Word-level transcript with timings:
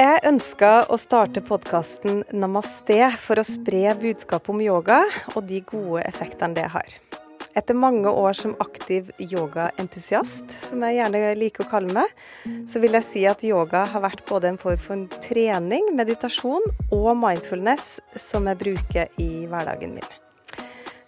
Jeg 0.00 0.22
ønska 0.24 0.68
å 0.88 0.96
starte 0.96 1.42
podkasten 1.44 2.22
Namaste 2.32 3.10
for 3.20 3.36
å 3.36 3.42
spre 3.44 3.90
budskapet 4.00 4.48
om 4.48 4.62
yoga 4.64 5.02
og 5.34 5.42
de 5.50 5.58
gode 5.68 6.00
effektene 6.08 6.56
det 6.56 6.64
har. 6.72 6.94
Etter 7.52 7.76
mange 7.76 8.08
år 8.08 8.32
som 8.38 8.54
aktiv 8.64 9.10
yogaentusiast, 9.20 10.54
som 10.70 10.86
jeg 10.86 10.96
gjerne 11.02 11.34
liker 11.36 11.66
å 11.66 11.68
kalle 11.74 11.92
meg, 11.92 12.14
så 12.64 12.80
vil 12.80 12.96
jeg 12.96 13.08
si 13.10 13.26
at 13.28 13.44
yoga 13.44 13.84
har 13.92 14.04
vært 14.06 14.24
både 14.30 14.54
en 14.54 14.60
form 14.62 14.80
for 14.80 15.20
trening, 15.26 15.92
meditasjon 16.00 16.64
og 16.88 17.10
mindfulness 17.20 17.98
som 18.16 18.48
jeg 18.48 18.60
bruker 18.64 19.20
i 19.20 19.44
hverdagen 19.52 19.98
min. 19.98 20.10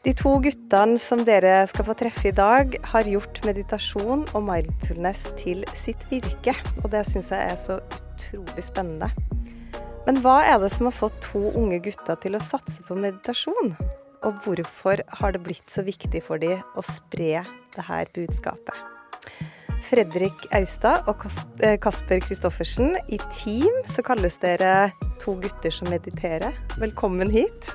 De 0.05 0.13
to 0.19 0.35
guttene 0.45 1.01
som 1.01 1.25
dere 1.25 1.63
skal 1.73 1.89
få 1.89 1.97
treffe 1.97 2.29
i 2.29 2.37
dag, 2.37 2.77
har 2.93 3.09
gjort 3.09 3.41
meditasjon 3.49 4.29
og 4.35 4.49
mindfulness 4.53 5.31
til 5.41 5.65
sitt 5.81 6.05
virke, 6.13 6.59
og 6.83 6.93
det 6.93 7.07
syns 7.09 7.33
jeg 7.33 7.55
er 7.57 7.57
så 7.57 7.81
utrolig 7.81 8.02
spennende. 8.63 9.11
Men 10.07 10.19
hva 10.23 10.41
er 10.45 10.63
det 10.63 10.73
som 10.75 10.89
har 10.89 10.97
fått 10.97 11.21
to 11.29 11.51
unge 11.55 11.79
gutter 11.85 12.19
til 12.23 12.39
å 12.39 12.43
satse 12.43 12.83
på 12.89 12.99
meditasjon? 12.99 13.77
og 14.27 14.39
hvorfor 14.45 15.03
har 15.19 15.35
det 15.35 15.43
blitt 15.43 15.69
så 15.71 15.85
viktig 15.87 16.23
for 16.27 16.43
dem 16.43 16.63
å 16.79 16.85
spre 16.87 17.43
det 17.75 17.87
her 17.89 18.11
budskapet. 18.15 18.75
Fredrik 19.83 20.47
Austad 20.55 21.09
og 21.11 21.25
eh, 21.59 21.75
Kasper 21.83 22.23
Kristoffersen, 22.23 22.95
i 23.11 23.19
team 23.35 23.83
så 23.91 24.05
kalles 24.07 24.39
dere 24.43 24.93
to 25.23 25.35
gutter 25.43 25.75
som 25.75 25.91
mediterer. 25.91 26.55
Velkommen 26.79 27.35
hit. 27.35 27.75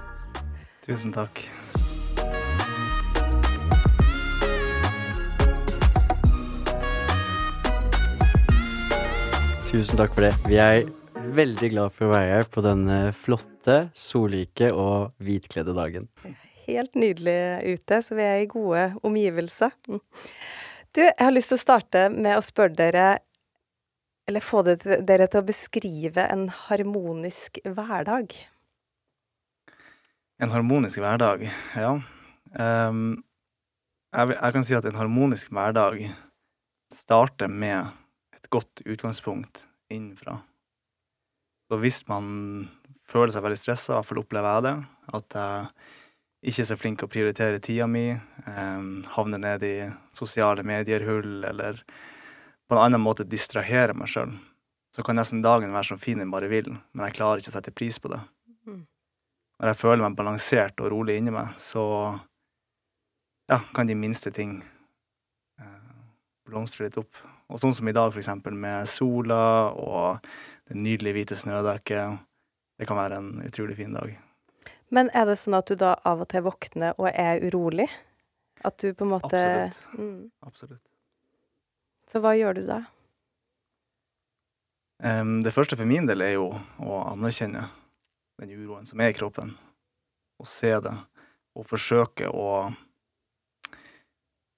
Tusen 0.88 1.12
takk. 1.16 1.44
Tusen 9.68 10.00
takk 10.00 10.14
for 10.16 10.24
det. 10.24 10.32
Vi 10.48 10.56
er 10.64 10.86
veldig 11.36 11.68
glad 11.74 11.92
for 11.92 12.08
å 12.08 12.14
være 12.14 12.38
her 12.38 12.46
på 12.48 12.62
denne 12.64 13.10
flotte, 13.12 13.90
solrike 14.00 14.70
og 14.72 15.12
hvitkledde 15.20 15.74
dagen. 15.76 16.06
Helt 16.64 16.96
nydelig 16.96 17.76
ute, 17.76 18.00
så 18.06 18.16
vi 18.16 18.24
er 18.24 18.46
i 18.46 18.48
gode 18.48 18.86
omgivelser. 19.04 19.76
Du, 19.92 21.02
jeg 21.04 21.20
har 21.20 21.36
lyst 21.36 21.52
til 21.52 21.60
å 21.60 21.66
starte 21.66 22.06
med 22.14 22.38
å 22.38 22.46
spørre 22.48 22.78
dere, 22.80 23.10
eller 24.32 24.48
få 24.48 24.64
dere 24.64 25.28
til 25.28 25.44
å 25.44 25.48
beskrive 25.52 26.30
en 26.32 26.48
harmonisk 26.70 27.60
hverdag. 27.68 28.40
En 30.40 30.56
harmonisk 30.56 31.04
hverdag, 31.04 31.44
ja. 31.76 31.94
Um, 32.56 33.06
jeg, 34.16 34.32
jeg 34.32 34.56
kan 34.56 34.72
si 34.72 34.80
at 34.80 34.88
en 34.88 35.04
harmonisk 35.04 35.52
hverdag 35.52 36.06
starter 36.96 37.52
med 37.52 37.92
et 38.48 38.54
godt 38.54 38.84
utgangspunkt 38.88 39.66
innenfra. 39.92 40.40
Så 41.68 41.80
hvis 41.84 42.02
man 42.08 42.68
føler 43.08 43.34
seg 43.36 43.44
veldig 43.44 43.60
stressa, 43.60 43.94
i 43.94 43.96
hvert 43.98 44.08
fall 44.08 44.22
opplever 44.22 44.56
jeg 44.56 44.66
det, 44.68 44.76
at 45.20 45.38
jeg 45.38 46.52
ikke 46.52 46.64
er 46.64 46.70
så 46.70 46.78
flink 46.80 47.00
til 47.00 47.08
å 47.08 47.12
prioritere 47.12 47.64
tida 47.64 47.88
mi, 47.92 48.10
eh, 48.12 48.86
havner 49.16 49.42
ned 49.42 49.64
i 49.68 49.76
sosiale 50.16 50.64
medier-hull 50.64 51.44
eller 51.50 51.82
på 52.68 52.76
en 52.76 52.84
annen 52.84 53.04
måte 53.04 53.28
distrahere 53.28 53.96
meg 53.96 54.12
sjøl, 54.12 54.32
så 54.96 55.04
kan 55.04 55.20
nesten 55.20 55.44
dagen 55.44 55.76
være 55.76 55.92
så 55.92 56.00
fin 56.00 56.20
den 56.20 56.32
bare 56.32 56.50
vil, 56.52 56.72
men 56.72 57.08
jeg 57.08 57.18
klarer 57.20 57.42
ikke 57.42 57.52
å 57.52 57.58
sette 57.58 57.76
pris 57.76 58.00
på 58.00 58.12
det. 58.12 58.22
Mm. 58.68 58.84
Når 59.60 59.72
jeg 59.72 59.82
føler 59.82 60.04
meg 60.04 60.18
balansert 60.20 60.84
og 60.84 60.92
rolig 60.94 61.18
inni 61.20 61.34
meg, 61.36 61.56
så 61.60 61.84
ja, 63.48 63.62
kan 63.76 63.88
de 63.88 63.96
minste 63.96 64.32
ting 64.36 64.60
eh, 65.60 65.82
blomstre 66.48 66.88
litt 66.88 67.00
opp. 67.00 67.24
Og 67.48 67.62
sånn 67.62 67.76
som 67.76 67.88
i 67.88 67.96
dag, 67.96 68.16
eksempel, 68.18 68.56
med 68.58 68.90
sola 68.92 69.72
og 69.72 70.26
det 70.68 70.76
nydelige 70.76 71.16
hvite 71.16 71.38
snødekket. 71.40 72.18
Det 72.78 72.88
kan 72.90 73.00
være 73.00 73.22
en 73.22 73.30
utrolig 73.48 73.78
fin 73.78 73.96
dag. 73.96 74.12
Men 74.94 75.10
er 75.16 75.28
det 75.28 75.38
sånn 75.40 75.58
at 75.58 75.68
du 75.68 75.76
da 75.80 75.96
av 76.08 76.24
og 76.24 76.30
til 76.32 76.44
våkner 76.46 76.96
og 77.00 77.10
er 77.12 77.42
urolig? 77.44 77.88
At 78.68 78.80
du 78.82 78.92
på 78.98 79.06
en 79.06 79.14
måte 79.16 79.40
Absolutt. 79.40 80.00
Mm. 80.00 80.22
Absolutt. 80.48 80.84
Så 82.08 82.22
hva 82.24 82.34
gjør 82.38 82.60
du 82.60 82.64
da? 82.68 82.82
Um, 85.04 85.44
det 85.46 85.54
første 85.54 85.78
for 85.78 85.86
min 85.86 86.08
del 86.10 86.24
er 86.26 86.38
jo 86.38 86.48
å 86.82 87.02
anerkjenne 87.12 87.68
den 88.42 88.54
uroen 88.58 88.88
som 88.88 89.02
er 89.04 89.12
i 89.12 89.18
kroppen. 89.18 89.54
Og 90.42 90.50
se 90.50 90.72
det. 90.82 90.94
Og 91.58 91.68
forsøke 91.68 92.30
å 92.30 92.72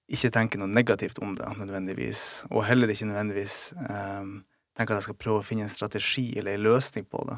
ikke 0.10 0.32
tenke 0.34 0.60
noe 0.60 0.70
negativt 0.70 1.20
om 1.22 1.36
det 1.38 1.48
nødvendigvis. 1.60 2.44
Og 2.50 2.66
heller 2.66 2.90
ikke 2.90 3.08
nødvendigvis 3.10 3.74
um, 3.78 4.40
tenker 4.78 4.96
at 4.96 5.04
jeg 5.04 5.10
skal 5.10 5.20
prøve 5.22 5.42
å 5.42 5.46
finne 5.46 5.68
en 5.68 5.72
strategi 5.72 6.32
eller 6.40 6.58
en 6.58 6.66
løsning 6.66 7.06
på 7.10 7.22
det. 7.30 7.38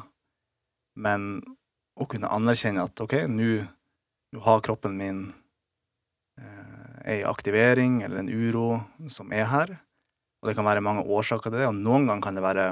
Men 1.02 1.34
å 1.98 2.08
kunne 2.08 2.30
anerkjenne 2.32 2.84
at 2.86 3.00
OK, 3.04 3.16
nå 3.28 4.40
har 4.44 4.62
kroppen 4.64 4.96
min 4.96 5.22
eh, 6.40 7.16
ei 7.16 7.18
aktivering 7.28 8.00
eller 8.04 8.22
en 8.22 8.30
uro 8.32 8.66
som 9.12 9.32
er 9.34 9.48
her. 9.50 9.74
Og 10.40 10.48
det 10.48 10.56
kan 10.58 10.66
være 10.66 10.84
mange 10.84 11.04
årsaker 11.04 11.50
til 11.50 11.60
det, 11.60 11.68
og 11.68 11.76
noen 11.78 12.08
ganger 12.08 12.24
kan 12.24 12.38
det 12.38 12.44
være 12.44 12.66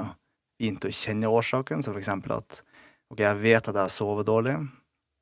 fint 0.61 0.85
å 0.85 0.93
kjenne 0.93 1.29
årsaken. 1.29 1.83
som 1.83 1.93
for 1.93 2.01
eksempel 2.01 2.37
at 2.39 2.61
OK, 3.11 3.19
jeg 3.21 3.41
vet 3.41 3.69
at 3.69 3.77
jeg 3.83 3.93
sover 3.93 4.25
dårlig. 4.27 4.57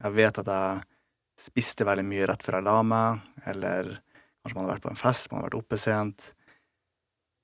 Jeg 0.03 0.15
vet 0.15 0.39
at 0.41 0.47
jeg 0.53 0.87
spiste 1.39 1.87
veldig 1.87 2.05
mye 2.07 2.27
rett 2.29 2.43
før 2.43 2.59
jeg 2.59 2.67
la 2.67 2.77
meg, 2.83 3.19
eller 3.47 3.91
kanskje 4.43 4.57
man 4.57 4.67
har 4.67 4.75
vært 4.75 4.85
på 4.87 4.93
en 4.93 4.99
fest, 4.99 5.31
man 5.31 5.41
har 5.41 5.49
vært 5.49 5.61
oppe 5.61 5.79
sent 5.79 6.29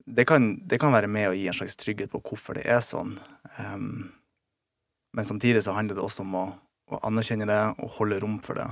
det 0.06 0.26
kan, 0.26 0.68
det 0.68 0.80
kan, 0.80 0.94
være 0.94 1.10
med 1.10 1.30
å 1.30 1.34
gi 1.34 1.48
en 1.50 1.58
slags 1.58 1.78
trygghet 1.82 2.12
på 2.14 2.22
hvorfor 2.30 2.60
det 2.60 2.66
er 2.70 2.82
sånn. 2.86 3.16
Um, 3.58 4.14
men 5.18 5.26
samtidig 5.28 5.64
så 5.66 5.74
handler 5.74 5.98
det 5.98 6.06
også 6.06 6.22
om 6.26 6.36
å, 6.38 6.46
å, 6.92 7.00
anerkjenne 7.08 7.48
det 7.50 7.62
og 7.82 7.94
holde 7.98 8.20
rom 8.22 8.38
for 8.44 8.60
det. 8.60 8.68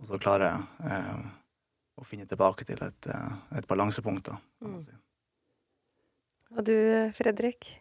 Og 0.00 0.10
så 0.10 0.18
klare 0.20 0.50
uh, 0.82 1.20
å 1.96 2.04
finne 2.04 2.26
tilbake 2.28 2.66
til 2.68 2.82
et, 2.84 3.10
uh, 3.10 3.36
et 3.56 3.68
balansepunkt, 3.70 4.32
da, 4.32 4.40
kan 4.60 4.74
man 4.74 4.82
mm. 4.82 5.02
Og 6.56 6.62
du, 6.62 6.76
Fredrik? 7.16 7.72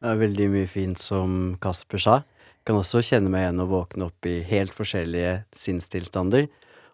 Det 0.00 0.08
er 0.08 0.20
veldig 0.20 0.46
mye 0.54 0.68
fint 0.68 0.98
som 0.98 1.58
Kasper 1.62 2.00
sa. 2.00 2.14
Jeg 2.62 2.70
kan 2.70 2.78
også 2.78 3.02
kjenne 3.04 3.30
meg 3.30 3.44
igjen 3.44 3.60
og 3.62 3.68
våkne 3.72 4.06
opp 4.08 4.28
i 4.28 4.38
helt 4.48 4.72
forskjellige 4.74 5.34
sinnstilstander. 5.58 6.46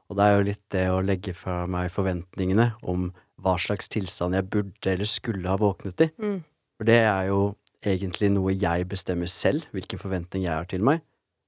Og 0.09 0.17
det 0.19 0.25
er 0.25 0.37
jo 0.37 0.45
litt 0.47 0.63
det 0.73 0.85
å 0.91 1.01
legge 1.05 1.35
fra 1.37 1.63
meg 1.71 1.91
forventningene 1.93 2.71
om 2.89 3.11
hva 3.45 3.55
slags 3.61 3.91
tilstand 3.93 4.35
jeg 4.35 4.49
burde 4.51 4.93
eller 4.93 5.09
skulle 5.09 5.51
ha 5.51 5.59
våknet 5.61 6.07
i. 6.07 6.09
Mm. 6.19 6.39
For 6.79 6.89
det 6.89 7.01
er 7.05 7.29
jo 7.29 7.41
egentlig 7.85 8.31
noe 8.33 8.55
jeg 8.57 8.87
bestemmer 8.91 9.31
selv, 9.31 9.69
hvilken 9.75 10.01
forventning 10.01 10.47
jeg 10.47 10.55
har 10.55 10.69
til 10.71 10.85
meg. 10.87 11.05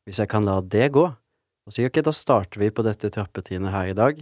Hvis 0.07 0.21
jeg 0.23 0.31
kan 0.31 0.47
la 0.47 0.61
det 0.61 0.91
gå, 0.95 1.07
og 1.09 1.75
si 1.75 1.87
ok, 1.87 2.03
da 2.05 2.13
starter 2.15 2.63
vi 2.63 2.71
på 2.75 2.85
dette 2.87 3.11
trappetrinnet 3.13 3.75
her 3.75 3.91
i 3.91 3.97
dag, 3.97 4.21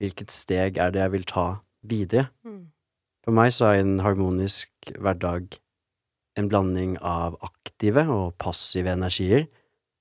hvilket 0.00 0.32
steg 0.34 0.80
er 0.82 0.92
det 0.92 1.04
jeg 1.04 1.14
vil 1.14 1.28
ta 1.28 1.46
videre? 1.86 2.30
Mm. 2.46 2.66
For 3.26 3.34
meg 3.36 3.52
så 3.54 3.70
er 3.70 3.82
en 3.82 4.00
harmonisk 4.04 4.70
hverdag 4.94 5.56
en 6.36 6.50
blanding 6.52 6.96
av 7.00 7.36
aktive 7.44 8.04
og 8.12 8.34
passive 8.40 8.92
energier. 8.92 9.46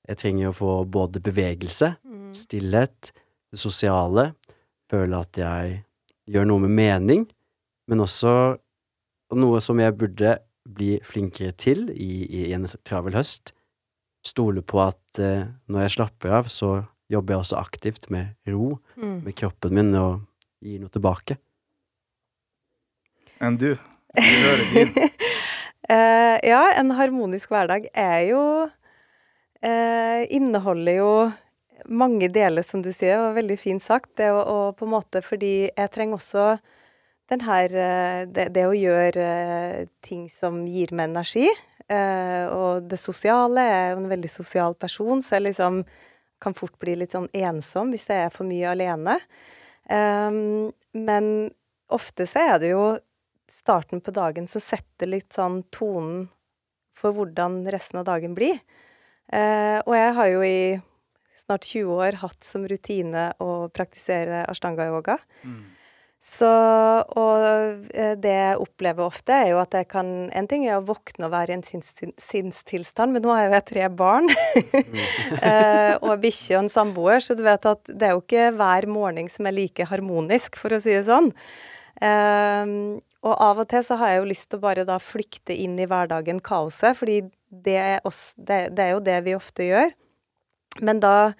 Jeg 0.05 0.19
trenger 0.21 0.51
å 0.51 0.55
få 0.55 0.73
både 0.91 1.21
bevegelse, 1.23 1.95
mm. 2.03 2.27
stillhet, 2.37 3.11
det 3.55 3.61
sosiale, 3.61 4.29
føle 4.91 5.23
at 5.23 5.39
jeg 5.39 5.79
gjør 6.29 6.47
noe 6.49 6.63
med 6.65 6.75
mening, 6.75 7.25
men 7.89 8.03
også 8.03 8.33
noe 9.35 9.61
som 9.63 9.79
jeg 9.81 9.95
burde 9.97 10.37
bli 10.65 10.95
flinkere 11.05 11.53
til 11.57 11.87
i, 11.93 12.25
i 12.25 12.49
en 12.55 12.67
travel 12.87 13.17
høst. 13.17 13.53
Stole 14.25 14.63
på 14.65 14.81
at 14.81 15.21
eh, 15.21 15.45
når 15.69 15.85
jeg 15.85 15.95
slapper 15.99 16.39
av, 16.41 16.49
så 16.49 16.79
jobber 17.11 17.35
jeg 17.35 17.43
også 17.43 17.59
aktivt 17.61 18.07
med 18.13 18.33
ro 18.49 18.71
mm. 18.97 19.19
med 19.27 19.35
kroppen 19.37 19.75
min 19.77 19.93
og 19.99 20.23
gir 20.65 20.81
noe 20.81 20.93
tilbake. 20.93 21.37
Enn 23.43 23.59
du? 23.61 23.75
Du 23.75 24.23
hører 24.23 24.63
din. 24.71 24.93
uh, 24.95 26.37
ja, 26.53 26.63
en 26.79 26.95
harmonisk 26.97 27.51
hverdag 27.53 27.89
er 27.93 28.21
jo 28.31 28.41
uh, 28.65 30.21
Inneholder 30.33 30.97
jo 30.97 31.11
mange 31.85 32.29
deler, 32.33 32.63
som 32.63 32.81
du 32.81 32.91
sier, 32.93 33.19
og 33.19 33.35
veldig 33.37 33.57
fint 33.59 33.83
sagt. 33.83 34.15
Det 34.19 34.31
å, 34.31 34.39
å, 34.41 34.57
på 34.77 34.87
en 34.87 34.93
måte 34.95 35.21
Fordi 35.25 35.69
jeg 35.69 35.93
trenger 35.93 36.19
også 36.19 36.47
den 37.31 37.41
her 37.45 37.73
eh, 37.73 38.25
det, 38.29 38.49
det, 38.53 38.65
å 38.67 38.75
gjøre 38.75 39.25
eh, 39.25 39.87
ting 40.05 40.27
som 40.31 40.63
gir 40.69 40.93
meg 40.95 41.09
energi. 41.11 41.47
Eh, 41.89 42.45
og 42.49 42.85
det 42.89 42.99
sosiale 43.01 43.65
Jeg 43.65 43.81
er 43.81 43.91
jo 43.91 43.99
en 44.03 44.13
veldig 44.13 44.31
sosial 44.31 44.77
person, 44.77 45.23
så 45.25 45.37
jeg 45.37 45.47
liksom 45.49 45.83
kan 46.41 46.57
fort 46.57 46.75
bli 46.81 46.97
litt 46.99 47.15
sånn 47.15 47.29
ensom 47.33 47.93
hvis 47.93 48.07
jeg 48.11 48.27
er 48.27 48.33
for 48.33 48.47
mye 48.47 48.73
alene. 48.73 49.19
Um, 49.85 50.73
men 50.97 51.27
ofte 51.93 52.25
så 52.27 52.41
er 52.41 52.57
det 52.59 52.71
jo 52.73 52.97
starten 53.49 54.01
på 54.03 54.13
dagen 54.13 54.49
som 54.49 54.61
setter 54.61 55.09
litt 55.09 55.33
sånn 55.33 55.61
tonen 55.73 56.25
for 56.97 57.15
hvordan 57.15 57.61
resten 57.71 58.01
av 58.01 58.07
dagen 58.09 58.33
blir. 58.35 58.57
Og 59.29 59.93
jeg 59.93 60.11
har 60.17 60.29
jo 60.31 60.41
i 60.45 60.57
snart 61.45 61.69
20 61.69 62.01
år 62.01 62.19
hatt 62.23 62.45
som 62.45 62.65
rutine 62.67 63.29
å 63.43 63.67
praktisere 63.73 64.43
ashtanga-yoga. 64.49 65.19
Mm. 65.45 65.63
Så, 66.25 66.47
og 67.19 67.43
eh, 67.93 68.15
det 68.17 68.31
jeg 68.31 68.61
opplever 68.63 69.05
ofte, 69.05 69.35
er 69.35 69.51
jo 69.51 69.59
at 69.61 69.75
jeg 69.77 69.85
kan 69.91 70.07
En 70.33 70.47
ting 70.49 70.63
er 70.65 70.79
å 70.79 70.85
våkne 70.87 71.27
og 71.27 71.33
være 71.35 71.53
i 71.53 71.57
en 71.59 71.65
sinnstilstand, 72.17 73.13
men 73.13 73.21
nå 73.21 73.29
har 73.35 73.43
jeg 73.43 73.51
jo 73.51 73.59
tre 73.67 73.89
barn 73.93 74.31
eh, 75.51 75.93
og 75.99 76.23
bikkje 76.23 76.55
og 76.55 76.63
en 76.63 76.71
samboer, 76.71 77.21
så 77.21 77.37
du 77.37 77.43
vet 77.45 77.67
at 77.69 77.83
det 77.91 78.09
er 78.09 78.15
jo 78.15 78.23
ikke 78.23 78.47
hver 78.57 78.89
morgen 78.89 79.29
som 79.29 79.45
er 79.45 79.57
like 79.59 79.85
harmonisk, 79.91 80.57
for 80.57 80.73
å 80.73 80.81
si 80.81 80.95
det 80.95 81.05
sånn. 81.11 81.29
Um, 82.01 82.97
og 83.25 83.37
av 83.41 83.61
og 83.61 83.69
til 83.71 83.85
så 83.85 83.95
har 84.01 84.11
jeg 84.11 84.23
jo 84.23 84.31
lyst 84.31 84.49
til 84.49 84.59
å 84.59 84.65
bare 84.65 84.83
da 84.87 84.97
flykte 85.01 85.55
inn 85.55 85.77
i 85.79 85.87
hverdagen, 85.89 86.41
kaoset, 86.43 86.97
fordi 86.97 87.21
det 87.49 87.77
er, 87.79 88.01
også, 88.03 88.33
det, 88.49 88.59
det 88.75 88.87
er 88.87 88.91
jo 88.95 89.05
det 89.05 89.19
vi 89.27 89.37
ofte 89.37 89.69
gjør. 89.69 89.93
Men 90.81 90.99
da 91.03 91.33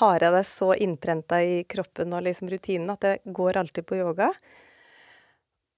har 0.00 0.22
jeg 0.22 0.32
det 0.34 0.46
så 0.46 0.72
innprenta 0.74 1.42
i 1.42 1.62
kroppen 1.68 2.14
og 2.14 2.24
liksom 2.26 2.50
rutinen 2.50 2.92
at 2.94 3.06
jeg 3.06 3.34
går 3.36 3.58
alltid 3.60 3.86
på 3.86 3.98
yoga. 3.98 4.30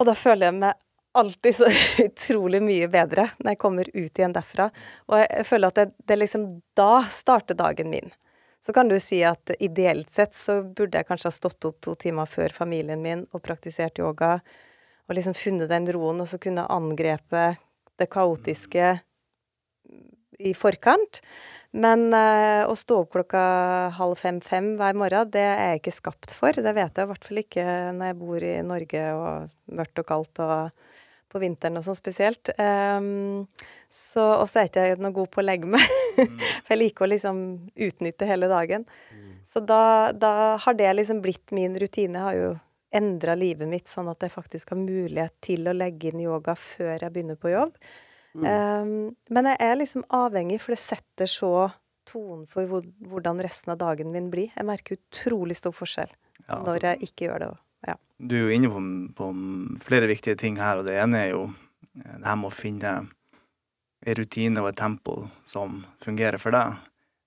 Og 0.00 0.08
da 0.08 0.14
føler 0.18 0.50
jeg 0.50 0.58
meg 0.60 0.80
alltid 1.12 1.56
så 1.56 1.68
utrolig 2.06 2.62
mye 2.64 2.88
bedre 2.92 3.28
når 3.38 3.54
jeg 3.54 3.60
kommer 3.60 3.88
ut 3.92 4.18
igjen 4.18 4.34
derfra. 4.36 4.68
Og 5.08 5.22
jeg 5.22 5.46
føler 5.48 5.72
at 5.72 5.80
det, 5.80 5.86
det 6.08 6.18
liksom 6.20 6.48
Da 6.76 7.04
starter 7.10 7.58
dagen 7.58 7.90
min. 7.92 8.12
Så 8.62 8.72
kan 8.72 8.88
du 8.88 8.94
si 9.02 9.18
at 9.26 9.50
ideelt 9.58 10.10
sett 10.14 10.36
så 10.38 10.60
burde 10.62 11.00
jeg 11.00 11.08
kanskje 11.08 11.32
ha 11.32 11.34
stått 11.34 11.66
opp 11.66 11.80
to 11.82 11.96
timer 11.98 12.28
før 12.30 12.52
familien 12.54 13.02
min 13.02 13.24
og 13.32 13.42
praktisert 13.42 13.98
yoga, 13.98 14.36
og 15.08 15.16
liksom 15.18 15.34
funnet 15.34 15.70
den 15.72 15.88
roen, 15.90 16.20
og 16.22 16.28
så 16.30 16.38
kunne 16.38 16.68
angrepe 16.70 17.56
det 17.98 18.06
kaotiske 18.12 18.92
i 20.48 20.54
forkant. 20.56 21.22
Men 21.72 22.10
uh, 22.12 22.68
å 22.68 22.74
stå 22.76 22.98
opp 23.02 23.14
klokka 23.14 23.42
halv 23.96 24.18
fem-fem 24.20 24.74
hver 24.80 24.96
morgen, 24.98 25.30
det 25.32 25.44
er 25.48 25.70
jeg 25.72 25.82
ikke 25.82 25.94
skapt 25.96 26.34
for. 26.36 26.52
Det 26.52 26.74
vet 26.76 26.98
jeg 26.98 27.06
i 27.06 27.12
hvert 27.12 27.28
fall 27.28 27.42
ikke 27.42 27.66
når 27.96 28.10
jeg 28.10 28.18
bor 28.20 28.44
i 28.44 28.56
Norge 28.66 29.04
og 29.16 29.76
mørkt 29.78 30.02
og 30.02 30.08
kaldt 30.10 30.42
og 30.44 30.90
på 31.32 31.40
vinteren 31.40 31.80
og 31.80 31.86
sånn 31.86 31.96
spesielt. 31.96 32.52
Um, 32.60 33.48
så 33.92 34.24
også 34.38 34.60
er 34.60 34.68
ikke 34.68 34.84
jeg 34.84 35.00
noe 35.00 35.14
god 35.16 35.30
på 35.32 35.40
å 35.40 35.46
legge 35.46 35.70
meg. 35.72 35.96
Mm. 36.18 36.36
for 36.64 36.74
jeg 36.74 36.80
liker 36.80 37.06
å 37.06 37.10
liksom 37.12 37.40
utnytte 37.88 38.28
hele 38.28 38.50
dagen. 38.52 38.84
Mm. 39.12 39.32
Så 39.48 39.64
da, 39.64 40.12
da, 40.12 40.34
har 40.60 40.76
det 40.78 40.92
liksom 40.96 41.24
blitt 41.24 41.52
min 41.56 41.76
rutine. 41.80 42.18
Jeg 42.18 42.26
har 42.26 42.38
jo 42.38 42.52
endra 42.92 43.36
livet 43.38 43.68
mitt 43.68 43.88
sånn 43.88 44.10
at 44.12 44.20
jeg 44.20 44.32
faktisk 44.34 44.74
har 44.74 44.80
mulighet 44.80 45.34
til 45.44 45.68
å 45.68 45.76
legge 45.76 46.10
inn 46.10 46.24
yoga 46.24 46.54
før 46.58 46.98
jeg 46.98 47.12
begynner 47.12 47.40
på 47.40 47.52
jobb. 47.52 47.76
Mm. 48.32 48.44
Um, 48.48 49.14
men 49.28 49.48
jeg 49.50 49.60
er 49.60 49.78
liksom 49.78 50.04
avhengig, 50.08 50.60
for 50.62 50.74
det 50.74 50.80
setter 50.80 51.28
så 51.30 51.52
tonen 52.08 52.46
for 52.50 52.68
hvor, 52.68 52.86
hvordan 53.08 53.42
resten 53.44 53.74
av 53.74 53.80
dagen 53.82 54.12
min 54.14 54.30
blir. 54.32 54.52
Jeg 54.54 54.68
merker 54.68 54.98
utrolig 54.98 55.58
stor 55.58 55.74
forskjell 55.76 56.10
ja, 56.10 56.58
altså, 56.58 56.72
når 56.72 56.86
jeg 56.88 57.08
ikke 57.08 57.28
gjør 57.28 57.44
det. 57.44 57.50
Ja. 57.88 57.96
Du 58.18 58.36
er 58.38 58.46
jo 58.46 58.54
inne 58.54 58.70
på, 58.72 58.84
på, 59.18 59.32
flere 59.84 60.08
viktige 60.10 60.38
ting 60.40 60.58
her, 60.60 60.80
og 60.80 60.88
det 60.88 60.96
ene 61.02 61.26
er 61.26 61.34
jo 61.34 61.44
eh, 61.48 62.16
det 62.16 62.24
her 62.26 62.38
med 62.40 62.50
å 62.50 62.54
finne 62.54 62.94
en 64.02 64.18
rutine 64.18 64.62
og 64.62 64.72
et 64.72 64.80
tempo 64.80 65.18
som 65.46 65.82
fungerer 66.02 66.40
for 66.42 66.54
deg. 66.54 66.80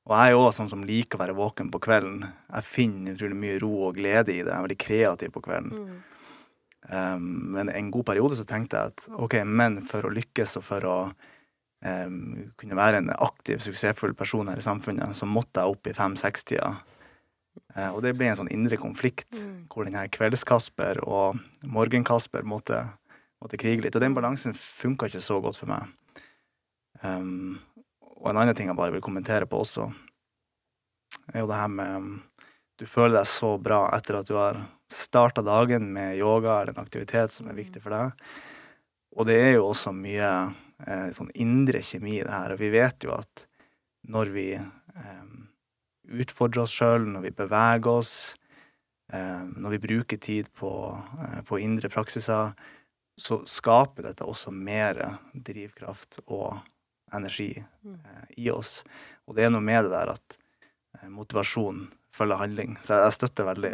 Og 0.06 0.14
jeg 0.14 0.30
er 0.30 0.36
jo 0.36 0.42
også 0.44 0.60
sånn 0.60 0.74
som 0.76 0.84
liker 0.86 1.18
å 1.18 1.24
være 1.24 1.38
våken 1.38 1.72
på 1.74 1.82
kvelden. 1.82 2.28
Jeg 2.52 2.68
finner 2.68 3.16
utrolig 3.16 3.40
mye 3.42 3.62
ro 3.64 3.72
og 3.88 3.96
glede 3.98 4.36
i 4.36 4.42
det. 4.44 4.52
Jeg 4.52 4.58
er 4.58 4.66
veldig 4.68 4.84
kreativ 4.84 5.32
på 5.34 5.42
kvelden. 5.48 5.72
Mm. 5.74 5.96
Um, 6.90 7.52
men 7.56 7.70
en 7.70 7.92
god 7.92 8.06
periode 8.06 8.36
så 8.38 8.46
tenkte 8.46 8.78
jeg 8.78 8.94
at 8.94 9.06
OK, 9.18 9.40
men 9.48 9.80
for 9.90 10.06
å 10.06 10.14
lykkes 10.14 10.60
og 10.60 10.66
for 10.68 10.86
å 10.86 10.98
um, 11.82 12.52
kunne 12.60 12.78
være 12.78 13.02
en 13.02 13.10
aktiv, 13.16 13.64
suksessfull 13.64 14.14
person 14.18 14.52
her 14.52 14.62
i 14.62 14.66
samfunnet, 14.66 15.16
så 15.18 15.26
måtte 15.26 15.64
jeg 15.64 15.74
opp 15.74 15.90
i 15.90 15.96
fem-seks-tida. 15.98 16.76
Uh, 17.74 17.90
og 17.90 18.04
det 18.06 18.14
ble 18.18 18.30
en 18.30 18.38
sånn 18.38 18.52
indre 18.54 18.78
konflikt 18.78 19.34
mm. 19.34 19.66
hvor 19.72 19.88
den 19.88 19.98
her 19.98 20.12
Kvelds-Kasper 20.14 21.02
og 21.08 21.40
Morgen-Kasper 21.66 22.46
måtte, 22.46 22.84
måtte, 23.42 23.60
krige 23.62 23.88
litt. 23.88 23.98
Og 23.98 24.06
den 24.06 24.18
balansen 24.18 24.54
funka 24.54 25.10
ikke 25.10 25.24
så 25.26 25.40
godt 25.42 25.58
for 25.62 25.72
meg. 25.72 25.90
Um, 27.02 27.58
og 28.22 28.30
en 28.30 28.44
annen 28.44 28.58
ting 28.58 28.70
jeg 28.70 28.78
bare 28.78 28.94
vil 28.94 29.04
kommentere 29.06 29.50
på 29.50 29.64
også, 29.66 29.90
er 31.34 31.42
jo 31.42 31.50
det 31.50 31.58
her 31.58 31.72
med 31.72 32.22
Du 32.76 32.84
føler 32.90 33.22
deg 33.22 33.28
så 33.30 33.56
bra 33.58 33.86
etter 33.96 34.18
at 34.20 34.28
du 34.28 34.36
har 34.36 34.58
starta 34.92 35.42
dagen 35.46 35.90
med 35.94 36.18
yoga 36.18 36.60
eller 36.62 36.76
en 36.76 36.84
aktivitet 36.84 37.34
som 37.34 37.50
er 37.50 37.58
viktig 37.58 37.82
for 37.84 37.96
deg. 37.96 38.30
Og 39.16 39.28
det 39.30 39.38
er 39.40 39.52
jo 39.56 39.70
også 39.70 39.94
mye 39.96 40.30
eh, 40.86 41.10
sånn 41.16 41.32
indre 41.34 41.82
kjemi 41.86 42.20
i 42.20 42.24
det 42.26 42.34
her. 42.34 42.56
Og 42.56 42.62
vi 42.62 42.72
vet 42.74 43.08
jo 43.08 43.14
at 43.16 43.46
når 44.12 44.32
vi 44.36 44.48
eh, 44.60 45.28
utfordrer 46.26 46.66
oss 46.66 46.76
sjøl, 46.76 47.08
når 47.10 47.28
vi 47.30 47.34
beveger 47.40 47.92
oss, 47.92 48.14
eh, 49.14 49.44
når 49.56 49.78
vi 49.78 49.84
bruker 49.88 50.22
tid 50.22 50.52
på, 50.54 50.72
eh, 51.22 51.42
på, 51.48 51.60
indre 51.64 51.90
praksiser, 51.90 52.54
så 53.16 53.40
skaper 53.48 54.10
dette 54.10 54.28
også 54.28 54.52
mer 54.52 55.00
drivkraft 55.34 56.20
og 56.26 56.60
energi 57.16 57.54
mm. 57.56 57.94
eh, 57.96 58.26
i 58.44 58.50
oss. 58.52 58.82
Og 59.26 59.38
det 59.38 59.48
er 59.48 59.56
noe 59.56 59.64
med 59.64 59.88
det 59.88 59.96
der 59.96 60.12
at 60.18 60.38
eh, 61.00 61.08
motivasjon 61.10 61.88
følger 62.16 62.44
handling. 62.44 62.76
Så 62.84 62.98
jeg, 62.98 63.08
jeg 63.08 63.18
støtter 63.20 63.50
veldig 63.54 63.74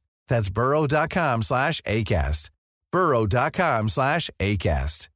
That's 0.31 0.49
burrow.com 0.49 1.43
slash 1.43 1.81
acast. 1.81 2.51
burrow.com 2.91 3.89
slash 3.89 4.29
acast. 4.39 5.09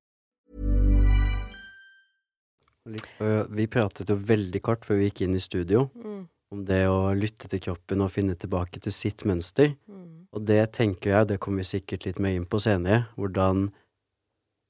Vi 3.50 3.66
pratet 3.72 4.12
jo 4.12 4.18
veldig 4.20 4.62
kort 4.62 4.84
før 4.86 5.00
vi 5.00 5.08
gikk 5.08 5.24
inn 5.26 5.38
i 5.38 5.42
studio 5.42 5.88
mm. 5.96 6.20
om 6.54 6.66
det 6.68 6.84
å 6.92 7.16
lytte 7.18 7.50
til 7.50 7.64
kroppen 7.64 8.04
og 8.06 8.12
finne 8.14 8.36
tilbake 8.38 8.84
til 8.84 8.94
sitt 8.94 9.24
mønster. 9.26 9.72
Mm. 9.90 10.28
Og 10.36 10.46
det 10.46 10.62
tenker 10.76 11.16
jeg, 11.16 11.30
det 11.32 11.40
kommer 11.42 11.64
vi 11.64 11.72
sikkert 11.72 12.06
litt 12.06 12.20
mer 12.22 12.36
inn 12.38 12.46
på 12.46 12.62
senere, 12.62 13.08
hvordan 13.18 13.72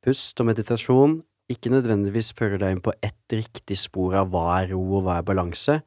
pust 0.05 0.39
og 0.39 0.47
meditasjon 0.53 1.19
ikke 1.51 1.73
nødvendigvis 1.73 2.31
fører 2.37 2.61
deg 2.61 2.77
inn 2.77 2.85
på 2.85 2.93
ett 3.03 3.33
riktig 3.35 3.77
spor 3.81 4.15
av 4.21 4.31
hva 4.33 4.45
er 4.61 4.71
ro 4.71 4.81
og 4.99 5.05
hva 5.05 5.19
er 5.19 5.27
balanse, 5.27 5.81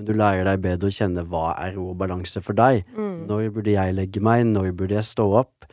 men 0.00 0.08
du 0.08 0.16
lærer 0.16 0.46
deg 0.48 0.62
bedre 0.64 0.88
å 0.88 0.96
kjenne 0.96 1.26
hva 1.28 1.50
er 1.60 1.74
ro 1.76 1.90
og 1.92 1.98
balanse 2.00 2.40
for 2.44 2.56
deg. 2.56 2.86
Mm. 2.96 3.26
Når 3.28 3.50
burde 3.52 3.74
jeg 3.74 3.96
legge 3.98 4.22
meg, 4.24 4.46
når 4.48 4.72
burde 4.78 4.96
jeg 4.96 5.08
stå 5.10 5.26
opp? 5.42 5.68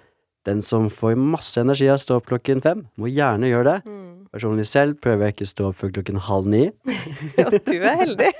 Den 0.47 0.59
som 0.63 0.89
får 0.91 1.15
masse 1.19 1.59
energi 1.59 1.87
av 1.87 1.97
å 1.97 2.03
stå 2.03 2.19
opp 2.19 2.27
klokken 2.27 2.63
fem, 2.63 2.85
må 2.99 3.07
gjerne 3.11 3.49
gjøre 3.49 3.69
det. 3.69 3.77
Mm. 3.87 4.03
Personlig 4.35 4.67
selv 4.67 4.99
prøver 5.03 5.27
jeg 5.27 5.35
ikke 5.35 5.47
å 5.47 5.51
stå 5.53 5.67
opp 5.69 5.79
før 5.79 5.93
klokken 5.95 6.19
halv 6.27 6.49
ni. 6.51 6.63
ja, 7.39 7.47
du 7.51 7.75
er 7.77 8.01
heldig. 8.03 8.31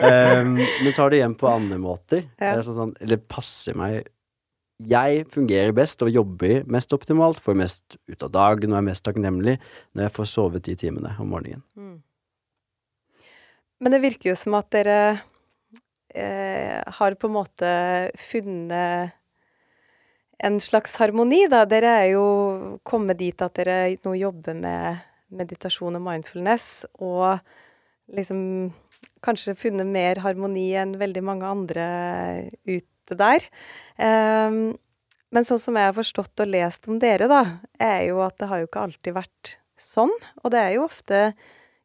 um, 0.00 0.54
men 0.84 0.96
tar 0.96 1.12
det 1.12 1.20
igjen 1.20 1.36
på 1.40 1.50
andre 1.52 1.80
måter. 1.80 2.24
Ja. 2.40 2.56
Sånn, 2.64 2.78
sånn, 2.80 2.94
eller 3.04 3.20
passer 3.28 3.76
meg 3.76 4.08
Jeg 4.88 5.24
fungerer 5.34 5.72
best 5.76 6.04
og 6.06 6.12
jobber 6.14 6.62
mest 6.70 6.92
optimalt, 6.96 7.40
får 7.44 7.56
mest 7.58 7.96
ut 8.08 8.24
av 8.24 8.32
dagen 8.32 8.72
og 8.72 8.80
er 8.80 8.88
mest 8.88 9.04
takknemlig 9.04 9.58
når 9.92 10.06
jeg 10.06 10.16
får 10.16 10.28
sovet 10.32 10.68
de 10.68 10.76
timene 10.78 11.16
om 11.18 11.32
morgenen. 11.34 11.64
Mm. 11.76 11.96
Men 13.78 13.94
det 13.94 14.02
virker 14.02 14.32
jo 14.32 14.38
som 14.38 14.56
at 14.58 14.70
dere 14.74 14.98
eh, 16.14 16.80
har 16.98 17.16
på 17.18 17.28
en 17.28 17.36
måte 17.36 17.70
funnet 18.18 19.14
en 20.38 20.58
slags 20.62 20.94
harmoni, 21.00 21.44
da. 21.50 21.64
Dere 21.66 21.94
er 22.02 22.08
jo 22.12 22.26
kommet 22.86 23.18
dit 23.18 23.42
at 23.42 23.56
dere 23.58 23.78
nå 24.04 24.14
jobber 24.18 24.58
med 24.58 25.06
meditasjon 25.34 25.98
og 25.98 26.04
mindfulness, 26.04 26.86
og 27.04 27.42
liksom 28.14 28.40
kanskje 29.24 29.56
funnet 29.58 29.88
mer 29.88 30.22
harmoni 30.24 30.70
enn 30.80 30.94
veldig 31.00 31.24
mange 31.26 31.48
andre 31.48 31.88
ute 32.68 33.18
der. 33.18 33.44
Um, 33.98 34.78
men 35.34 35.44
sånn 35.44 35.60
som 35.60 35.76
jeg 35.76 35.90
har 35.90 35.96
forstått 35.96 36.40
og 36.40 36.48
lest 36.54 36.88
om 36.88 37.00
dere, 37.02 37.28
da, 37.28 37.42
er 37.82 38.06
jo 38.08 38.22
at 38.24 38.38
det 38.40 38.48
har 38.48 38.62
jo 38.62 38.68
ikke 38.70 38.84
alltid 38.86 39.16
vært 39.18 39.54
sånn. 39.78 40.14
Og 40.42 40.54
det 40.54 40.62
er 40.62 40.76
jo 40.78 40.86
ofte 40.86 41.22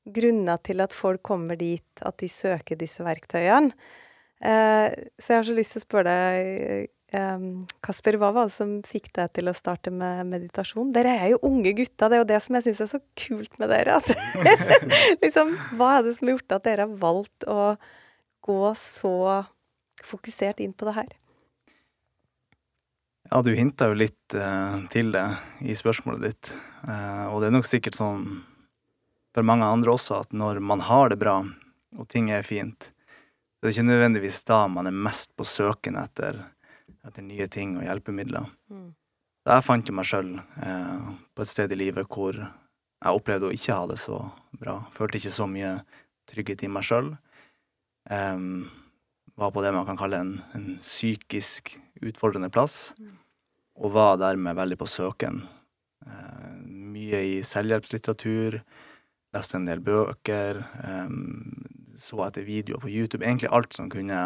grunner 0.04 0.60
til 0.66 0.84
at 0.84 0.96
folk 0.96 1.24
kommer 1.26 1.60
dit, 1.60 1.86
at 2.02 2.18
de 2.20 2.30
søker 2.32 2.80
disse 2.80 3.04
verktøyene. 3.06 3.72
Eh, 4.44 4.92
så 5.22 5.32
jeg 5.32 5.40
har 5.40 5.48
så 5.48 5.56
lyst 5.56 5.76
til 5.76 5.80
å 5.80 5.86
spørre 5.86 6.12
deg, 6.12 6.90
eh, 7.16 7.46
Kasper, 7.86 8.18
hva 8.20 8.34
var 8.36 8.50
det 8.50 8.56
som 8.58 8.76
fikk 8.84 9.14
deg 9.16 9.32
til 9.38 9.48
å 9.48 9.56
starte 9.56 9.94
med 9.94 10.28
meditasjon? 10.28 10.92
Dere 10.96 11.16
er 11.22 11.32
jo 11.32 11.42
unge 11.48 11.72
gutter, 11.78 12.12
det 12.12 12.18
er 12.18 12.24
jo 12.26 12.30
det 12.34 12.42
som 12.44 12.60
jeg 12.60 12.68
syns 12.68 12.84
er 12.84 12.92
så 12.92 13.02
kult 13.16 13.60
med 13.62 13.72
dere. 13.72 14.02
Liksom, 15.24 15.56
hva 15.80 15.98
er 15.98 16.08
det 16.08 16.18
som 16.18 16.28
har 16.28 16.36
gjort 16.36 16.58
at 16.58 16.68
dere 16.68 16.88
har 16.88 17.02
valgt 17.08 17.48
å 17.48 17.74
gå 18.44 18.64
så 18.76 19.18
fokusert 20.04 20.60
inn 20.60 20.76
på 20.76 20.90
det 20.90 20.98
her? 21.00 21.12
Ja, 23.32 23.40
du 23.42 23.54
hinta 23.56 23.88
jo 23.90 23.96
litt 23.98 24.36
eh, 24.36 24.80
til 24.92 25.14
det 25.16 25.24
i 25.64 25.74
spørsmålet 25.78 26.26
ditt. 26.28 26.50
Eh, 26.84 27.24
og 27.32 27.40
det 27.40 27.48
er 27.48 27.56
nok 27.56 27.70
sikkert 27.70 27.96
sånn 27.96 28.44
for 29.34 29.46
mange 29.46 29.68
andre 29.68 29.94
også 29.94 30.22
at 30.22 30.36
når 30.36 30.62
man 30.64 30.84
har 30.86 31.12
det 31.12 31.20
bra, 31.22 31.40
og 31.98 32.10
ting 32.10 32.32
er 32.34 32.46
fint, 32.46 32.90
så 33.60 33.68
er 33.68 33.76
ikke 33.76 33.88
nødvendigvis 33.88 34.42
da 34.50 34.66
man 34.68 34.90
er 34.90 34.96
mest 35.06 35.32
på 35.38 35.46
søken 35.48 35.98
etter, 36.00 36.40
etter 37.06 37.26
nye 37.26 37.48
ting 37.52 37.78
og 37.78 37.86
hjelpemidler. 37.86 38.50
Mm. 38.70 38.92
Så 39.44 39.58
jeg 39.58 39.68
fant 39.68 39.92
meg 39.92 40.08
sjøl 40.08 40.30
eh, 40.40 41.08
på 41.36 41.44
et 41.44 41.52
sted 41.52 41.74
i 41.76 41.80
livet 41.80 42.08
hvor 42.08 42.38
jeg 42.38 43.20
opplevde 43.20 43.50
å 43.50 43.56
ikke 43.56 43.76
ha 43.76 43.90
det 43.90 44.00
så 44.00 44.22
bra. 44.56 44.78
Følte 44.96 45.20
ikke 45.20 45.34
så 45.36 45.48
mye 45.50 45.74
trygghet 46.32 46.64
i 46.64 46.72
meg 46.72 46.86
sjøl. 46.88 47.12
Um, 48.08 48.70
var 49.36 49.52
på 49.52 49.64
det 49.64 49.74
man 49.76 49.88
kan 49.88 50.00
kalle 50.00 50.20
en, 50.22 50.34
en 50.56 50.78
psykisk 50.80 51.74
utfordrende 52.04 52.52
plass. 52.54 52.94
Og 53.80 53.92
var 53.96 54.20
dermed 54.22 54.56
veldig 54.56 54.78
på 54.80 54.88
søken. 54.88 55.42
Eh, 56.06 56.56
mye 56.68 57.22
i 57.34 57.36
selvhjelpslitteratur. 57.48 58.60
Leste 59.34 59.58
en 59.58 59.68
del 59.70 59.82
bøker. 59.84 60.64
um, 60.84 61.64
så 61.98 62.24
etter 62.26 62.46
videoer 62.46 62.82
på 62.82 62.90
YouTube. 62.90 63.26
Egentlig 63.26 63.52
alt 63.54 63.74
som 63.74 63.90
kunne, 63.90 64.20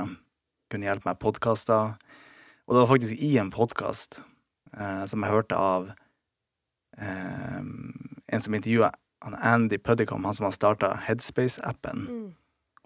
kunne 0.71 0.87
hjelpe 0.87 1.07
meg. 1.07 1.19
Podkaster. 1.19 1.95
Og 2.67 2.75
det 2.75 2.81
var 2.83 2.91
faktisk 2.91 3.23
i 3.23 3.37
en 3.39 3.51
podkast 3.51 4.21
uh, 4.75 5.05
som 5.07 5.23
jeg 5.23 5.31
hørte 5.31 5.55
av 5.55 5.91
um, 6.99 7.75
en 8.27 8.43
som 8.43 8.55
intervjua 8.55 8.91
Andy 9.21 9.77
Puddicom, 9.77 10.25
han 10.25 10.35
som 10.35 10.45
har 10.47 10.55
starta 10.55 10.93
Headspace-appen. 11.07 12.03
Mm. 12.07 12.27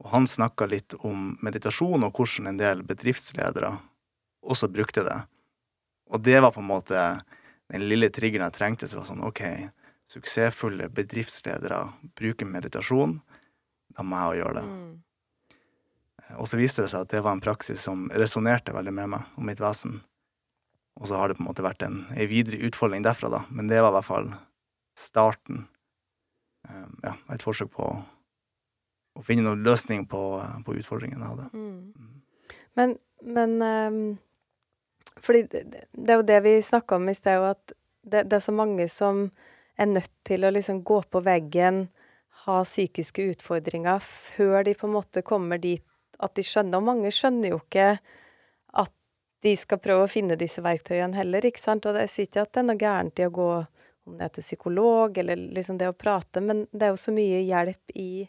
Og 0.01 0.09
han 0.13 0.27
snakka 0.27 0.65
litt 0.65 0.95
om 1.05 1.35
meditasjon, 1.45 2.05
og 2.05 2.17
hvordan 2.17 2.49
en 2.49 2.61
del 2.61 2.81
bedriftsledere 2.87 3.75
også 4.41 4.69
brukte 4.71 5.03
det. 5.05 5.19
Og 6.11 6.23
det 6.25 6.39
var 6.41 6.53
på 6.55 6.63
en 6.63 6.71
måte 6.71 7.03
den 7.71 7.85
lille 7.87 8.09
triggeren 8.13 8.47
jeg 8.49 8.57
trengte. 8.57 8.89
Så 8.89 8.99
var 8.99 9.09
sånn, 9.09 9.23
OK, 9.25 9.43
suksessfulle 10.11 10.89
bedriftsledere 10.91 11.85
bruker 12.19 12.49
meditasjon. 12.49 13.19
Da 13.95 14.03
må 14.03 14.19
jeg 14.19 14.31
òg 14.31 14.39
gjøre 14.41 14.59
det. 14.59 14.67
Mm. 14.67 14.91
Og 16.39 16.47
så 16.47 16.59
viste 16.59 16.83
det 16.83 16.91
seg 16.91 17.05
at 17.05 17.11
det 17.11 17.23
var 17.25 17.35
en 17.35 17.43
praksis 17.43 17.83
som 17.83 18.07
resonnerte 18.15 18.75
veldig 18.75 18.93
med 18.95 19.11
meg 19.15 19.35
og 19.35 19.45
mitt 19.47 19.59
vesen. 19.63 19.99
Og 20.99 21.07
så 21.07 21.19
har 21.19 21.29
det 21.29 21.37
på 21.37 21.43
en 21.43 21.49
måte 21.49 21.65
vært 21.65 21.83
en, 21.85 22.05
en 22.11 22.29
videre 22.29 22.59
utfolding 22.67 23.03
derfra, 23.05 23.31
da. 23.31 23.43
Men 23.49 23.69
det 23.71 23.81
var 23.81 23.93
i 23.93 23.97
hvert 23.97 24.07
fall 24.07 24.31
starten. 24.99 25.65
Um, 26.69 26.97
ja, 27.03 27.15
et 27.33 27.43
forsøk 27.43 27.71
på 27.73 27.87
å, 27.87 29.23
finne 29.25 29.45
noen 29.47 29.63
løsning 29.65 30.05
på, 30.09 30.19
på 30.65 30.75
utfordringen 30.79 31.23
jeg 31.23 31.31
hadde. 31.31 31.47
Mm. 31.55 32.59
Men, 32.79 32.93
men 33.21 33.55
um, 33.61 34.03
Fordi 35.19 35.41
det, 35.51 35.63
det 35.91 36.13
er 36.13 36.21
jo 36.21 36.27
det 36.27 36.37
vi 36.45 36.53
snakka 36.63 36.99
om 36.99 37.09
i 37.11 37.15
sted, 37.17 37.43
at 37.43 37.73
det, 38.01 38.27
det 38.29 38.37
er 38.37 38.45
så 38.45 38.53
mange 38.55 38.87
som 38.91 39.27
er 39.81 39.89
nødt 39.89 40.13
til 40.27 40.45
å 40.45 40.53
liksom 40.53 40.83
gå 40.87 41.01
på 41.11 41.21
veggen, 41.25 41.85
ha 42.45 42.61
psykiske 42.65 43.25
utfordringer, 43.33 44.01
før 44.01 44.65
de 44.65 44.75
på 44.77 44.87
en 44.87 44.95
måte 44.95 45.23
kommer 45.25 45.61
dit 45.61 45.83
at 46.21 46.33
de 46.37 46.45
skjønner. 46.45 46.79
Og 46.79 46.87
mange 46.87 47.11
skjønner 47.13 47.53
jo 47.53 47.59
ikke 47.61 47.95
at 48.81 48.93
de 49.45 49.53
skal 49.57 49.81
prøve 49.81 50.05
å 50.05 50.11
finne 50.11 50.37
disse 50.39 50.61
verktøyene 50.63 51.17
heller, 51.17 51.45
ikke 51.45 51.61
sant. 51.61 51.85
Og 51.89 51.97
det 51.97 52.07
sier 52.13 52.29
ikke 52.29 52.45
at 52.45 52.53
det 52.53 52.63
er 52.63 52.67
noe 52.69 52.81
gærent 52.81 53.21
i 53.21 53.27
å 53.27 53.35
gå 53.35 53.51
om 54.09 54.17
det 54.17 54.25
er 54.25 54.33
til 54.35 54.45
psykolog, 54.45 55.17
eller 55.21 55.43
liksom 55.55 55.77
det 55.77 55.89
å 55.91 55.97
prate, 55.97 56.41
men 56.41 56.65
det 56.73 56.87
er 56.87 56.93
jo 56.93 57.01
så 57.03 57.13
mye 57.13 57.43
hjelp 57.45 57.93
i, 58.01 58.25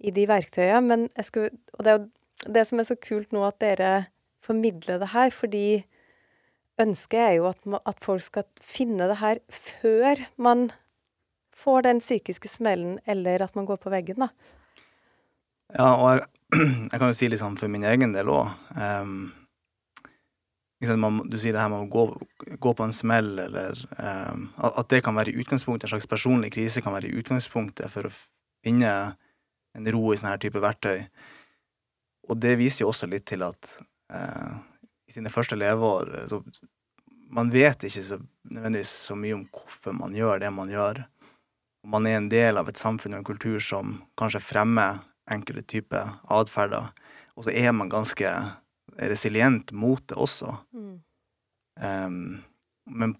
i 0.00 0.12
de 0.16 0.24
verktøyene. 0.28 0.86
Men 0.86 1.06
jeg 1.12 1.28
skulle 1.28 1.50
Og 1.76 1.84
det 1.84 1.92
er 1.92 1.98
jo 1.98 2.54
det 2.56 2.64
som 2.68 2.80
er 2.80 2.88
så 2.88 2.96
kult 2.96 3.34
nå, 3.36 3.44
at 3.44 3.60
dere 3.60 3.92
formidler 4.40 5.00
det 5.02 5.10
her, 5.12 5.32
fordi 5.34 5.82
ønsket 6.80 7.20
er 7.22 7.34
jo 7.38 7.48
at, 7.50 7.60
at 7.86 8.04
folk 8.04 8.24
skal 8.24 8.46
finne 8.64 9.08
det 9.10 9.18
her 9.20 9.40
før 9.52 10.22
man 10.40 10.70
får 11.60 11.84
den 11.84 12.00
psykiske 12.00 12.48
smellen, 12.48 12.98
eller 13.06 13.42
at 13.44 13.56
man 13.58 13.66
går 13.68 13.80
på 13.82 13.92
veggen, 13.92 14.24
da. 14.24 14.30
Ja, 15.76 15.90
og 15.94 16.08
jeg, 16.10 16.24
jeg 16.92 16.96
kan 16.96 17.10
jo 17.10 17.16
si 17.16 17.28
litt 17.28 17.42
sånn 17.42 17.58
for 17.60 17.70
min 17.70 17.84
egen 17.86 18.14
del 18.16 18.30
òg. 18.32 18.48
du 20.80 21.36
sier 21.38 21.52
det 21.52 21.60
her 21.60 21.70
med 21.70 21.84
å 21.84 21.90
gå, 21.92 22.06
gå 22.58 22.72
på 22.74 22.86
en 22.86 22.96
smell, 22.96 23.34
eller 23.44 23.76
um, 23.98 24.48
at 24.56 24.88
det 24.90 25.02
kan 25.04 25.18
være 25.18 25.36
utgangspunktet, 25.36 25.86
en 25.86 25.94
slags 25.94 26.10
personlig 26.10 26.54
krise 26.56 26.82
kan 26.82 26.96
være 26.96 27.12
utgangspunktet 27.20 27.92
for 27.92 28.08
å 28.08 28.16
finne 28.64 28.94
en 29.76 29.92
ro 29.92 30.10
i 30.10 30.18
sånne 30.18 30.34
her 30.34 30.42
type 30.42 30.62
verktøy. 30.62 31.04
Og 32.30 32.38
det 32.40 32.56
viser 32.58 32.84
jo 32.84 32.90
også 32.90 33.08
litt 33.10 33.26
til 33.30 33.42
at 33.42 33.70
eh, 34.14 34.58
i 35.10 35.14
sine 35.16 35.32
første 35.32 35.58
leveår 35.58 36.12
så 36.30 36.42
Man 37.30 37.50
vet 37.54 37.84
ikke 37.86 38.02
så 38.02 38.16
nødvendigvis 38.50 38.90
så 39.06 39.14
mye 39.14 39.36
om 39.36 39.44
hvorfor 39.54 39.94
man 39.94 40.14
gjør 40.16 40.40
det 40.42 40.48
man 40.50 40.70
gjør. 40.72 41.04
Man 41.86 42.08
er 42.10 42.16
en 42.18 42.26
del 42.28 42.58
av 42.58 42.66
et 42.68 42.80
samfunn 42.80 43.14
og 43.14 43.20
en 43.20 43.28
kultur 43.28 43.60
som 43.62 43.92
kanskje 44.18 44.40
fremmer 44.42 44.98
enkelte 45.30 45.62
typer 45.70 46.16
atferder, 46.26 46.88
og 47.38 47.46
så 47.46 47.54
er 47.54 47.70
man 47.70 47.92
ganske 47.92 48.32
resilient 48.98 49.70
mot 49.70 50.02
det 50.10 50.18
også. 50.18 50.56
Em, 51.78 52.42
men 52.90 53.14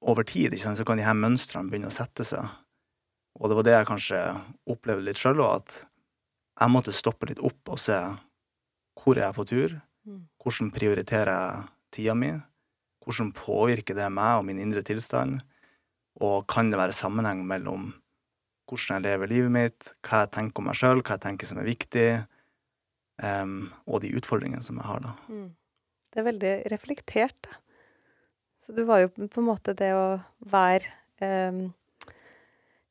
over 0.00 0.24
tid 0.24 0.56
sant, 0.56 0.80
så 0.80 0.88
kan 0.88 0.96
de 0.96 1.04
her 1.04 1.12
mønstrene 1.12 1.68
begynne 1.68 1.92
å 1.92 1.94
sette 1.94 2.24
seg. 2.24 2.48
Og 3.36 3.52
det 3.52 3.60
var 3.60 3.68
det 3.68 3.76
jeg 3.76 3.90
kanskje 3.92 4.22
opplevde 4.64 5.04
litt 5.10 5.20
sjøl 5.20 5.44
òg, 5.44 5.60
at 5.60 5.76
jeg 6.56 6.72
måtte 6.72 6.96
stoppe 6.96 7.28
litt 7.28 7.44
opp 7.44 7.76
og 7.76 7.84
se 7.84 8.00
hvor 8.96 9.20
er 9.20 9.28
jeg 9.28 9.36
på 9.36 9.48
tur, 9.52 9.76
Mm. 9.76 9.89
Hvordan 10.04 10.70
prioriterer 10.74 11.30
jeg 11.30 11.68
tida 11.94 12.14
mi, 12.16 12.32
hvordan 13.04 13.32
påvirker 13.36 13.96
det 13.98 14.10
meg 14.12 14.40
og 14.40 14.46
min 14.48 14.60
indre 14.62 14.82
tilstand, 14.86 15.40
og 16.20 16.46
kan 16.50 16.70
det 16.70 16.80
være 16.80 16.96
sammenheng 16.96 17.42
mellom 17.48 17.90
hvordan 18.70 19.00
jeg 19.00 19.06
lever 19.06 19.30
livet 19.30 19.54
mitt, 19.54 19.88
hva 20.06 20.24
jeg 20.24 20.32
tenker 20.36 20.62
om 20.62 20.68
meg 20.70 20.78
sjøl, 20.78 21.02
hva 21.02 21.16
jeg 21.16 21.24
tenker 21.24 21.48
som 21.48 21.58
er 21.58 21.66
viktig, 21.66 22.06
um, 23.24 23.56
og 23.90 24.04
de 24.04 24.12
utfordringene 24.18 24.62
som 24.62 24.78
jeg 24.78 24.86
har, 24.86 25.02
da. 25.02 25.16
Mm. 25.26 25.48
Det 26.10 26.20
er 26.20 26.26
veldig 26.26 26.54
reflektert, 26.72 27.36
da. 27.48 27.58
Så 28.60 28.74
du 28.76 28.82
var 28.84 29.00
jo 29.00 29.08
på 29.16 29.40
en 29.40 29.46
måte 29.46 29.72
det 29.74 29.94
å 29.96 30.20
være 30.52 30.90
um, 31.24 31.70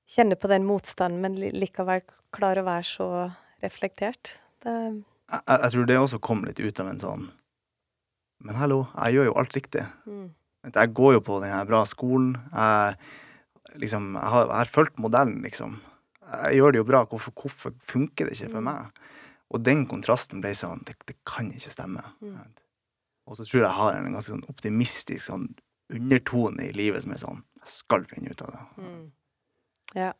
Kjenne 0.09 0.33
på 0.41 0.49
den 0.49 0.63
motstanden, 0.65 1.19
men 1.21 1.35
likevel 1.37 2.01
klare 2.33 2.63
å 2.63 2.65
være 2.65 2.85
så 2.89 3.07
reflektert. 3.61 4.31
Det, 4.63 4.71
Jeg, 5.29 5.43
jeg 5.61 5.71
tror 5.73 5.85
det 5.89 5.97
også 5.99 6.19
kom 6.25 6.43
litt 6.47 6.59
ut 6.59 6.79
av 6.81 6.87
en 6.89 6.99
sånn 7.01 7.25
Men 8.41 8.55
hallo, 8.55 8.87
jeg 8.95 9.13
gjør 9.17 9.25
jo 9.29 9.33
alt 9.41 9.53
riktig. 9.57 9.83
mm, 10.07 10.29
Jeg 10.73 10.93
går 10.95 11.13
jo 11.17 11.19
på 11.27 11.39
den 11.43 11.51
her 11.51 11.65
bra 11.67 11.83
skolen. 11.85 12.37
Jeg, 12.53 12.95
liksom, 13.83 14.13
jeg, 14.15 14.29
har, 14.33 14.45
jeg 14.47 14.55
har 14.61 14.71
fulgt 14.71 14.97
modellen, 14.99 15.41
liksom. 15.43 15.79
Jeg 16.29 16.55
gjør 16.59 16.71
det 16.71 16.79
jo 16.79 16.85
bra. 16.87 17.01
Hvorfor, 17.09 17.33
hvorfor 17.35 17.73
funker 17.83 18.25
det 18.29 18.37
ikke 18.37 18.51
for 18.53 18.61
Mm. 18.61 18.69
meg? 18.69 19.03
Og 19.51 19.63
den 19.65 19.85
kontrasten 19.89 20.41
ble 20.41 20.51
sånn 20.55 20.83
Det, 20.85 20.95
det 21.09 21.15
kan 21.25 21.49
ikke 21.51 21.71
stemme. 21.73 22.03
Mm. 22.21 22.37
Og 23.27 23.35
så 23.35 23.43
tror 23.45 23.59
jeg 23.61 23.67
jeg 23.67 23.77
har 23.79 23.93
en 23.97 24.13
ganske 24.13 24.31
sånn 24.31 24.45
optimistisk 24.49 25.25
sånn 25.25 25.47
undertone 25.91 26.67
i 26.69 26.71
livet 26.73 27.01
som 27.03 27.11
er 27.11 27.17
sånn 27.21 27.43
Jeg 27.59 27.67
skal 27.73 28.03
finne 28.05 28.31
ut 28.31 28.41
av 28.41 28.51
det. 28.55 28.83
mm. 28.83 29.11
Ja. 29.95 30.13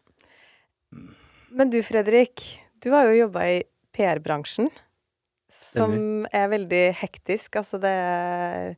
Mm. 0.92 1.16
Men 1.52 1.70
du 1.70 1.80
Fredrik, 1.84 2.60
du 2.84 2.90
har 2.92 3.06
jo 3.06 3.16
jobba 3.28 3.44
i 3.48 3.64
PR-bransjen, 3.96 4.70
som 5.62 6.26
er 6.34 6.50
veldig 6.52 6.86
hektisk. 7.02 7.60
Altså 7.62 7.80
det 7.82 7.92
er 7.92 8.74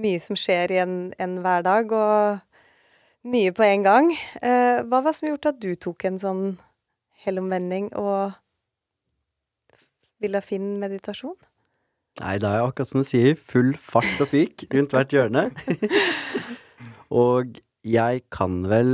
mye 0.00 0.20
som 0.22 0.38
skjer 0.38 0.72
i 0.74 0.80
en, 0.82 0.96
en 1.20 1.36
hverdag, 1.44 1.92
og 1.92 3.30
mye 3.30 3.52
på 3.52 3.66
en 3.66 3.84
gang. 3.84 4.12
Eh, 4.40 4.80
hva 4.86 5.00
var 5.00 5.10
det 5.10 5.18
som 5.18 5.28
gjorde 5.28 5.52
at 5.54 5.60
du 5.62 5.74
tok 5.76 6.06
en 6.08 6.18
sånn 6.20 6.44
helomvending 7.24 7.90
og 8.00 8.32
ville 10.20 10.40
finne 10.44 10.78
meditasjon? 10.80 11.36
Nei, 12.20 12.36
det 12.42 12.48
er 12.48 12.64
akkurat 12.64 12.90
som 12.90 13.04
du 13.04 13.08
sier, 13.08 13.36
full 13.36 13.72
fart 13.80 14.20
og 14.20 14.32
fyk 14.32 14.66
rundt 14.72 14.92
hvert 14.96 15.14
hjørne. 15.14 15.46
og 17.22 17.60
jeg 17.86 18.24
kan 18.32 18.60
vel 18.68 18.92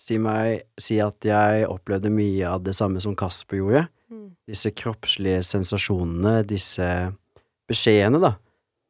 si, 0.00 0.16
meg, 0.22 0.64
si 0.80 1.00
at 1.02 1.26
jeg 1.26 1.66
opplevde 1.68 2.12
mye 2.12 2.48
av 2.48 2.64
det 2.64 2.76
samme 2.76 3.02
som 3.02 3.16
Kasper 3.18 3.60
gjorde. 3.60 3.84
Disse 4.48 4.70
kroppslige 4.76 5.42
sensasjonene, 5.46 6.42
disse 6.48 6.86
beskjedene, 7.68 8.20
da, 8.20 8.34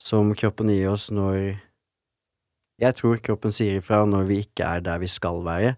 som 0.02 0.32
kroppen 0.34 0.72
gir 0.72 0.90
oss 0.92 1.10
når 1.14 1.60
Jeg 2.82 2.96
tror 2.98 3.20
kroppen 3.22 3.52
sier 3.54 3.78
ifra 3.78 4.00
når 4.02 4.24
vi 4.26 4.40
ikke 4.42 4.66
er 4.66 4.80
der 4.82 4.98
vi 4.98 5.06
skal 5.06 5.44
være, 5.46 5.76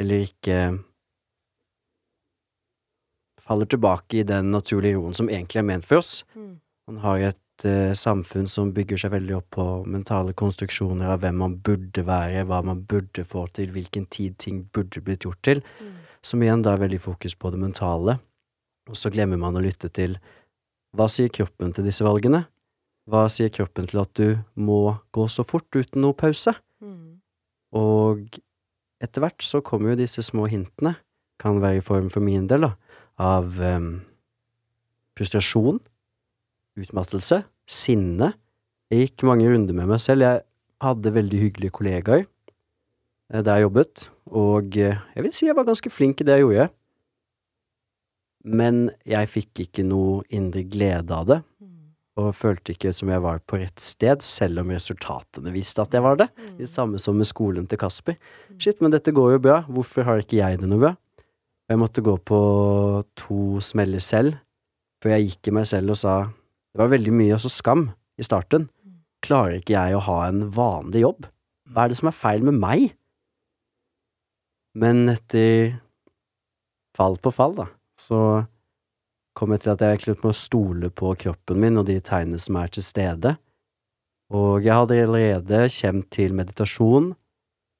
eller 0.00 0.22
ikke 0.24 0.56
faller 3.44 3.68
tilbake 3.68 4.20
i 4.20 4.26
den 4.26 4.50
naturlige 4.54 4.96
roen 4.96 5.16
som 5.16 5.28
egentlig 5.28 5.60
er 5.60 5.66
ment 5.68 5.86
for 5.88 6.00
oss. 6.00 6.24
Mm. 6.34 6.54
Man 6.88 7.02
har 7.04 7.24
et 7.30 7.66
uh, 7.66 7.92
samfunn 7.98 8.48
som 8.48 8.72
bygger 8.74 9.02
seg 9.02 9.12
veldig 9.12 9.36
opp 9.36 9.50
på 9.58 9.66
mentale 9.90 10.32
konstruksjoner 10.38 11.12
av 11.12 11.20
hvem 11.24 11.40
man 11.42 11.58
burde 11.66 12.06
være, 12.06 12.46
hva 12.48 12.62
man 12.66 12.84
burde 12.88 13.26
få 13.26 13.46
til, 13.56 13.72
hvilken 13.74 14.06
tid 14.06 14.38
ting 14.40 14.62
burde 14.72 15.02
blitt 15.04 15.26
gjort 15.26 15.42
til, 15.42 15.62
Mm. 15.80 15.96
som 16.22 16.42
igjen 16.42 16.62
da 16.62 16.72
er 16.72 16.84
veldig 16.86 17.00
fokus 17.00 17.34
på 17.34 17.50
det 17.50 17.58
mentale. 17.60 18.18
Og 18.90 18.98
så 18.98 19.12
glemmer 19.14 19.38
man 19.38 19.56
å 19.56 19.62
lytte 19.62 19.88
til 19.94 20.18
hva 20.98 21.06
sier 21.06 21.30
kroppen 21.30 21.70
til 21.74 21.86
disse 21.86 22.02
valgene? 22.02 22.42
Hva 23.10 23.28
sier 23.30 23.52
kroppen 23.54 23.86
til 23.90 24.02
at 24.02 24.10
du 24.18 24.40
må 24.58 24.96
gå 25.14 25.26
så 25.30 25.44
fort 25.46 25.70
uten 25.76 26.02
noe 26.02 26.16
pause? 26.18 26.56
Mm. 26.82 27.20
Og 27.78 28.40
etter 29.00 29.22
hvert 29.22 29.46
så 29.46 29.62
kommer 29.64 29.92
jo 29.92 30.02
disse 30.02 30.24
små 30.26 30.48
hintene, 30.50 30.96
kan 31.40 31.62
være 31.62 31.78
i 31.78 31.84
form 31.84 32.10
for 32.12 32.24
min 32.24 32.48
del, 32.50 32.66
da, 32.66 32.74
av 33.22 33.56
um, 33.62 33.92
frustrasjon, 35.16 35.78
utmattelse, 36.80 37.44
sinne. 37.70 38.34
Jeg 38.90 39.06
gikk 39.06 39.24
mange 39.30 39.46
runder 39.48 39.76
med 39.76 39.88
meg 39.92 40.02
selv. 40.02 40.26
Jeg 40.26 40.42
hadde 40.82 41.14
veldig 41.14 41.40
hyggelige 41.44 41.76
kollegaer 41.76 42.26
eh, 42.26 43.40
der 43.40 43.60
jeg 43.60 43.68
jobbet, 43.68 44.04
og 44.26 44.76
eh, 44.80 45.00
jeg 45.14 45.24
vil 45.26 45.34
si 45.36 45.48
jeg 45.48 45.56
var 45.56 45.68
ganske 45.68 45.92
flink 45.92 46.20
i 46.20 46.26
det 46.26 46.40
jeg 46.40 46.46
gjorde. 46.48 46.68
Men 48.44 48.90
jeg 49.04 49.28
fikk 49.28 49.66
ikke 49.66 49.84
noe 49.84 50.22
indre 50.32 50.62
glede 50.64 51.12
av 51.12 51.26
det, 51.28 51.42
Mm. 51.60 51.92
og 52.16 52.34
følte 52.34 52.72
ikke 52.72 52.92
som 52.94 53.08
jeg 53.08 53.20
var 53.20 53.38
på 53.40 53.58
rett 53.60 53.80
sted, 53.80 54.22
selv 54.22 54.60
om 54.60 54.68
resultatene 54.72 55.52
viste 55.52 55.80
at 55.82 55.92
jeg 55.92 56.02
var 56.02 56.16
det. 56.16 56.28
Mm. 56.36 56.56
Det 56.58 56.68
samme 56.70 56.98
som 56.98 57.16
med 57.16 57.26
skolen 57.26 57.68
til 57.68 57.78
Kasper. 57.78 58.16
Shit, 58.58 58.80
men 58.80 58.90
dette 58.90 59.12
går 59.12 59.32
jo 59.32 59.38
bra, 59.38 59.62
hvorfor 59.68 60.04
har 60.04 60.18
ikke 60.18 60.40
jeg 60.40 60.60
det 60.60 60.68
noe 60.68 60.80
bra? 60.80 60.90
Og 60.90 61.68
jeg 61.68 61.78
måtte 61.78 62.02
gå 62.02 62.16
på 62.18 63.04
to 63.14 63.60
smeller 63.60 64.00
selv, 64.00 64.38
før 65.02 65.10
jeg 65.16 65.28
gikk 65.30 65.48
i 65.48 65.50
meg 65.60 65.66
selv 65.66 65.90
og 65.90 65.96
sa 65.96 66.24
Det 66.72 66.78
var 66.78 66.88
veldig 66.88 67.12
mye 67.12 67.34
også 67.34 67.50
skam 67.50 67.90
i 68.16 68.22
starten. 68.22 68.68
Klarer 69.22 69.58
ikke 69.58 69.74
jeg 69.74 69.94
å 69.96 70.00
ha 70.06 70.28
en 70.28 70.50
vanlig 70.54 71.00
jobb? 71.02 71.26
Hva 71.68 71.84
er 71.84 71.88
det 71.88 71.96
som 71.98 72.06
er 72.08 72.12
feil 72.14 72.42
med 72.46 72.54
meg? 72.54 72.92
Men 74.78 75.08
etter 75.08 75.80
fall 76.94 77.16
på 77.18 77.32
fall, 77.34 77.56
da, 77.58 77.66
så 78.00 78.22
kom 79.36 79.54
jeg 79.54 79.64
til 79.64 79.72
at 79.74 79.84
jeg 79.84 79.94
egentlig 79.94 80.16
med 80.20 80.32
å 80.32 80.36
stole 80.36 80.90
på 80.90 81.12
kroppen 81.22 81.60
min 81.62 81.80
og 81.80 81.86
de 81.88 81.98
tegnene 82.04 82.40
som 82.42 82.58
er 82.60 82.72
til 82.72 82.84
stede. 82.84 83.36
Og 84.30 84.62
jeg 84.64 84.76
hadde 84.76 84.98
allerede 85.04 85.64
kjent 85.74 86.10
til 86.14 86.34
meditasjon, 86.38 87.12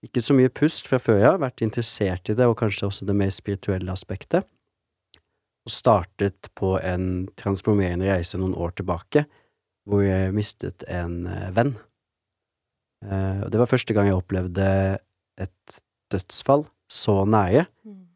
ikke 0.06 0.22
så 0.24 0.34
mye 0.36 0.52
pust 0.52 0.88
fra 0.88 0.98
før 1.02 1.18
jeg 1.20 1.28
har 1.28 1.42
vært 1.42 1.62
interessert 1.64 2.30
i 2.32 2.36
det, 2.36 2.46
og 2.48 2.56
kanskje 2.58 2.88
også 2.88 3.06
det 3.08 3.16
mer 3.20 3.30
spirituelle 3.34 3.92
aspektet, 3.92 4.46
og 5.66 5.74
startet 5.74 6.48
på 6.56 6.78
en 6.80 7.28
transformerende 7.38 8.08
reise 8.08 8.40
noen 8.40 8.56
år 8.56 8.72
tilbake, 8.80 9.26
hvor 9.88 10.02
jeg 10.04 10.32
mistet 10.36 10.84
en 10.88 11.26
eh, 11.28 11.50
venn. 11.56 11.74
Eh, 13.04 13.44
det 13.52 13.60
var 13.60 13.68
første 13.68 13.96
gang 13.96 14.08
jeg 14.08 14.16
opplevde 14.16 14.66
et 15.40 15.80
dødsfall 16.12 16.66
så 16.90 17.22
nære, 17.28 17.68
Mm. 17.84 18.09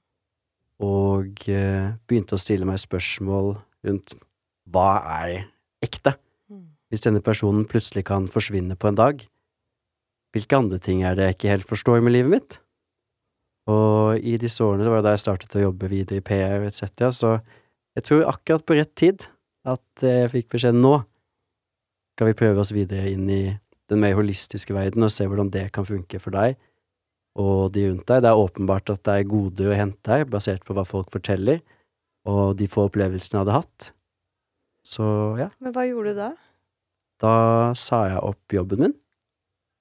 Og 0.84 1.46
eh, 1.50 1.94
begynte 2.08 2.36
å 2.36 2.40
stille 2.40 2.68
meg 2.68 2.80
spørsmål 2.82 3.54
rundt 3.86 4.16
hva 4.70 4.88
er 5.20 5.46
ekte? 5.84 6.16
Mm. 6.50 6.66
Hvis 6.90 7.04
denne 7.06 7.22
personen 7.24 7.66
plutselig 7.68 8.06
kan 8.08 8.28
forsvinne 8.30 8.76
på 8.76 8.90
en 8.90 9.00
dag, 9.00 9.24
hvilke 10.34 10.58
andre 10.58 10.80
ting 10.82 11.04
er 11.06 11.16
det 11.16 11.28
jeg 11.28 11.38
ikke 11.38 11.52
helt 11.52 11.70
forstår 11.70 12.04
med 12.04 12.16
livet 12.16 12.34
mitt? 12.36 12.58
Og 13.70 14.20
i 14.20 14.36
disse 14.40 14.60
årene, 14.64 14.84
det 14.84 14.92
var 14.92 15.04
da 15.04 15.14
jeg 15.14 15.24
startet 15.24 15.56
å 15.56 15.66
jobbe 15.68 15.88
videre 15.88 16.20
i 16.20 16.24
PR 16.24 16.66
etc., 16.66 17.08
så 17.16 17.38
jeg 17.94 18.08
tror 18.08 18.26
akkurat 18.28 18.64
på 18.66 18.76
rett 18.76 18.92
tid 18.98 19.28
at 19.64 20.04
jeg 20.04 20.32
fikk 20.32 20.50
beskjed 20.56 20.76
nå 20.76 20.98
skal 22.14 22.30
vi 22.30 22.38
prøve 22.38 22.62
oss 22.62 22.74
videre 22.74 23.10
inn 23.10 23.28
i 23.30 23.44
den 23.90 24.00
mer 24.02 24.16
holistiske 24.18 24.74
verden 24.74 25.06
og 25.06 25.12
se 25.12 25.26
hvordan 25.28 25.50
det 25.54 25.68
kan 25.74 25.86
funke 25.86 26.20
for 26.22 26.34
deg 26.34 26.58
og 27.34 27.72
de 27.74 27.88
rundt 27.88 28.06
deg. 28.08 28.22
Det 28.22 28.30
er 28.30 28.40
åpenbart 28.44 28.90
at 28.94 29.02
det 29.06 29.18
er 29.18 29.28
goder 29.30 29.72
å 29.72 29.78
hente 29.78 30.12
her, 30.12 30.24
basert 30.30 30.64
på 30.66 30.76
hva 30.76 30.86
folk 30.86 31.10
forteller, 31.14 31.60
og 32.28 32.56
de 32.58 32.68
få 32.70 32.86
opplevelsene 32.88 33.38
jeg 33.38 33.44
hadde 33.44 33.58
hatt. 33.58 33.90
Så 34.84 35.04
ja, 35.40 35.48
Men 35.64 35.72
hva 35.74 35.86
gjorde 35.88 36.12
du 36.12 36.20
da? 36.20 36.32
da 37.22 37.36
sa 37.78 38.04
jeg 38.10 38.22
opp 38.26 38.52
jobben 38.52 38.82
min, 38.84 38.94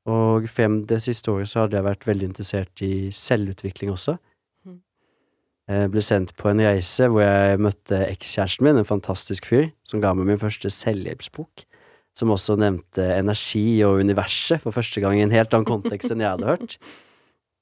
og 0.09 0.45
frem 0.51 0.81
det 0.87 0.99
siste 1.05 1.31
året 1.31 1.49
så 1.49 1.63
hadde 1.63 1.77
jeg 1.79 1.87
vært 1.87 2.07
veldig 2.07 2.29
interessert 2.29 2.83
i 2.83 3.09
selvutvikling 3.15 3.93
også. 3.93 4.17
Mhm. 4.67 4.79
Jeg 5.71 5.91
ble 5.93 6.03
sendt 6.03 6.33
på 6.39 6.51
en 6.51 6.63
reise 6.63 7.07
hvor 7.07 7.23
jeg 7.23 7.61
møtte 7.63 8.01
ekskjæresten 8.09 8.67
min, 8.67 8.81
en 8.81 8.87
fantastisk 8.87 9.47
fyr, 9.49 9.71
som 9.87 10.03
ga 10.03 10.13
meg 10.13 10.29
min 10.29 10.41
første 10.41 10.71
selvhjelpsbok, 10.73 11.65
som 12.15 12.33
også 12.35 12.57
nevnte 12.61 13.07
energi 13.15 13.81
og 13.87 14.03
universet 14.03 14.61
for 14.61 14.75
første 14.75 15.01
gang 15.01 15.17
i 15.17 15.25
en 15.25 15.33
helt 15.33 15.53
annen 15.55 15.67
kontekst 15.67 16.13
enn 16.13 16.23
jeg 16.23 16.35
hadde 16.35 16.51
hørt. 16.51 16.77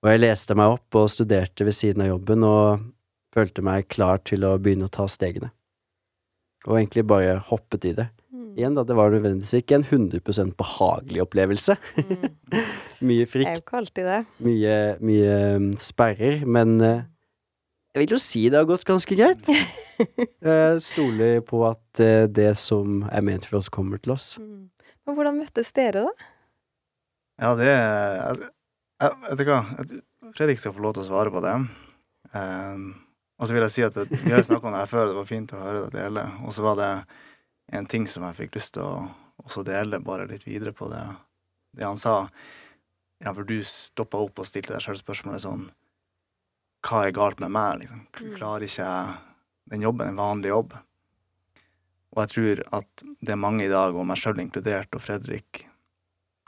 Og 0.01 0.09
jeg 0.09 0.21
leste 0.23 0.55
meg 0.57 0.77
opp 0.77 0.97
og 0.97 1.09
studerte 1.13 1.65
ved 1.67 1.75
siden 1.77 2.01
av 2.05 2.09
jobben, 2.15 2.45
og 2.47 2.87
følte 3.35 3.63
meg 3.65 3.85
klar 3.93 4.21
til 4.25 4.43
å 4.47 4.55
begynne 4.61 4.89
å 4.89 4.93
ta 4.93 5.05
stegene. 5.09 5.51
Og 6.67 6.77
egentlig 6.79 7.05
bare 7.09 7.37
hoppet 7.49 7.85
i 7.89 7.93
det. 7.97 8.07
Mm. 8.33 8.49
Igjen, 8.57 8.75
da, 8.77 8.83
det 8.85 8.97
var 8.97 9.13
nødvendigvis 9.13 9.53
ikke 9.61 9.77
en 9.79 9.85
100 9.85 10.51
behagelig 10.57 11.23
opplevelse. 11.23 11.77
Mm. 12.01 12.25
Mye 13.07 13.23
Det 13.23 13.27
er 13.27 13.31
frykt, 13.31 13.53
jo 13.53 13.63
ikke 13.63 13.79
alltid 13.79 14.09
det. 14.09 14.19
mye, 14.45 14.75
mye 15.01 15.37
mm, 15.61 15.69
sperrer, 15.81 16.43
men 16.45 16.75
eh, 16.85 16.99
jeg 17.91 18.03
vil 18.05 18.13
jo 18.13 18.19
si 18.23 18.43
det 18.47 18.59
har 18.59 18.67
gått 18.69 18.85
ganske 18.87 19.15
greit. 19.17 19.49
Jeg 19.49 20.83
stoler 20.91 21.41
på 21.43 21.63
at 21.67 22.01
eh, 22.03 22.27
det 22.29 22.53
som 22.61 23.01
er 23.09 23.25
ment 23.25 23.47
for 23.49 23.59
oss, 23.59 23.71
kommer 23.73 23.99
til 24.01 24.13
oss. 24.15 24.35
Mm. 24.41 24.69
Men 25.05 25.17
hvordan 25.17 25.39
møttes 25.41 25.73
dere, 25.75 26.05
da? 26.07 26.29
Ja, 27.41 27.55
det 27.57 27.71
jeg, 29.01 29.21
Vet 29.27 29.39
du 29.41 29.47
hva, 29.49 29.61
Fredrik 30.35 30.61
skal 30.61 30.75
få 30.75 30.83
lov 30.85 30.95
til 30.95 31.03
å 31.05 31.09
svare 31.09 31.33
på 31.33 31.41
det. 31.43 31.55
Um, 32.31 32.85
og 33.41 33.49
så 33.49 33.55
vil 33.55 33.65
jeg 33.65 33.73
si 33.73 33.83
at 33.85 33.97
det, 33.97 34.05
vi 34.21 34.31
har 34.31 34.43
snakka 34.45 34.69
om 34.69 34.75
det 34.75 34.83
her 34.83 34.91
før, 34.91 35.09
det 35.09 35.17
var 35.17 35.27
fint 35.29 35.53
å 35.57 35.61
høre 35.61 35.83
deg 35.87 35.97
dele. 35.97 36.27
Og 36.45 36.53
så 36.55 36.65
var 36.65 36.77
det 36.79 36.91
en 37.73 37.87
ting 37.89 38.05
som 38.09 38.25
jeg 38.27 38.37
fikk 38.37 38.59
lyst 38.59 38.75
til 38.77 38.85
å 38.85 38.93
også 39.41 39.63
dele 39.65 40.01
bare 40.05 40.27
litt 40.29 40.45
videre 40.45 40.73
på 40.77 40.89
det, 40.91 41.01
det 41.77 41.87
han 41.87 41.97
sa. 41.97 42.27
Ja, 43.21 43.33
for 43.33 43.47
du 43.47 43.57
stoppa 43.65 44.21
opp 44.21 44.41
og 44.41 44.47
stilte 44.49 44.75
deg 44.75 44.83
sjøl 44.85 44.97
spørsmålet 44.97 45.43
sånn 45.43 45.67
Hva 46.85 47.03
er 47.05 47.13
galt 47.13 47.41
med 47.41 47.53
meg, 47.53 47.83
liksom? 47.83 48.05
Mm. 48.17 48.31
Klarer 48.39 48.65
ikke 48.65 48.85
jeg 48.85 49.17
den 49.73 49.85
jobben, 49.85 50.09
en 50.09 50.21
vanlig 50.21 50.49
jobb? 50.49 50.73
Og 52.11 52.23
jeg 52.23 52.31
tror 52.33 52.63
at 52.81 53.03
det 53.21 53.33
er 53.35 53.39
mange 53.39 53.65
i 53.65 53.71
dag, 53.71 53.95
og 53.95 54.07
meg 54.09 54.19
sjøl 54.19 54.41
inkludert, 54.41 54.89
og 54.97 55.03
Fredrik, 55.05 55.65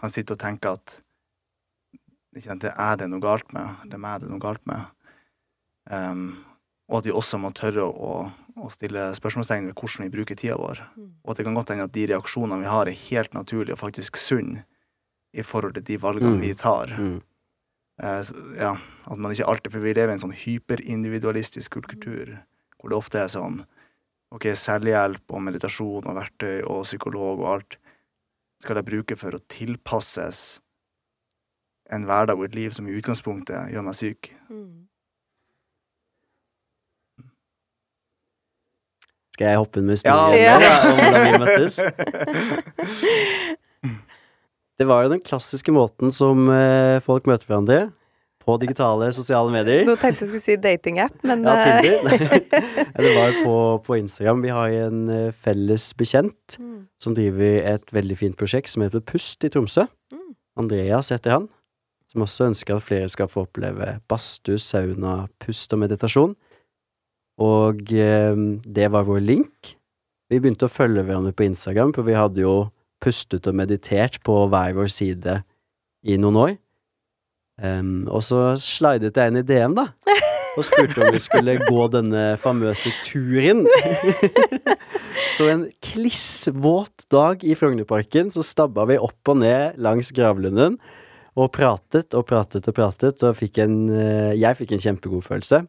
kan 0.01 0.11
sitte 0.11 0.35
og 0.35 0.41
tenke 0.41 0.73
at 0.75 0.97
det 2.33 2.73
er 2.73 2.97
det 2.99 3.09
noe 3.11 3.23
galt 3.23 3.53
med, 3.53 3.85
det 3.85 3.97
er 3.97 4.03
meg 4.03 4.21
det 4.21 4.27
er 4.27 4.33
noe 4.33 4.43
galt 4.43 4.63
med. 4.69 4.85
Um, 5.89 6.43
og 6.89 6.99
at 6.99 7.07
vi 7.07 7.15
også 7.15 7.39
må 7.41 7.51
tørre 7.55 7.85
å, 7.87 8.13
å 8.59 8.69
stille 8.71 9.09
spørsmålstegn 9.17 9.69
ved 9.69 9.77
hvordan 9.77 10.07
vi 10.07 10.13
bruker 10.13 10.39
tida 10.39 10.57
vår. 10.59 10.81
Mm. 10.95 11.11
Og 11.23 11.33
at 11.33 11.39
det 11.39 11.45
kan 11.47 11.57
godt 11.57 11.73
hende 11.73 11.87
at 11.87 11.95
de 11.95 12.07
reaksjonene 12.11 12.61
vi 12.61 12.71
har, 12.71 12.89
er 12.89 13.03
helt 13.09 13.37
naturlige 13.37 13.77
og 13.77 13.83
faktisk 13.83 14.19
sunne 14.19 14.65
i 15.33 15.45
forhold 15.45 15.77
til 15.77 15.85
de 15.87 15.97
valgene 16.01 16.35
Mm. 16.35 16.41
vi 16.41 16.53
tar. 16.53 16.93
Mm. 16.97 17.21
Uh, 18.01 18.21
så, 18.25 18.33
ja, 18.57 18.73
at 19.05 19.17
man 19.17 19.31
ikke 19.31 19.45
alltid 19.45 19.71
For 19.71 19.79
vi 19.79 19.93
lever 19.93 20.09
i 20.09 20.15
en 20.17 20.23
sånn 20.23 20.33
hyperindividualistisk 20.33 21.77
kultur 21.77 22.39
hvor 22.79 22.89
det 22.89 22.97
ofte 22.97 23.19
er 23.21 23.29
sånn 23.29 23.61
OK, 24.33 24.49
selvhjelp 24.57 25.29
og 25.29 25.43
meditasjon 25.45 26.07
og 26.09 26.17
verktøy 26.17 26.63
og 26.65 26.83
psykolog 26.87 27.43
og 27.43 27.49
alt 27.51 27.77
skal 28.63 28.79
jeg 28.79 28.87
bruke 28.87 29.17
for 29.19 29.35
å 29.35 29.43
tilpasses 29.51 30.59
en 31.93 32.07
hverdag 32.09 32.39
og 32.39 32.47
et 32.49 32.57
liv 32.57 32.73
som 32.75 32.87
i 32.87 32.95
utgangspunktet 32.97 33.71
gjør 33.73 33.85
meg 33.85 33.95
syk. 33.97 34.31
Mm. 34.49 34.83
Skal 39.33 39.49
jeg 39.49 39.57
hoppe 39.63 39.81
inn 39.81 39.87
med 39.89 39.97
historien 39.97 40.37
Ja. 40.37 40.57
nå, 40.61 40.69
om 40.91 40.97
hvordan 41.01 41.23
vi 41.25 41.31
møttes? 41.41 41.73
Det 44.79 44.87
var 44.89 45.03
jo 45.05 45.11
den 45.13 45.21
klassiske 45.21 45.71
måten 45.73 46.11
som 46.11 46.49
eh, 46.49 46.99
folk 47.05 47.27
møter 47.29 47.45
hverandre 47.47 47.79
på 48.43 48.55
digitale 48.59 49.07
sosiale 49.15 49.51
medier. 49.53 49.85
Nå 49.87 49.95
tenkte 50.01 50.25
jeg 50.25 50.31
skulle 50.31 50.43
si 50.43 50.57
datingapp, 50.59 51.15
men 51.23 51.45
Ja, 51.47 51.53
eh, 51.61 51.81
Tinder. 51.85 52.17
Det 53.05 53.13
var 53.15 53.37
på, 53.45 53.55
på 53.85 53.97
Instagram. 54.01 54.43
Vi 54.43 54.53
har 54.53 54.75
en 54.87 55.09
eh, 55.09 55.33
felles 55.45 55.89
bekjent 55.97 56.57
mm. 56.59 56.79
som 57.01 57.15
driver 57.17 57.61
et 57.73 57.93
veldig 57.95 58.17
fint 58.19 58.37
prosjekt 58.39 58.73
som 58.73 58.85
heter 58.85 59.03
Pust 59.05 59.45
i 59.45 59.51
Tromsø. 59.53 59.87
Mm. 60.13 60.33
Andreas 60.59 61.13
heter 61.13 61.37
han. 61.37 61.47
Som 62.13 62.25
også 62.27 62.49
ønsker 62.51 62.77
at 62.77 62.85
flere 62.85 63.09
skal 63.09 63.29
få 63.31 63.47
oppleve 63.47 63.95
badstue, 64.09 64.61
sauna, 64.61 65.23
pust 65.41 65.73
og 65.73 65.81
meditasjon. 65.81 66.35
Og 67.41 67.81
eh, 67.97 68.43
det 68.63 68.91
var 68.93 69.07
vår 69.09 69.23
link. 69.25 69.73
Vi 70.29 70.39
begynte 70.39 70.69
å 70.69 70.73
følge 70.73 71.03
hverandre 71.05 71.33
på 71.33 71.47
Instagram, 71.47 71.93
for 71.95 72.05
vi 72.05 72.17
hadde 72.17 72.45
jo 72.45 72.53
pustet 73.03 73.49
og 73.49 73.57
meditert 73.57 74.21
på 74.25 74.45
hver 74.49 74.77
vår 74.77 74.91
side 74.93 75.41
i 76.05 76.19
noen 76.21 76.39
år. 76.39 76.53
Um, 77.61 78.07
og 78.09 78.23
så 78.25 78.53
slidet 78.57 79.17
jeg 79.17 79.29
inn 79.29 79.41
i 79.41 79.45
DM, 79.45 79.75
da. 79.77 79.89
Og 80.53 80.65
spurte 80.67 81.01
om 81.01 81.13
vi 81.13 81.21
skulle 81.21 81.55
gå 81.65 81.85
denne 81.89 82.35
famøse 82.41 82.91
turen. 83.05 83.63
så 85.35 85.47
en 85.49 85.63
klissvåt 85.81 87.07
dag 87.13 87.41
i 87.41 87.55
Frognerparken, 87.57 88.29
så 88.33 88.45
stabba 88.45 88.85
vi 88.89 88.99
opp 89.01 89.33
og 89.33 89.39
ned 89.41 89.79
langs 89.81 90.13
gravlunden. 90.13 90.77
Og 91.33 91.49
pratet 91.53 92.13
og 92.13 92.27
pratet 92.29 92.67
og 92.69 92.75
pratet, 92.77 93.23
og 93.25 93.37
fikk 93.39 93.63
en 93.63 93.77
eh, 93.89 94.33
Jeg 94.37 94.59
fikk 94.59 94.75
en 94.75 94.83
kjempegod 94.83 95.25
følelse. 95.25 95.63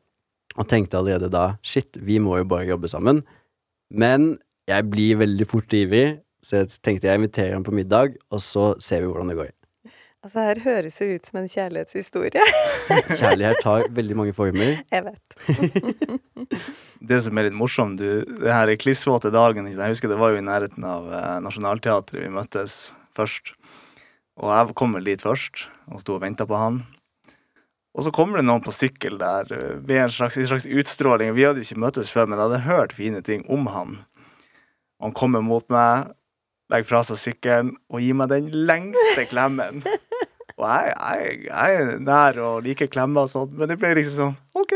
Og 0.55 0.69
tenkte 0.71 1.01
allerede 1.01 1.33
da 1.33 1.57
shit, 1.67 1.97
vi 1.97 2.21
må 2.23 2.39
jo 2.39 2.49
bare 2.49 2.69
jobbe 2.69 2.91
sammen. 2.91 3.25
Men 3.91 4.37
jeg 4.69 4.87
blir 4.91 5.19
veldig 5.25 5.47
fort 5.49 5.73
ivrig, 5.73 6.21
Så 6.45 6.59
jeg 6.61 6.69
tenkte 6.85 7.09
jeg 7.09 7.17
inviterer 7.17 7.55
han 7.55 7.65
på 7.65 7.73
middag, 7.73 8.19
og 8.31 8.41
så 8.45 8.75
ser 8.79 9.01
vi 9.01 9.07
hvordan 9.09 9.31
det 9.33 9.37
går. 9.39 9.53
Altså, 10.25 10.41
her 10.41 10.61
høres 10.61 10.99
det 11.01 11.07
ut 11.09 11.27
som 11.29 11.39
en 11.41 11.49
kjærlighetshistorie. 11.49 12.45
Kjærlighet 13.21 13.61
tar 13.65 13.87
veldig 13.93 14.17
mange 14.17 14.35
former. 14.37 14.79
Jeg 14.93 15.05
vet. 15.05 16.21
Det 17.09 17.19
som 17.25 17.37
er 17.37 17.49
litt 17.49 17.57
morsomt, 17.57 18.01
du, 18.01 18.25
det 18.41 18.53
her 18.53 18.71
klissvåte 18.81 19.29
dagen 19.33 19.67
Jeg 19.69 19.93
husker 19.93 20.09
det 20.09 20.17
var 20.17 20.33
jo 20.33 20.41
i 20.41 20.45
nærheten 20.45 20.85
av 20.89 21.11
eh, 21.13 21.35
Nationaltheatret 21.45 22.23
vi 22.23 22.31
møttes 22.33 22.95
først. 23.17 23.53
Og 24.41 24.51
jeg 24.51 24.75
kom 24.79 24.97
vel 24.97 25.07
dit 25.07 25.23
først, 25.23 25.67
og 25.93 26.01
sto 26.03 26.17
og 26.17 26.25
venta 26.25 26.47
på 26.49 26.59
han. 26.59 26.81
Og 27.95 28.03
så 28.03 28.11
kommer 28.11 28.41
det 28.41 28.49
noen 28.49 28.65
på 28.65 28.73
sykkel 28.75 29.21
der 29.21 29.47
ved 29.53 29.85
med 29.87 30.01
en 30.09 30.11
slags, 30.11 30.37
en 30.41 30.49
slags 30.51 30.67
utstråling. 30.67 31.31
Vi 31.37 31.45
hadde 31.47 31.63
jo 31.63 31.69
ikke 31.69 31.83
møttes 31.85 32.11
før, 32.11 32.27
men 32.27 32.41
jeg 32.41 32.49
hadde 32.49 32.65
hørt 32.67 32.95
fine 32.97 33.21
ting 33.23 33.45
om 33.47 33.69
han. 33.71 34.01
Og 34.99 35.07
han 35.11 35.15
kommer 35.15 35.45
mot 35.47 35.67
meg, 35.71 36.11
legger 36.73 36.89
fra 36.91 37.05
seg 37.07 37.21
sykkelen 37.23 37.75
og 37.93 38.03
gir 38.03 38.17
meg 38.19 38.33
den 38.33 38.51
lengste 38.67 39.27
klemmen. 39.31 39.85
Og 40.55 40.67
jeg, 40.67 40.91
jeg, 40.99 41.39
jeg 41.47 41.79
er 41.79 41.95
nær 42.03 42.37
og 42.43 42.67
liker 42.67 42.91
klemmer 42.91 43.27
og 43.29 43.31
sånt, 43.33 43.55
men 43.59 43.71
det 43.71 43.79
ble 43.79 43.93
liksom 43.99 44.19
sånn 44.19 44.37
OK. 44.59 44.75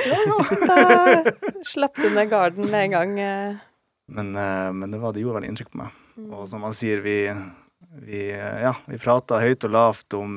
Ja, 0.00 0.20
ja. 0.28 1.24
Slapp 1.72 1.96
du 2.00 2.08
ned 2.12 2.28
garden 2.32 2.68
med 2.72 2.86
en 2.90 2.94
gang. 2.98 3.16
eh. 3.20 3.58
Men, 4.10 4.32
eh, 4.36 4.68
men 4.74 4.92
det, 4.92 5.00
var, 5.00 5.12
det 5.16 5.24
gjorde 5.24 5.40
veldig 5.40 5.50
inntrykk 5.54 5.72
på 5.72 5.80
meg. 5.82 5.96
Mm. 6.20 6.30
Og 6.36 6.46
som 6.50 6.64
han 6.66 6.76
sier, 6.76 7.00
vi, 7.04 7.18
vi, 7.98 8.28
ja, 8.30 8.74
vi 8.86 8.98
prata 9.02 9.40
høyt 9.42 9.64
og 9.66 9.72
lavt 9.74 10.14
om 10.18 10.34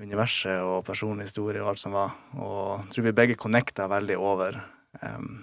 universet 0.00 0.62
og 0.64 0.84
personlig 0.86 1.28
historie 1.28 1.60
og 1.62 1.72
alt 1.72 1.82
som 1.82 1.94
var. 1.94 2.14
Og 2.38 2.84
jeg 2.84 2.94
tror 2.94 3.06
vi 3.08 3.16
begge 3.20 3.38
connecta 3.40 3.88
veldig 3.90 4.16
over 4.18 4.60
um, 5.02 5.42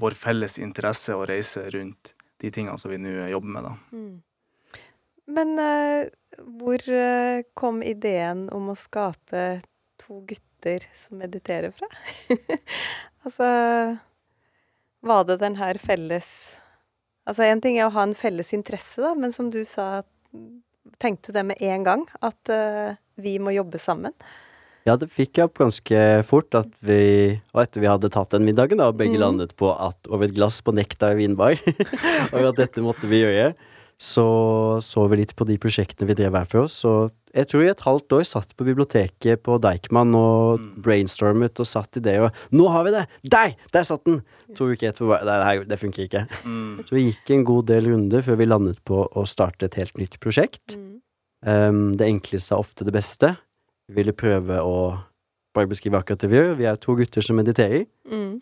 vår 0.00 0.16
felles 0.18 0.58
interesse 0.62 1.16
og 1.16 1.26
reise 1.30 1.64
rundt 1.74 2.14
de 2.40 2.52
tingene 2.52 2.78
som 2.80 2.92
vi 2.92 3.00
nå 3.00 3.26
jobber 3.32 3.54
med, 3.56 3.66
da. 3.66 3.72
Mm. 3.92 4.86
Men 5.30 5.52
uh, 5.60 6.44
hvor 6.60 6.84
uh, 6.90 7.42
kom 7.58 7.82
ideen 7.86 8.46
om 8.54 8.70
å 8.72 8.78
skape 8.78 9.60
to 10.00 10.22
gutter 10.28 10.86
som 10.96 11.20
mediterer 11.20 11.74
fra? 11.74 11.88
altså 13.24 13.50
Var 15.00 15.28
det 15.28 15.40
den 15.42 15.56
her 15.60 15.80
felles 15.80 16.30
Altså 17.28 17.46
en 17.46 17.60
ting 17.62 17.78
er 17.78 17.88
å 17.88 17.94
ha 17.94 18.06
en 18.06 18.16
felles 18.16 18.52
interesse, 18.56 19.00
da, 19.02 19.14
men 19.18 19.34
som 19.34 19.50
du 19.52 19.60
sa, 19.68 20.02
tenkte 21.02 21.30
du 21.30 21.38
det 21.38 21.44
med 21.52 21.60
en 21.62 21.84
gang? 21.86 22.06
At 22.24 22.52
uh, 22.52 22.96
vi 23.20 23.36
må 23.42 23.54
jobbe 23.54 23.80
sammen? 23.82 24.16
Ja, 24.88 24.94
det 24.96 25.10
fikk 25.12 25.36
jeg 25.36 25.50
opp 25.50 25.58
ganske 25.60 25.98
fort, 26.26 26.56
at 26.56 26.70
vi, 26.80 27.36
og 27.52 27.60
etter 27.62 27.82
vi 27.82 27.90
hadde 27.90 28.10
tatt 28.12 28.32
den 28.32 28.46
middagen, 28.48 28.80
da, 28.80 28.88
og 28.88 28.98
begge 28.98 29.18
mm. 29.18 29.22
landet 29.22 29.52
på 29.60 29.68
at 29.74 30.08
over 30.08 30.26
et 30.26 30.36
glass 30.36 30.62
på 30.64 30.72
Nektar 30.74 31.18
vinbar, 31.18 31.60
og 32.32 32.40
at 32.40 32.62
dette 32.62 32.84
måtte 32.84 33.10
vi 33.10 33.20
gjøre, 33.20 33.52
så 34.00 34.24
så 34.80 35.02
vi 35.12 35.18
litt 35.20 35.34
på 35.36 35.44
de 35.44 35.58
prosjektene 35.60 36.08
vi 36.08 36.14
drev 36.16 36.32
hver 36.32 36.46
for 36.48 36.64
oss. 36.64 36.78
Og 36.88 37.10
jeg 37.36 37.46
tror 37.50 37.62
i 37.66 37.70
et 37.70 37.82
halvt 37.84 38.14
år 38.16 38.22
satt 38.24 38.54
på 38.56 38.64
biblioteket 38.66 39.42
på 39.44 39.58
Deichman 39.60 40.14
og 40.16 40.58
Mm. 40.58 40.70
brainstormet 40.82 41.60
og 41.60 41.66
satt 41.68 41.98
ideer 42.00 42.24
og 42.24 42.32
Nå 42.50 42.68
har 42.72 42.84
vi 42.84 42.90
det! 42.96 43.04
Der! 43.28 43.54
Der 43.72 43.82
satt 43.84 44.04
den! 44.08 44.22
To 44.56 44.64
uker 44.72 44.88
etterpå 44.90 45.08
bare 45.12 45.24
Det, 45.28 45.44
her- 45.44 45.64
det 45.68 45.78
funker 45.78 46.02
ikke. 46.08 46.24
Mm. 46.44 46.76
Så 46.88 46.90
vi 46.96 47.04
gikk 47.12 47.30
en 47.36 47.44
god 47.44 47.66
del 47.66 47.84
runder 47.92 48.22
før 48.22 48.36
vi 48.40 48.46
landet 48.48 48.80
på 48.84 49.04
å 49.12 49.26
starte 49.28 49.64
et 49.68 49.74
helt 49.74 49.96
nytt 50.00 50.18
prosjekt. 50.18 50.74
Um, 51.46 51.92
det 51.96 52.08
enkleste 52.08 52.52
er 52.56 52.58
ofte 52.64 52.84
det 52.84 52.92
beste. 52.92 53.36
Vi 53.88 53.94
ville 54.02 54.12
prøve 54.12 54.58
å 54.60 54.98
bare 55.54 55.66
beskrive 55.68 55.98
akkurat 56.00 56.18
det 56.24 56.30
vi 56.30 56.36
gjør. 56.36 56.56
Vi 56.56 56.64
er 56.64 56.76
to 56.76 56.94
gutter 56.96 57.22
som 57.22 57.36
mediterer, 57.36 57.86
Mm. 58.10 58.40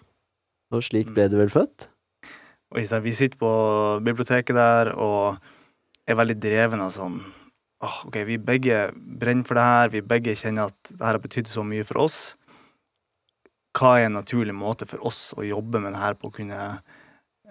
og 0.73 0.83
slik 0.83 1.12
ble 1.14 1.29
det 1.29 1.38
vel 1.38 1.49
født. 1.49 1.88
Og 2.72 2.83
ikke 2.83 3.00
vi 3.04 3.14
sitter 3.16 3.40
på 3.40 3.50
biblioteket 4.04 4.57
der 4.57 4.92
og 4.94 5.38
er 6.09 6.16
veldig 6.18 6.37
dreven 6.40 6.83
av 6.85 6.92
sånn 6.92 7.18
oh, 7.85 7.96
OK, 8.09 8.20
vi 8.28 8.38
begge 8.40 8.88
brenner 8.94 9.46
for 9.48 9.59
det 9.59 9.66
her, 9.66 9.92
vi 9.92 10.04
begge 10.04 10.37
kjenner 10.38 10.72
at 10.72 10.90
det 10.90 11.00
her 11.00 11.16
har 11.16 11.22
betydd 11.22 11.50
så 11.50 11.64
mye 11.66 11.87
for 11.88 12.02
oss. 12.04 12.18
Hva 13.78 13.98
er 13.98 14.09
en 14.09 14.18
naturlig 14.18 14.57
måte 14.57 14.88
for 14.90 15.04
oss 15.07 15.31
å 15.38 15.46
jobbe 15.46 15.81
med 15.83 15.94
det 15.94 16.02
her 16.02 16.18
på 16.18 16.31
å 16.31 16.35
kunne 16.35 16.59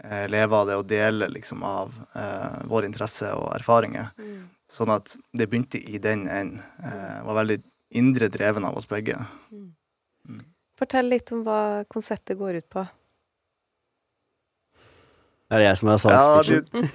eh, 0.04 0.26
leve 0.30 0.60
av 0.60 0.68
det 0.70 0.78
og 0.80 0.90
dele 0.90 1.30
liksom 1.32 1.64
av 1.66 1.96
eh, 2.18 2.62
vår 2.68 2.90
interesse 2.90 3.32
og 3.38 3.52
erfaringer? 3.56 4.12
Mm. 4.20 4.48
Sånn 4.68 4.92
at 4.92 5.16
det 5.32 5.48
begynte 5.48 5.80
i 5.80 6.02
den 6.04 6.26
enden. 6.28 6.64
Eh, 6.84 7.20
var 7.24 7.40
veldig 7.40 7.62
indre 7.96 8.28
dreven 8.34 8.68
av 8.68 8.76
oss 8.78 8.90
begge. 8.90 9.16
Mm. 9.54 10.42
Fortell 10.78 11.08
litt 11.10 11.32
om 11.34 11.46
hva 11.46 11.86
konseptet 11.90 12.38
går 12.38 12.60
ut 12.60 12.68
på. 12.70 12.84
Det 15.48 15.56
er 15.56 15.62
jeg 15.64 15.78
som 15.80 15.88
er 15.88 15.94
Ja, 15.96 16.00
salgspitchen. 16.04 16.88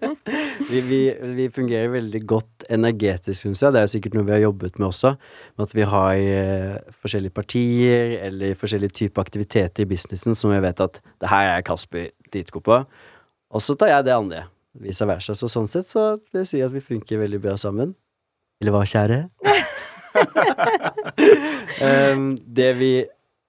vi, 0.70 0.80
vi, 0.84 0.98
vi 1.38 1.46
fungerer 1.48 1.88
veldig 1.94 2.20
godt 2.28 2.66
energetisk, 2.68 3.38
syns 3.40 3.62
jeg. 3.62 3.72
Det 3.72 3.80
er 3.80 3.86
jo 3.86 3.92
sikkert 3.94 4.18
noe 4.18 4.26
vi 4.26 4.34
har 4.34 4.42
jobbet 4.42 4.76
med 4.76 4.88
også. 4.90 5.14
Med 5.56 5.64
at 5.64 5.72
vi 5.78 5.86
har 5.88 6.20
eh, 6.20 6.74
forskjellige 7.00 7.36
partier 7.38 8.18
eller 8.26 8.58
forskjellige 8.60 8.98
typer 9.00 9.24
aktiviteter 9.24 9.86
i 9.86 9.88
businessen 9.88 10.36
som 10.36 10.52
vi 10.52 10.60
vet 10.60 10.82
at 10.84 11.00
det 11.00 11.32
her 11.32 11.54
er 11.54 11.64
Kasper 11.64 12.10
dritgod 12.28 12.66
på. 12.68 12.82
Og 13.56 13.64
så 13.64 13.78
tar 13.80 13.94
jeg 13.94 14.08
det 14.10 14.16
andre. 14.18 14.44
Vice 14.76 15.08
versa. 15.08 15.32
Så 15.32 15.48
sånn 15.48 15.70
sett 15.72 15.88
så 15.88 16.10
vil 16.18 16.42
jeg 16.42 16.52
si 16.52 16.60
at 16.66 16.76
vi 16.76 16.84
funker 16.84 17.24
veldig 17.24 17.40
bra 17.48 17.56
sammen. 17.56 17.96
Eller 18.60 18.76
hva, 18.76 18.84
kjære? 18.84 19.22
um, 22.12 22.34
det 22.60 22.70
vi 22.76 22.92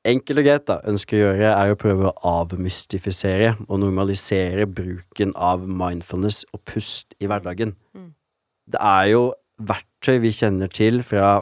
enkelt 0.08 0.40
og 0.42 0.46
greit 0.48 0.66
da, 0.70 0.78
ønsker 0.88 1.18
å 1.18 1.22
gjøre, 1.22 1.50
er 1.52 1.74
å 1.74 1.80
prøve 1.80 2.10
å 2.10 2.16
avmystifisere 2.42 3.56
og 3.68 3.82
normalisere 3.84 4.68
bruken 4.70 5.34
av 5.36 5.66
mindfulness 5.68 6.44
og 6.54 6.64
pust 6.70 7.14
i 7.20 7.28
hverdagen. 7.30 7.76
Mm. 7.98 8.14
Det 8.74 8.82
er 8.84 9.12
jo 9.14 9.22
verktøy 9.58 10.20
vi 10.24 10.32
kjenner 10.38 10.72
til 10.72 11.02
fra 11.04 11.42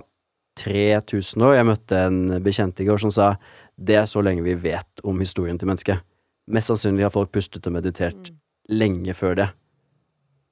3000 0.60 1.44
år. 1.44 1.58
Jeg 1.58 1.68
møtte 1.68 2.02
en 2.08 2.20
bekjent 2.46 2.80
i 2.80 2.88
går 2.88 3.02
som 3.04 3.12
sa 3.14 3.34
det 3.76 3.98
er 4.00 4.08
så 4.08 4.22
lenge 4.24 4.46
vi 4.46 4.56
vet 4.56 5.04
om 5.04 5.20
historien 5.20 5.58
til 5.60 5.68
mennesket. 5.68 6.00
Mest 6.48 6.70
sannsynlig 6.72 7.04
har 7.08 7.12
folk 7.12 7.32
pustet 7.34 7.66
og 7.68 7.74
meditert 7.76 8.30
Mm. 8.30 8.38
lenge 8.70 9.14
før 9.14 9.36
det. 9.36 9.50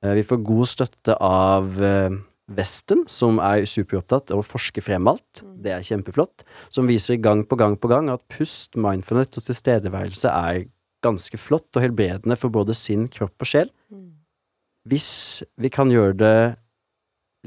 Eh, 0.03 0.13
Vi 0.15 0.23
får 0.23 0.43
god 0.43 0.65
støtte 0.67 1.15
av 1.21 1.81
eh, 1.81 2.09
Vesten, 2.51 3.05
som 3.07 3.37
er 3.39 3.63
superopptatt 3.69 4.33
av 4.33 4.41
å 4.41 4.45
forske 4.45 4.83
frem 4.83 5.07
alt. 5.07 5.39
Mm. 5.39 5.53
Det 5.63 5.71
er 5.71 5.85
kjempeflott. 5.87 6.43
Som 6.73 6.89
viser 6.91 7.21
gang 7.23 7.45
på 7.47 7.55
gang 7.59 7.77
på 7.79 7.87
gang 7.91 8.09
at 8.11 8.23
pust, 8.31 8.75
mindfulness 8.75 9.39
og 9.39 9.47
tilstedeværelse 9.47 10.31
er 10.31 10.65
ganske 11.03 11.39
flott 11.39 11.69
og 11.75 11.83
helbredende 11.83 12.35
for 12.39 12.51
både 12.53 12.75
sinn, 12.75 13.07
kropp 13.11 13.43
og 13.43 13.49
sjel. 13.49 13.71
Mm. 13.91 14.09
Hvis 14.91 15.43
vi 15.55 15.71
kan 15.71 15.91
gjøre 15.91 16.17
det 16.19 16.37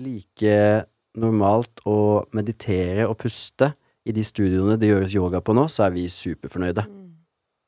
like 0.00 0.56
normalt 1.16 1.80
å 1.88 2.24
meditere 2.36 3.06
og 3.08 3.18
puste 3.20 3.72
i 4.06 4.14
de 4.16 4.24
studioene 4.24 4.76
det 4.80 4.90
gjøres 4.90 5.16
yoga 5.16 5.42
på 5.44 5.56
nå, 5.56 5.66
så 5.72 5.86
er 5.86 5.96
vi 5.96 6.06
superfornøyde. 6.12 6.86
Mm. 6.88 7.04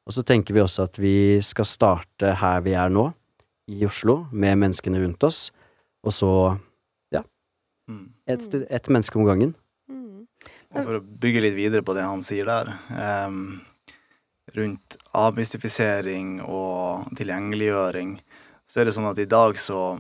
Og 0.08 0.16
så 0.16 0.24
tenker 0.24 0.56
vi 0.56 0.64
også 0.64 0.86
at 0.88 0.96
vi 1.00 1.40
skal 1.44 1.68
starte 1.68 2.32
her 2.40 2.64
vi 2.64 2.76
er 2.78 2.92
nå, 2.92 3.10
i 3.68 3.84
Oslo, 3.84 4.22
med 4.32 4.56
menneskene 4.62 5.02
rundt 5.02 5.24
oss, 5.28 5.50
og 6.00 6.14
så 6.16 6.30
Mm. 7.88 8.05
et, 8.29 8.55
et 8.68 8.90
menneske 8.92 9.18
om 9.18 9.24
gangen. 9.29 9.55
Mm. 9.88 10.27
Og 10.74 10.79
for 10.83 10.98
å 10.98 11.05
bygge 11.24 11.42
litt 11.46 11.57
videre 11.57 11.85
på 11.85 11.96
det 11.96 12.05
han 12.05 12.22
sier 12.24 12.48
der, 12.48 12.74
um, 12.92 13.61
rundt 14.57 14.96
avmystifisering 15.16 16.38
og 16.44 17.09
tilgjengeliggjøring, 17.18 18.18
så 18.68 18.81
er 18.81 18.88
det 18.88 18.94
sånn 18.96 19.09
at 19.09 19.20
i 19.20 19.29
dag 19.29 19.57
så 19.61 19.98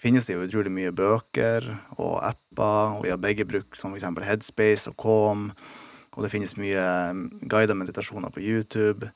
finnes 0.00 0.26
det 0.28 0.36
jo 0.36 0.44
utrolig 0.44 0.72
mye 0.74 0.92
bøker 0.92 1.70
og 1.96 2.18
apper, 2.24 2.98
og 2.98 3.04
vi 3.06 3.12
har 3.12 3.20
begge 3.22 3.46
brukt 3.48 3.78
som 3.80 3.94
eksempel 3.96 4.26
Headspace 4.26 4.90
og 4.90 4.98
Calm, 5.00 5.46
og 6.14 6.24
det 6.24 6.30
finnes 6.32 6.56
mye 6.60 6.82
em, 7.10 7.24
guidede 7.42 7.76
meditasjoner 7.78 8.32
på 8.34 8.42
YouTube. 8.44 9.08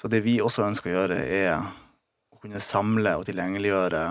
Så 0.00 0.08
det 0.10 0.22
vi 0.24 0.38
også 0.42 0.64
ønsker 0.68 0.90
å 0.90 0.94
gjøre, 0.94 1.18
er 1.26 1.58
å 1.58 2.38
kunne 2.40 2.62
samle 2.62 3.16
og 3.18 3.26
tilgjengeliggjøre 3.28 4.04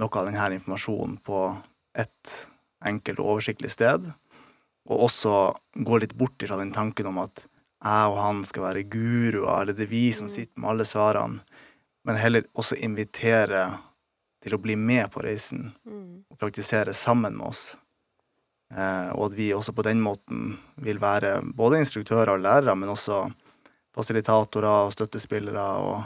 noe 0.00 0.20
av 0.20 0.28
denne 0.28 0.50
informasjonen 0.58 1.16
på 1.24 1.46
et 1.94 2.34
enkelt 2.84 3.20
og 3.22 3.36
oversiktlig 3.36 3.70
sted 3.72 4.10
og 4.84 5.04
også 5.06 5.34
gå 5.86 5.98
litt 6.02 6.12
bort 6.20 6.42
fra 6.44 6.58
den 6.60 6.72
tanken 6.74 7.06
om 7.08 7.22
at 7.22 7.46
jeg 7.84 8.10
og 8.10 8.18
han 8.20 8.42
skal 8.48 8.62
være 8.64 8.82
guruer, 8.88 9.62
eller 9.62 9.72
det 9.76 9.84
er 9.86 9.92
vi 9.92 10.10
som 10.12 10.26
Mm. 10.26 10.32
sitter 10.32 10.60
med 10.60 10.70
alle 10.70 10.84
svarene, 10.88 11.40
men 12.04 12.16
heller 12.16 12.44
også 12.56 12.76
invitere 12.80 13.78
til 14.42 14.54
å 14.54 14.60
bli 14.60 14.76
med 14.76 15.10
på 15.12 15.22
reisen 15.22 15.72
Mm. 15.86 16.24
og 16.30 16.38
praktisere 16.38 16.92
sammen 16.94 17.36
med 17.36 17.46
oss. 17.48 17.76
Eh, 18.72 19.10
og 19.14 19.26
at 19.32 19.36
vi 19.36 19.52
også 19.52 19.72
på 19.74 19.82
den 19.84 20.00
måten 20.00 20.58
vil 20.76 20.98
være 20.98 21.42
både 21.54 21.78
instruktører 21.80 22.34
og 22.34 22.40
lærere, 22.40 22.74
men 22.76 22.88
også 22.88 23.32
fasilitatorer 23.94 24.86
og 24.86 24.92
støttespillere, 24.92 25.60
og, 25.78 26.04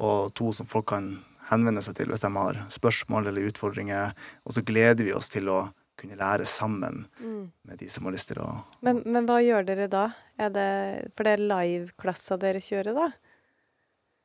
og 0.00 0.34
to 0.34 0.52
som 0.52 0.66
folk 0.66 0.86
kan 0.86 1.24
henvende 1.50 1.82
seg 1.82 1.96
til 1.98 2.06
hvis 2.12 2.20
de 2.24 2.30
har 2.34 2.60
spørsmål 2.70 3.26
eller 3.30 3.48
utfordringer. 3.50 4.12
Og 4.46 4.52
så 4.56 4.62
gleder 4.64 5.04
vi 5.04 5.12
oss 5.16 5.28
til 5.32 5.48
å 5.50 5.68
kunne 6.00 6.16
lære 6.16 6.46
sammen 6.48 7.06
Mm. 7.20 7.50
med 7.68 7.78
de 7.78 7.88
som 7.92 8.04
har 8.04 8.12
lyst 8.12 8.28
til 8.28 8.38
å 8.40 8.64
Men, 8.82 9.02
men 9.04 9.26
hva 9.26 9.36
gjør 9.44 9.66
dere 9.66 9.88
da? 9.88 10.06
Er 10.38 10.48
det, 10.48 11.10
for 11.16 11.24
det 11.24 11.34
er 11.38 11.44
liveklasser 11.50 12.38
dere 12.40 12.60
kjører, 12.64 12.94
da? 12.94 13.10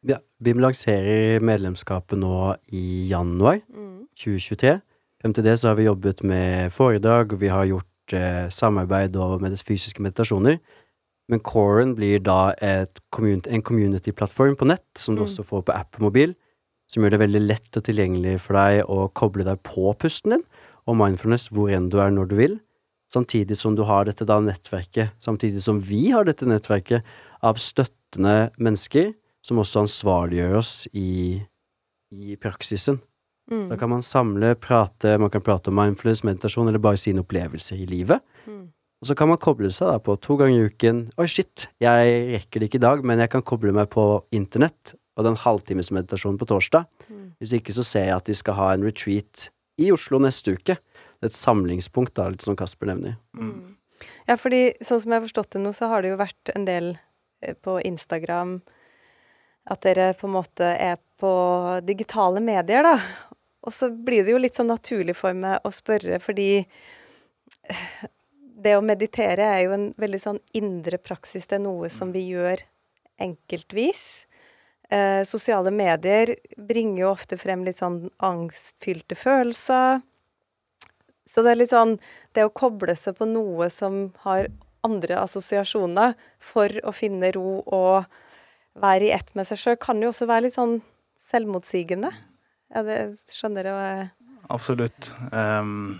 Ja, 0.05 0.17
BIM 0.41 0.59
lanserer 0.61 1.41
medlemskapet 1.41 2.17
nå 2.21 2.55
i 2.71 3.09
januar 3.09 3.61
Mm. 3.73 4.07
2023. 4.15 4.81
Frem 5.21 5.33
til 5.33 5.43
det 5.43 5.57
så 5.59 5.69
har 5.69 5.75
vi 5.75 5.87
jobbet 5.89 6.23
med 6.23 6.71
foredrag, 6.71 7.33
vi 7.39 7.47
har 7.49 7.65
gjort 7.65 8.13
eh, 8.13 8.47
samarbeid 8.53 9.15
og 9.17 9.41
med 9.41 9.57
fysiske 9.57 9.99
meditasjoner. 9.99 10.59
Men 11.27 11.39
Coren 11.39 11.95
blir 11.95 12.19
da 12.21 12.53
et 12.61 12.99
community, 13.11 13.49
en 13.49 13.63
community-plattform 13.63 14.55
på 14.55 14.67
nett, 14.67 14.85
som 14.95 15.15
du 15.15 15.21
Mm. 15.23 15.27
også 15.27 15.43
får 15.43 15.63
på 15.65 15.73
app 15.75 15.95
og 15.95 16.01
mobil, 16.01 16.35
som 16.91 17.03
gjør 17.03 17.15
det 17.15 17.23
veldig 17.23 17.41
lett 17.45 17.79
og 17.79 17.85
tilgjengelig 17.87 18.37
for 18.43 18.59
deg 18.59 18.91
å 18.91 19.07
koble 19.17 19.45
deg 19.47 19.61
på 19.65 19.91
pusten 19.99 20.35
din 20.35 20.45
og 20.85 20.97
mindfulness 20.99 21.49
hvor 21.53 21.71
enn 21.73 21.89
du 21.89 21.97
er 22.01 22.13
når 22.13 22.29
du 22.29 22.35
vil, 22.37 22.59
samtidig 23.11 23.57
som 23.57 23.77
du 23.77 23.83
har 23.89 24.05
dette 24.05 24.27
da 24.27 24.37
nettverket, 24.43 25.15
samtidig 25.21 25.63
som 25.65 25.79
vi 25.81 26.09
har 26.13 26.27
dette 26.27 26.47
nettverket 26.49 27.05
av 27.45 27.59
støttende 27.61 28.51
mennesker 28.61 29.13
som 29.45 29.61
også 29.61 29.85
ansvarliggjør 29.85 30.57
oss 30.59 30.73
i, 30.93 31.41
i 32.13 32.37
praksisen. 32.41 32.99
Mm. 33.51 33.67
Da 33.69 33.77
kan 33.77 33.91
man 33.91 34.01
samle, 34.05 34.55
prate, 34.57 35.17
man 35.21 35.29
kan 35.33 35.43
prate 35.45 35.69
om 35.69 35.77
mindfulness, 35.77 36.23
meditasjon, 36.25 36.69
eller 36.69 36.81
bare 36.81 36.97
sine 36.97 37.21
opplevelser 37.21 37.77
i 37.77 37.85
livet. 37.89 38.23
Mm. 38.49 38.63
Og 39.01 39.09
så 39.09 39.17
kan 39.17 39.29
man 39.29 39.41
koble 39.41 39.69
seg 39.73 39.91
da 39.91 39.99
på 40.01 40.15
to 40.17 40.37
ganger 40.39 40.63
i 40.63 40.71
uken. 40.71 41.03
Oi, 41.21 41.27
shit, 41.29 41.67
jeg 41.83 42.15
rekker 42.31 42.61
det 42.61 42.71
ikke 42.71 42.81
i 42.81 42.85
dag, 42.87 43.05
men 43.05 43.21
jeg 43.21 43.33
kan 43.35 43.45
koble 43.45 43.73
meg 43.75 43.91
på 43.93 44.05
internett 44.33 44.95
og 45.15 45.27
den 45.27 45.37
halvtimesmeditasjonen 45.39 46.39
på 46.39 46.47
torsdag. 46.49 46.87
Mm. 47.07 47.27
Hvis 47.39 47.55
ikke 47.57 47.75
så 47.75 47.85
ser 47.87 48.09
jeg 48.09 48.17
at 48.17 48.29
de 48.29 48.35
skal 48.37 48.57
ha 48.59 48.71
en 48.73 48.85
retreat 48.85 49.49
i 49.81 49.91
Oslo 49.95 50.19
neste 50.23 50.55
uke. 50.55 50.77
Det 50.77 51.27
er 51.27 51.31
et 51.31 51.37
samlingspunkt, 51.37 52.15
da, 52.17 52.29
litt 52.31 52.43
som 52.45 52.57
Kasper 52.59 52.91
nevner. 52.91 53.17
Mm. 53.35 53.75
Ja, 54.27 54.35
fordi 54.39 54.75
sånn 54.83 55.01
som 55.01 55.13
jeg 55.13 55.21
har 55.21 55.27
forstått 55.27 55.55
det 55.55 55.61
nå, 55.63 55.71
så 55.75 55.89
har 55.91 56.03
det 56.03 56.11
jo 56.11 56.19
vært 56.19 56.51
en 56.55 56.67
del 56.67 56.95
eh, 57.41 57.55
på 57.55 57.77
Instagram 57.87 58.59
at 59.71 59.81
dere 59.81 60.11
på 60.17 60.27
en 60.27 60.35
måte 60.35 60.67
er 60.77 60.99
på 61.19 61.31
digitale 61.87 62.43
medier, 62.43 62.85
da. 62.85 62.99
Og 63.65 63.73
så 63.73 63.89
blir 63.89 64.25
det 64.25 64.35
jo 64.35 64.41
litt 64.41 64.57
sånn 64.59 64.69
naturlig 64.69 65.15
for 65.17 65.33
meg 65.37 65.63
å 65.65 65.71
spørre, 65.73 66.19
fordi 66.21 66.49
eh, 66.59 67.87
det 68.65 68.75
å 68.77 68.85
meditere 68.85 69.47
er 69.55 69.63
jo 69.65 69.73
en 69.75 69.89
veldig 70.01 70.21
sånn 70.21 70.41
indre 70.57 70.99
praksis. 71.01 71.47
Det 71.47 71.57
er 71.57 71.65
noe 71.65 71.89
som 71.93 72.13
vi 72.13 72.27
gjør 72.29 72.61
enkeltvis. 73.21 74.24
Eh, 74.95 75.23
sosiale 75.27 75.71
medier 75.75 76.35
bringer 76.57 77.01
jo 77.01 77.11
ofte 77.11 77.37
frem 77.39 77.65
litt 77.67 77.81
sånn 77.81 78.05
angstfylte 78.23 79.17
følelser. 79.19 80.03
Så 81.25 81.41
det 81.43 81.51
er 81.51 81.59
litt 81.59 81.73
sånn 81.73 81.97
det 82.37 82.45
å 82.45 82.53
koble 82.53 82.95
seg 82.95 83.17
på 83.17 83.27
noe 83.27 83.67
som 83.73 84.13
har 84.23 84.47
andre 84.85 85.17
assosiasjoner 85.23 86.13
for 86.39 86.71
å 86.85 86.93
finne 86.95 87.33
ro 87.35 87.57
og 87.65 88.05
være 88.79 89.09
i 89.09 89.13
ett 89.15 89.33
med 89.35 89.49
seg 89.49 89.59
sjøl, 89.59 89.77
kan 89.81 89.99
jo 90.03 90.11
også 90.13 90.29
være 90.29 90.47
litt 90.47 90.59
sånn 90.59 90.77
selvmotsigende. 91.25 92.11
Ja, 92.71 92.83
det 92.85 92.99
skjønner 93.33 93.71
jeg. 93.71 94.09
Absolutt. 94.53 95.11
Um, 95.31 95.97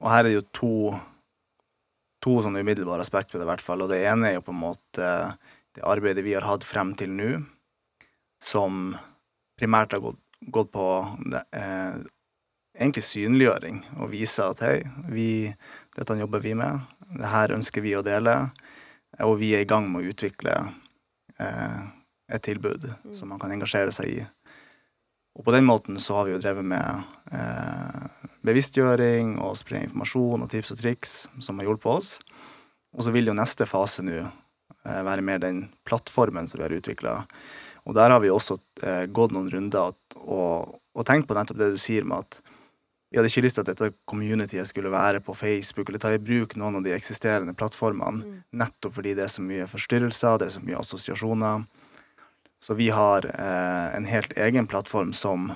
og 0.00 0.12
her 0.12 0.22
er 0.22 0.28
det 0.28 0.36
jo 0.36 0.48
to, 0.54 0.74
to 2.22 2.40
sånne 2.44 2.62
umiddelbare 2.62 3.02
aspekter 3.02 3.36
ved 3.36 3.42
det, 3.42 3.48
i 3.48 3.52
hvert 3.54 3.66
fall. 3.66 3.82
Og 3.84 3.90
det 3.90 4.04
ene 4.06 4.30
er 4.30 4.38
jo 4.38 4.46
på 4.46 4.54
en 4.54 4.62
måte 4.62 5.08
det 5.74 5.86
arbeidet 5.86 6.24
vi 6.26 6.36
har 6.36 6.46
hatt 6.46 6.66
frem 6.66 6.94
til 6.98 7.12
nå, 7.16 7.32
som 8.42 8.96
primært 9.60 9.92
har 9.92 10.02
gått, 10.04 10.20
gått 10.48 10.72
på 10.72 10.86
eh, 11.52 12.00
egentlig 12.78 13.04
synliggjøring, 13.04 13.82
og 14.00 14.12
vise 14.14 14.46
at 14.46 14.62
hei, 14.64 14.76
vi, 15.12 15.30
dette 15.96 16.18
jobber 16.20 16.42
vi 16.44 16.54
med, 16.56 16.80
det 17.18 17.30
her 17.30 17.52
ønsker 17.56 17.84
vi 17.84 17.96
å 17.98 18.04
dele, 18.06 18.36
og 19.20 19.36
vi 19.40 19.52
er 19.56 19.64
i 19.64 19.68
gang 19.68 19.90
med 19.90 20.02
å 20.04 20.12
utvikle 20.14 20.56
eh, 21.38 21.80
et 22.30 22.44
tilbud 22.46 22.92
Mm. 23.04 23.14
som 23.14 23.28
man 23.28 23.40
kan 23.40 23.52
engasjere 23.52 23.92
seg 23.92 24.06
i. 24.08 24.20
Og 25.38 25.44
på 25.44 25.52
den 25.54 25.64
måten 25.64 25.98
så 26.00 26.16
har 26.16 26.26
vi 26.26 26.32
jo 26.34 26.40
drevet 26.42 26.64
med 26.64 27.02
eh, 27.32 28.06
bevisstgjøring 28.46 29.38
og 29.38 29.56
spre 29.58 29.84
informasjon 29.84 30.42
og 30.42 30.50
tips 30.50 30.72
og 30.74 30.80
triks 30.80 31.14
som 31.40 31.58
har 31.58 31.68
hjulpet 31.68 31.90
oss. 31.90 32.10
Og 32.96 33.04
så 33.06 33.12
vil 33.14 33.30
jo 33.30 33.36
neste 33.36 33.66
fase 33.66 34.02
nå 34.02 34.18
eh, 34.20 35.02
være 35.06 35.22
mer 35.22 35.42
den 35.42 35.68
plattformen 35.86 36.48
som 36.48 36.60
vi 36.60 36.66
har 36.66 36.76
utvikla. 36.76 37.14
Og 37.88 37.96
der 37.96 38.12
har 38.12 38.20
vi 38.22 38.30
også 38.32 38.58
eh, 38.82 39.06
gått 39.08 39.32
noen 39.34 39.50
runder 39.52 39.94
og, 40.20 40.80
og 40.94 41.06
tenkt 41.08 41.28
på 41.28 41.36
nettopp 41.38 41.58
det 41.60 41.72
du 41.74 41.78
sier 41.80 42.04
med 42.04 42.26
at 42.26 42.40
vi 43.10 43.18
hadde 43.18 43.26
ikke 43.32 43.42
lyst 43.42 43.56
til 43.58 43.64
at 43.64 43.70
dette 43.72 43.88
communityet 44.06 44.68
skulle 44.70 44.92
være 44.92 45.18
på 45.26 45.34
Facebook 45.34 45.88
eller 45.90 45.98
ta 45.98 46.12
i 46.14 46.20
bruk 46.22 46.52
noen 46.60 46.76
av 46.78 46.84
de 46.86 46.92
eksisterende 46.94 47.56
plattformene, 47.58 48.22
Mm. 48.22 48.36
nettopp 48.60 48.94
fordi 48.94 49.16
det 49.18 49.24
er 49.24 49.32
så 49.32 49.42
mye 49.42 49.66
forstyrrelser, 49.66 50.38
det 50.38 50.46
er 50.46 50.54
så 50.54 50.62
mye 50.62 50.78
assosiasjoner. 50.78 51.64
Så 52.62 52.76
vi 52.78 52.90
har 52.94 53.26
eh, 53.26 53.96
en 53.96 54.04
helt 54.06 54.36
egen 54.38 54.68
plattform 54.70 55.10
som 55.12 55.50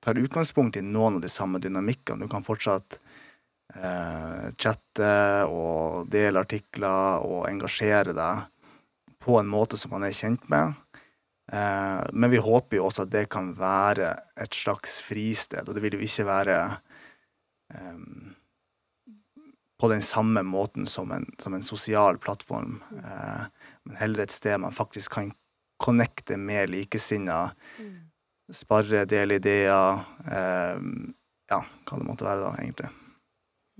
tar 0.00 0.16
utgangspunkt 0.16 0.78
i 0.78 0.80
noen 0.80 1.18
av 1.18 1.20
de 1.20 1.28
samme 1.28 1.60
dynamikkene. 1.60 2.24
Du 2.24 2.28
kan 2.32 2.46
fortsatt 2.46 2.96
eh, 3.74 4.48
chatte 4.56 5.12
og 5.50 6.08
dele 6.08 6.40
artikler 6.40 7.20
og 7.26 7.44
engasjere 7.50 8.14
deg 8.16 8.46
på 9.20 9.36
en 9.36 9.50
måte 9.52 9.76
som 9.76 9.92
man 9.92 10.06
er 10.08 10.16
kjent 10.16 10.48
med. 10.48 10.72
Eh, 11.52 12.02
men 12.12 12.30
vi 12.30 12.38
håper 12.38 12.78
jo 12.78 12.86
også 12.86 13.06
at 13.06 13.14
det 13.14 13.24
kan 13.32 13.54
være 13.58 14.12
et 14.38 14.54
slags 14.54 15.00
fristed, 15.02 15.66
og 15.66 15.74
det 15.74 15.82
vil 15.82 15.96
jo 15.98 16.04
ikke 16.06 16.26
være 16.28 16.58
um, 17.74 18.36
på 19.80 19.90
den 19.90 20.04
samme 20.04 20.44
måten 20.46 20.86
som 20.86 21.10
en, 21.16 21.26
som 21.42 21.56
en 21.56 21.66
sosial 21.66 22.20
plattform, 22.22 22.78
uh, 22.94 23.48
men 23.82 23.98
heller 23.98 24.22
et 24.22 24.34
sted 24.34 24.60
man 24.62 24.76
faktisk 24.76 25.16
kan 25.18 25.32
connecte 25.82 26.36
med 26.38 26.70
likesinnede, 26.70 27.50
sparre, 28.52 29.06
dele 29.08 29.40
ideer, 29.40 30.04
um, 30.30 31.10
ja, 31.50 31.64
hva 31.64 31.98
det 31.98 32.06
måtte 32.06 32.30
være 32.30 32.44
da, 32.44 32.54
egentlig. 32.62 32.94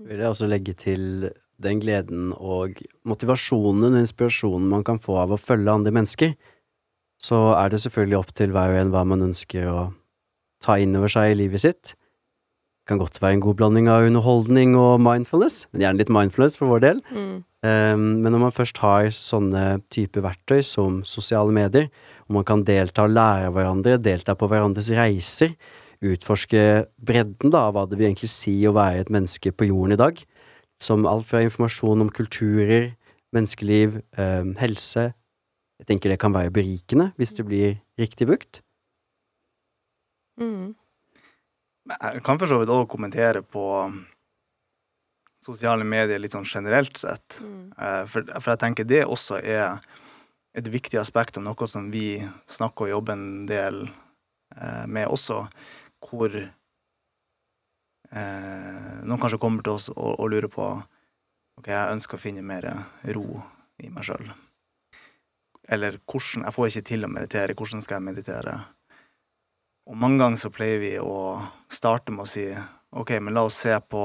Vil 0.01 0.19
jeg 0.19 0.33
også 0.33 0.49
legge 0.49 0.75
til 0.75 1.29
den 1.61 1.79
gleden 1.79 2.31
og 2.33 2.81
motivasjonen 3.07 3.93
og 3.93 4.01
inspirasjonen 4.01 4.71
man 4.71 4.83
kan 4.83 4.99
få 4.99 5.21
av 5.21 5.35
å 5.35 5.39
følge 5.39 5.71
andre 5.71 5.93
mennesker, 5.93 6.33
så 7.21 7.39
er 7.53 7.69
det 7.69 7.81
selvfølgelig 7.83 8.17
opp 8.17 8.31
til 8.37 8.53
hver 8.55 8.73
og 8.73 8.81
en 8.81 8.93
hva 8.93 9.03
man 9.05 9.27
ønsker 9.29 9.67
å 9.69 9.81
ta 10.61 10.77
inn 10.81 10.95
over 10.97 11.11
seg 11.11 11.33
i 11.33 11.37
livet 11.43 11.63
sitt. 11.63 11.93
Det 12.81 12.89
kan 12.89 13.01
godt 13.01 13.19
være 13.21 13.37
en 13.37 13.43
god 13.45 13.59
blanding 13.59 13.87
av 13.93 14.07
underholdning 14.07 14.73
og 14.77 14.97
mindfulness, 15.05 15.67
men 15.69 15.85
gjerne 15.85 16.01
litt 16.01 16.13
mindfulness 16.13 16.57
for 16.57 16.71
vår 16.71 16.81
del. 16.87 17.03
Mm. 17.13 17.35
Um, 17.61 18.05
men 18.23 18.33
når 18.33 18.41
man 18.47 18.55
først 18.55 18.81
har 18.81 19.11
sånne 19.13 19.65
typer 19.93 20.25
verktøy 20.25 20.63
som 20.65 21.03
sosiale 21.05 21.53
medier, 21.53 21.91
hvor 22.25 22.39
man 22.39 22.47
kan 22.49 22.65
delta 22.65 23.05
og 23.05 23.13
lære 23.13 23.51
av 23.51 23.57
hverandre, 23.57 23.99
delta 24.01 24.33
på 24.37 24.49
hverandres 24.49 24.89
reiser, 24.97 25.53
utforske 26.01 26.87
bredden 26.97 27.53
da, 27.53 27.67
av 27.67 27.77
hva 27.77 27.85
det 27.85 27.99
vil 27.99 28.09
egentlig 28.09 28.31
si 28.33 28.55
å 28.65 28.73
være 28.73 29.05
et 29.05 29.13
menneske 29.13 29.53
på 29.53 29.69
jorden 29.69 29.93
i 29.93 30.01
dag, 30.01 30.17
som 30.81 31.05
alt 31.05 31.29
fra 31.29 31.43
informasjon 31.45 32.01
om 32.01 32.09
kulturer, 32.09 32.95
menneskeliv, 33.35 33.99
um, 34.17 34.55
helse 34.57 35.11
Jeg 35.81 35.89
tenker 35.89 36.13
det 36.13 36.19
kan 36.21 36.33
være 36.35 36.53
berikende 36.53 37.09
hvis 37.17 37.33
det 37.37 37.47
blir 37.47 37.79
riktig 37.97 38.27
brukt. 38.29 38.61
Mm. 40.39 40.75
Jeg 41.89 42.21
kan 42.25 42.37
for 42.37 42.47
så 42.49 42.59
vidt 42.61 42.69
òg 42.69 42.85
kommentere 42.89 43.41
på 43.41 43.65
sosiale 45.41 45.83
medier 45.87 46.21
litt 46.21 46.35
sånn 46.35 46.45
generelt 46.45 46.97
sett. 47.01 47.39
Mm. 47.41 47.73
Eh, 47.73 48.03
For, 48.05 48.21
for 48.37 48.53
jeg 48.53 48.61
tenker 48.61 48.85
det 48.85 49.05
også 49.07 49.41
er 49.41 49.81
et 50.53 50.67
viktig 50.67 50.99
aspekt 51.01 51.37
og 51.39 51.43
noe 51.47 51.67
som 51.69 51.89
vi 51.93 52.21
snakker 52.51 52.85
og 52.85 52.93
jobber 52.93 53.13
en 53.17 53.45
del 53.49 53.81
eh, 53.87 54.85
med 54.85 55.07
også, 55.09 55.47
hvor 56.05 56.29
eh, 56.37 56.51
noen 59.01 59.21
kanskje 59.21 59.41
kommer 59.41 59.65
til 59.65 59.73
oss 59.79 59.89
og, 59.95 60.19
og 60.19 60.29
lurer 60.29 60.51
på 60.51 60.67
ok, 61.57 61.67
jeg 61.71 61.93
ønsker 61.97 62.19
å 62.19 62.21
finne 62.21 62.45
mer 62.45 62.69
ro 63.15 63.41
i 63.81 63.89
meg 63.89 64.05
sjøl. 64.05 64.29
Eller 65.71 65.97
hvordan 66.05 66.45
Jeg 66.45 66.53
får 66.53 66.67
ikke 66.67 66.87
til 66.89 67.05
å 67.05 67.11
meditere. 67.11 67.55
Hvordan 67.55 67.81
skal 67.81 67.99
jeg 67.99 68.07
meditere? 68.09 68.57
Og 69.87 69.97
mange 69.97 70.19
ganger 70.21 70.37
så 70.37 70.51
pleier 70.53 70.79
vi 70.81 70.91
å 70.99 71.39
starte 71.71 72.11
med 72.11 72.25
å 72.25 72.29
si 72.29 72.45
ok, 72.91 73.15
men 73.23 73.33
la 73.33 73.45
oss 73.47 73.59
se 73.63 73.73
på 73.79 74.03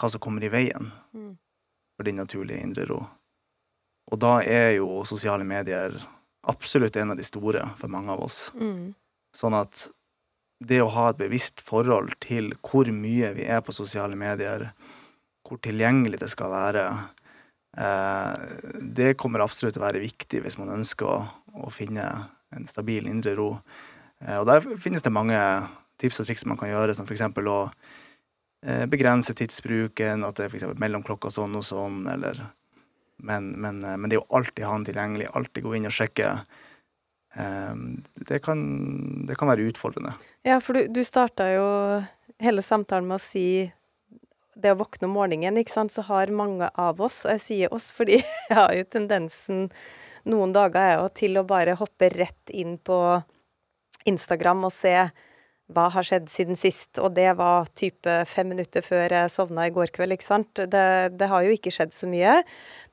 hva 0.00 0.10
som 0.10 0.20
kommer 0.22 0.44
i 0.44 0.52
veien 0.52 0.90
Mm. 1.14 1.36
for 1.96 2.04
din 2.04 2.16
naturlige 2.16 2.62
indre 2.62 2.84
ro. 2.86 3.00
Og 4.12 4.18
da 4.18 4.40
er 4.42 4.76
jo 4.76 5.02
sosiale 5.04 5.44
medier 5.44 5.94
absolutt 6.46 6.96
en 6.96 7.10
av 7.10 7.16
de 7.16 7.24
store 7.26 7.64
for 7.76 7.88
mange 7.88 8.10
av 8.10 8.22
oss. 8.22 8.52
Mm. 8.54 8.94
Sånn 9.34 9.54
at 9.58 9.88
det 10.62 10.80
å 10.82 10.90
ha 10.94 11.08
et 11.10 11.18
bevisst 11.18 11.60
forhold 11.60 12.14
til 12.20 12.52
hvor 12.62 12.86
mye 12.94 13.32
vi 13.34 13.44
er 13.44 13.60
på 13.60 13.74
sosiale 13.74 14.16
medier, 14.16 14.72
hvor 15.46 15.58
tilgjengelig 15.58 16.20
det 16.20 16.30
skal 16.30 16.50
være, 16.50 16.84
det 17.70 19.12
kommer 19.20 19.44
absolutt 19.44 19.76
til 19.76 19.82
å 19.82 19.86
være 19.86 20.02
viktig 20.02 20.40
hvis 20.42 20.56
man 20.58 20.72
ønsker 20.74 21.06
å, 21.06 21.18
å 21.54 21.70
finne 21.70 22.06
en 22.56 22.66
stabil 22.66 23.06
indre 23.06 23.34
ro. 23.38 23.50
Eh, 24.24 24.38
og 24.38 24.46
der 24.48 24.64
finnes 24.80 25.04
det 25.04 25.12
mange 25.14 25.38
tips 26.00 26.22
og 26.22 26.28
triks 26.28 26.46
man 26.48 26.58
kan 26.60 26.72
gjøre, 26.72 26.94
som 26.96 27.08
f.eks. 27.08 27.26
å 27.40 27.58
eh, 28.66 28.86
begrense 28.90 29.36
tidsbruken, 29.36 30.24
at 30.26 30.38
det 30.38 30.48
er 30.48 30.54
f.eks. 30.54 30.72
mellom 30.80 31.04
klokka 31.06 31.32
sånn 31.34 31.58
og 31.58 31.66
sånn, 31.66 32.02
eller 32.10 32.42
men, 33.20 33.52
men, 33.60 33.84
eh, 33.84 33.96
men 33.96 34.08
det 34.10 34.18
er 34.18 34.22
jo 34.22 34.40
alltid 34.40 34.66
ha 34.66 34.74
den 34.76 34.88
tilgjengelig, 34.88 35.30
alltid 35.36 35.66
gå 35.66 35.76
inn 35.78 35.90
og 35.90 35.96
sjekke 35.96 36.34
det, 37.30 38.40
kan, 38.42 38.62
det 39.22 39.36
kan 39.38 39.46
være 39.46 39.68
utfordrende. 39.70 40.16
Ja, 40.42 40.56
for 40.58 40.74
du, 40.74 40.88
du 40.90 40.98
starta 41.06 41.44
jo 41.52 41.66
hele 42.42 42.64
samtalen 42.66 43.06
med 43.06 43.20
å 43.20 43.22
si 43.22 43.44
det 44.62 44.74
å 44.74 44.80
våkne 44.82 45.08
om 45.08 45.16
morgenen, 45.18 45.58
ikke 45.60 45.74
sant, 45.74 45.94
så 45.94 46.04
har 46.08 46.32
mange 46.34 46.68
av 46.78 47.00
oss, 47.02 47.24
og 47.26 47.34
jeg 47.36 47.44
sier 47.46 47.74
oss 47.74 47.90
fordi 47.96 48.20
jeg 48.50 48.58
har 48.58 48.76
jo 48.76 48.86
tendensen 48.90 49.66
noen 50.28 50.52
dager 50.52 50.80
er 50.80 50.94
jo 50.98 51.08
til 51.16 51.40
å 51.40 51.46
bare 51.48 51.78
hoppe 51.80 52.10
rett 52.12 52.52
inn 52.52 52.76
på 52.84 53.00
Instagram 54.08 54.66
og 54.68 54.74
se 54.74 54.94
hva 55.70 55.86
har 55.94 56.02
skjedd 56.06 56.26
siden 56.30 56.58
sist, 56.58 56.98
og 56.98 57.12
det 57.14 57.28
var 57.38 57.68
type 57.78 58.14
fem 58.26 58.48
minutter 58.50 58.82
før 58.82 59.12
jeg 59.14 59.30
sovna 59.30 59.68
i 59.68 59.74
går 59.74 59.92
kveld, 59.94 60.16
ikke 60.16 60.26
sant. 60.26 60.50
Det, 60.58 60.86
det, 61.14 61.28
har 61.30 61.44
jo 61.46 61.54
ikke 61.54 61.72
skjedd 61.74 61.94
så 61.94 62.08
mye. 62.10 62.40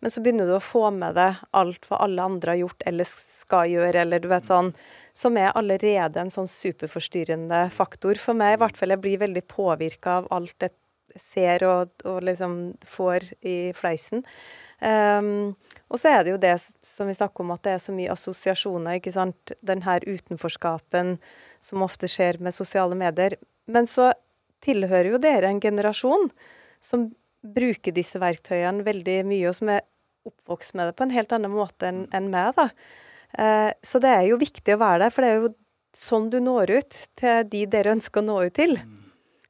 Men 0.03 0.13
så 0.13 0.21
begynner 0.21 0.45
du 0.45 0.53
å 0.57 0.61
få 0.61 0.91
med 0.93 1.17
deg 1.17 1.39
alt 1.57 1.87
hva 1.89 2.03
alle 2.05 2.27
andre 2.29 2.53
har 2.53 2.61
gjort 2.61 2.85
eller 2.89 3.09
skal 3.09 3.71
gjøre, 3.73 4.03
eller 4.03 4.21
du 4.21 4.29
vet 4.29 4.49
sånn, 4.49 4.73
som 5.17 5.39
er 5.41 5.55
allerede 5.57 6.21
en 6.21 6.33
sånn 6.33 6.49
superforstyrrende 6.51 7.63
faktor. 7.73 8.19
For 8.21 8.37
meg 8.37 8.59
i 8.59 8.61
hvert 8.61 8.77
fall, 8.77 8.93
jeg 8.93 9.03
blir 9.07 9.23
veldig 9.25 9.45
påvirka 9.49 10.19
av 10.21 10.29
alt 10.37 10.67
jeg 10.67 10.75
ser 11.21 11.65
og, 11.67 11.93
og 12.07 12.21
liksom 12.25 12.57
får 12.87 13.31
i 13.45 13.57
fleisen. 13.77 14.23
Um, 14.77 15.55
og 15.89 16.01
så 16.01 16.11
er 16.11 16.23
det 16.23 16.33
jo 16.33 16.39
det 16.41 16.53
som 16.85 17.09
vi 17.09 17.15
snakker 17.17 17.45
om, 17.45 17.53
at 17.55 17.63
det 17.65 17.73
er 17.75 17.83
så 17.83 17.95
mye 17.95 18.13
assosiasjoner, 18.13 18.99
ikke 18.99 19.15
sant. 19.15 19.53
Den 19.65 19.83
her 19.87 20.03
utenforskapen 20.05 21.15
som 21.63 21.85
ofte 21.85 22.09
skjer 22.11 22.41
med 22.43 22.55
sosiale 22.55 22.97
medier. 22.97 23.37
Men 23.71 23.89
så 23.89 24.11
tilhører 24.65 25.13
jo 25.13 25.21
dere 25.21 25.49
en 25.51 25.61
generasjon 25.63 26.29
som 26.83 27.09
bruker 27.47 27.95
disse 27.95 28.19
verktøyene 28.21 28.85
veldig 28.85 29.21
mye, 29.29 29.47
og 29.49 29.57
som 29.57 29.71
er 29.73 29.85
oppvokst 30.27 30.75
med 30.75 30.89
det 30.89 30.97
på 30.97 31.07
en 31.07 31.15
helt 31.15 31.33
annen 31.33 31.53
måte 31.53 31.87
enn 31.87 32.03
en 32.15 32.31
meg, 32.33 32.57
da. 32.57 32.69
Uh, 33.37 33.71
så 33.85 33.99
det 34.03 34.11
er 34.11 34.27
jo 34.29 34.41
viktig 34.41 34.75
å 34.75 34.81
være 34.81 35.05
der, 35.05 35.13
for 35.15 35.23
det 35.23 35.31
er 35.31 35.41
jo 35.41 35.55
sånn 35.97 36.29
du 36.29 36.39
når 36.43 36.77
ut 36.77 37.01
til 37.17 37.47
de 37.49 37.65
dere 37.71 37.95
ønsker 37.95 38.21
å 38.21 38.27
nå 38.27 38.37
ut 38.49 38.57
til. 38.59 38.77
Mm. 38.77 39.06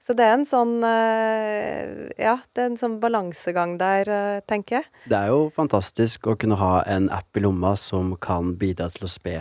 Så 0.07 0.15
det 0.15 0.23
er 0.23 0.37
en 0.37 0.47
sånn 0.47 0.77
eh, 0.87 2.07
Ja, 2.15 2.37
det 2.55 2.63
er 2.63 2.69
en 2.69 2.79
sånn 2.79 2.95
balansegang 3.03 3.75
der, 3.81 4.07
eh, 4.07 4.39
tenker 4.47 4.79
jeg. 4.79 4.87
Det 5.11 5.19
er 5.19 5.33
jo 5.33 5.49
fantastisk 5.51 6.29
å 6.31 6.37
kunne 6.39 6.55
ha 6.61 6.79
en 6.87 7.09
app 7.11 7.35
i 7.35 7.43
lomma 7.43 7.73
som 7.75 8.13
kan 8.23 8.53
bidra 8.55 8.87
til 8.93 9.03
å 9.03 9.11
spe 9.11 9.35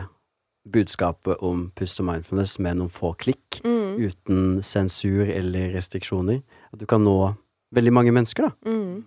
budskapet 0.67 1.39
om 1.47 1.69
pust 1.79 2.03
og 2.03 2.09
mindfulness 2.09 2.57
med 2.59 2.81
noen 2.81 2.91
få 2.91 3.13
klikk, 3.15 3.61
mm. 3.63 3.95
uten 4.03 4.41
sensur 4.67 5.31
eller 5.31 5.71
restriksjoner. 5.77 6.43
At 6.75 6.83
du 6.83 6.89
kan 6.91 7.07
nå 7.07 7.15
veldig 7.77 7.95
mange 7.95 8.15
mennesker, 8.17 8.51
da. 8.51 8.67
Mm. 8.67 9.05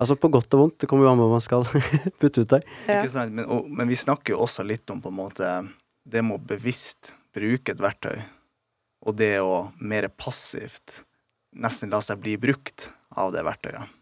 Altså 0.00 0.16
på 0.16 0.32
godt 0.32 0.56
og 0.56 0.64
vondt. 0.64 0.78
Det 0.80 0.88
kommer 0.88 1.04
jo 1.04 1.12
an 1.12 1.20
på 1.20 1.28
hva 1.28 1.36
man 1.36 1.44
skal 1.44 1.68
putte 2.22 2.46
ut 2.46 2.56
der. 2.56 2.64
Ja. 2.88 3.02
Ikke 3.02 3.12
sant, 3.18 3.36
men, 3.36 3.44
og, 3.52 3.68
men 3.68 3.92
vi 3.92 4.00
snakker 4.00 4.32
jo 4.32 4.46
også 4.46 4.64
litt 4.64 4.88
om 4.88 5.04
på 5.04 5.12
en 5.12 5.20
måte 5.20 5.56
det 6.08 6.24
med 6.24 6.40
å 6.40 6.46
bevisst 6.56 7.12
bruke 7.36 7.76
et 7.76 7.84
verktøy 7.84 8.16
og 9.02 9.16
det 9.18 9.34
å 9.42 9.72
mer 9.82 10.08
passivt 10.08 11.02
nesten 11.52 11.90
la 11.92 12.00
seg 12.00 12.20
bli 12.22 12.36
brukt 12.40 12.90
av 13.18 13.32
det 13.34 13.44
verktøyet. 13.44 13.98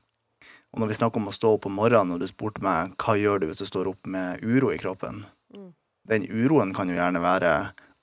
Og 0.70 0.82
når 0.82 0.92
vi 0.92 0.96
snakker 1.00 1.18
om 1.18 1.30
å 1.30 1.34
stå 1.34 1.54
opp 1.56 1.66
om 1.66 1.78
morgenen, 1.80 2.14
og 2.14 2.22
du 2.22 2.28
spurte 2.30 2.62
meg 2.62 2.92
hva 3.00 3.16
gjør 3.18 3.42
du 3.42 3.48
hvis 3.50 3.58
du 3.58 3.66
står 3.66 3.90
opp 3.90 4.06
med 4.10 4.42
uro 4.44 4.70
i 4.70 4.78
kroppen, 4.78 5.24
mm. 5.54 5.70
den 6.12 6.26
uroen 6.30 6.74
kan 6.76 6.90
jo 6.90 6.98
gjerne 6.98 7.22
være 7.22 7.54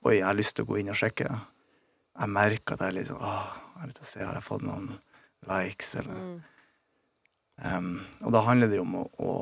Oi, 0.06 0.20
jeg 0.20 0.28
har 0.28 0.36
lyst 0.38 0.54
til 0.54 0.62
å 0.62 0.68
gå 0.68 0.76
inn 0.78 0.92
og 0.92 0.96
sjekke. 0.96 1.26
Jeg 1.26 2.30
merker 2.30 2.76
at 2.76 2.84
jeg 2.84 2.92
er 2.92 2.96
litt 3.00 3.08
sånn 3.08 3.18
Åh, 3.18 3.48
jeg 3.72 3.80
har 3.80 3.88
lyst 3.90 3.98
til 3.98 4.06
å 4.06 4.10
se, 4.10 4.26
har 4.28 4.36
jeg 4.38 4.46
fått 4.46 4.66
noen 4.66 4.84
likes, 5.48 5.88
eller 5.98 6.20
mm. 6.20 6.36
um, 7.64 7.88
Og 8.22 8.36
da 8.36 8.44
handler 8.46 8.70
det 8.70 8.78
jo 8.78 8.84
om 8.84 8.94
å, 9.00 9.06
å, 9.18 9.32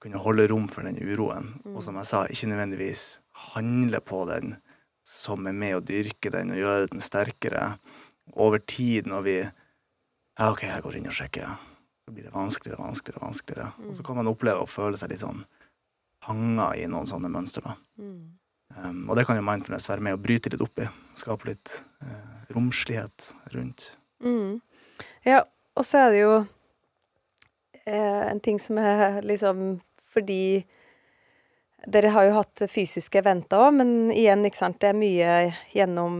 kunne 0.00 0.22
holde 0.24 0.48
rom 0.48 0.66
for 0.72 0.88
den 0.88 0.96
uroen, 0.96 1.52
mm. 1.60 1.74
og 1.76 1.84
som 1.84 1.98
jeg 2.00 2.08
sa, 2.08 2.24
ikke 2.32 2.48
nødvendigvis 2.48 3.04
handle 3.52 4.00
på 4.00 4.22
den 4.30 4.54
som 5.10 5.48
er 5.50 5.56
med 5.56 5.76
å 5.76 5.82
dyrke 5.84 6.30
den 6.32 6.52
og 6.54 6.60
gjøre 6.60 6.90
den 6.92 7.02
sterkere. 7.02 7.64
Over 8.32 8.62
tid, 8.62 9.10
når 9.10 9.26
vi 9.26 9.38
Ja, 9.40 10.52
OK, 10.54 10.62
jeg 10.64 10.80
går 10.80 10.96
inn 10.96 11.08
og 11.10 11.12
sjekker. 11.12 11.56
Så 12.06 12.12
blir 12.14 12.24
det 12.24 12.32
vanskeligere 12.32 12.78
og 12.78 12.86
vanskeligere. 12.86 13.20
Og 13.20 13.26
vanskeligere. 13.26 13.72
Mm. 13.76 13.88
Og 13.90 13.96
så 13.98 14.04
kan 14.06 14.16
man 14.16 14.30
oppleve 14.30 14.62
å 14.64 14.70
føle 14.70 14.96
seg 14.96 15.10
litt 15.12 15.20
sånn 15.20 15.42
hanga 16.24 16.70
i 16.78 16.86
noen 16.88 17.08
sånne 17.08 17.28
mønstre. 17.32 17.74
Mm. 18.00 18.38
Um, 18.76 19.02
og 19.10 19.18
det 19.18 19.26
kan 19.26 19.36
jo 19.36 19.44
mindfulness 19.44 19.88
være 19.90 20.04
med 20.06 20.16
å 20.16 20.22
bryte 20.22 20.52
litt 20.52 20.64
opp 20.64 20.80
i. 20.80 20.86
Skape 21.18 21.50
litt 21.50 21.74
uh, 22.06 22.46
romslighet 22.54 23.32
rundt. 23.52 23.90
Mm. 24.24 24.60
Ja, 25.26 25.42
og 25.76 25.86
så 25.86 26.06
er 26.06 26.14
det 26.14 26.20
jo 26.22 26.32
eh, 27.84 28.24
en 28.30 28.40
ting 28.44 28.60
som 28.62 28.78
er 28.80 29.20
liksom 29.26 29.80
fordi 30.10 30.64
dere 31.86 32.12
har 32.14 32.28
jo 32.28 32.38
hatt 32.38 32.64
fysiske 32.70 33.20
eventer 33.22 33.60
òg, 33.60 33.76
men 33.80 33.92
igjen, 34.12 34.44
ikke 34.46 34.60
sant, 34.60 34.80
det 34.82 34.90
er 34.90 34.98
mye 34.98 35.34
gjennom 35.74 36.16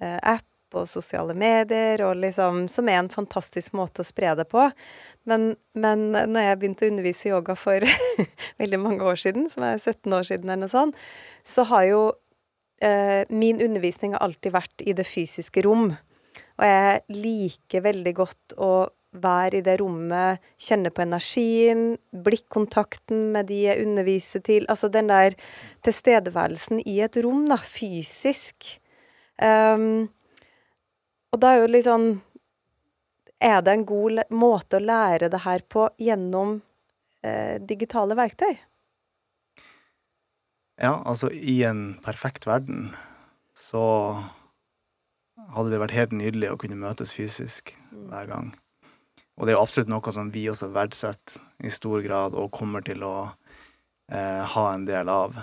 eh, 0.00 0.18
app 0.20 0.44
og 0.76 0.88
sosiale 0.90 1.34
medier, 1.38 2.02
og 2.04 2.18
liksom, 2.20 2.64
som 2.70 2.88
er 2.90 3.00
en 3.00 3.12
fantastisk 3.12 3.76
måte 3.78 4.02
å 4.02 4.06
spre 4.06 4.34
det 4.38 4.48
på. 4.50 4.66
Men, 5.28 5.54
men 5.78 6.08
når 6.12 6.48
jeg 6.48 6.58
begynte 6.60 6.86
å 6.86 6.92
undervise 6.92 7.28
i 7.28 7.32
yoga 7.32 7.56
for 7.58 7.86
veldig 8.62 8.80
mange 8.82 9.06
år 9.06 9.20
siden, 9.20 9.48
som 9.52 9.66
er 9.66 9.78
17 9.78 10.16
år 10.16 10.26
siden 10.28 10.50
eller 10.50 10.66
noe 10.66 10.72
sånt, 10.72 10.98
så 11.46 11.66
har 11.70 11.86
jo 11.88 12.02
eh, 12.84 13.22
min 13.30 13.62
undervisning 13.62 14.16
alltid 14.18 14.56
vært 14.56 14.84
i 14.84 14.96
det 14.96 15.06
fysiske 15.08 15.64
rom. 15.66 15.92
Og 16.56 16.64
jeg 16.64 17.02
liker 17.12 17.84
veldig 17.84 18.14
godt 18.16 18.56
å 18.58 18.70
være 19.22 19.58
i 19.58 19.64
det 19.66 19.78
rommet, 19.80 20.42
kjenne 20.60 20.92
på 20.94 21.04
energien, 21.04 21.84
blikkontakten 22.26 23.30
med 23.34 23.48
de 23.50 23.62
jeg 23.66 23.86
underviser 23.86 24.44
til. 24.46 24.66
Altså 24.72 24.90
den 24.92 25.10
der 25.12 25.36
tilstedeværelsen 25.86 26.82
i 26.86 27.00
et 27.04 27.18
rom, 27.24 27.46
da, 27.50 27.58
fysisk. 27.60 28.76
Um, 29.42 30.06
og 31.34 31.42
da 31.42 31.52
er 31.52 31.60
jo 31.60 31.68
litt 31.68 31.84
sånn 31.84 32.06
Er 33.44 33.58
det 33.60 33.74
en 33.74 33.82
god 33.84 34.22
måte 34.32 34.78
å 34.78 34.86
lære 34.86 35.28
det 35.28 35.42
her 35.44 35.60
på 35.68 35.90
gjennom 36.00 36.54
eh, 37.20 37.60
digitale 37.60 38.16
verktøy? 38.16 38.54
Ja, 40.80 41.02
altså 41.04 41.28
i 41.28 41.58
en 41.68 41.98
perfekt 42.04 42.48
verden 42.48 42.94
så 43.56 43.84
hadde 45.52 45.72
det 45.72 45.80
vært 45.80 45.96
helt 45.96 46.14
nydelig 46.16 46.52
å 46.52 46.58
kunne 46.60 46.78
møtes 46.80 47.12
fysisk 47.16 47.74
mm. 47.90 48.06
hver 48.10 48.30
gang. 48.32 48.48
Og 49.36 49.44
det 49.44 49.52
er 49.52 49.58
jo 49.58 49.64
absolutt 49.66 49.90
noe 49.92 50.12
som 50.14 50.30
vi 50.32 50.46
også 50.48 50.70
verdsetter 50.72 51.42
i 51.64 51.72
stor 51.72 52.00
grad 52.04 52.36
og 52.36 52.52
kommer 52.54 52.84
til 52.84 53.04
å 53.04 53.14
eh, 54.12 54.42
ha 54.52 54.64
en 54.72 54.86
del 54.88 55.10
av. 55.12 55.36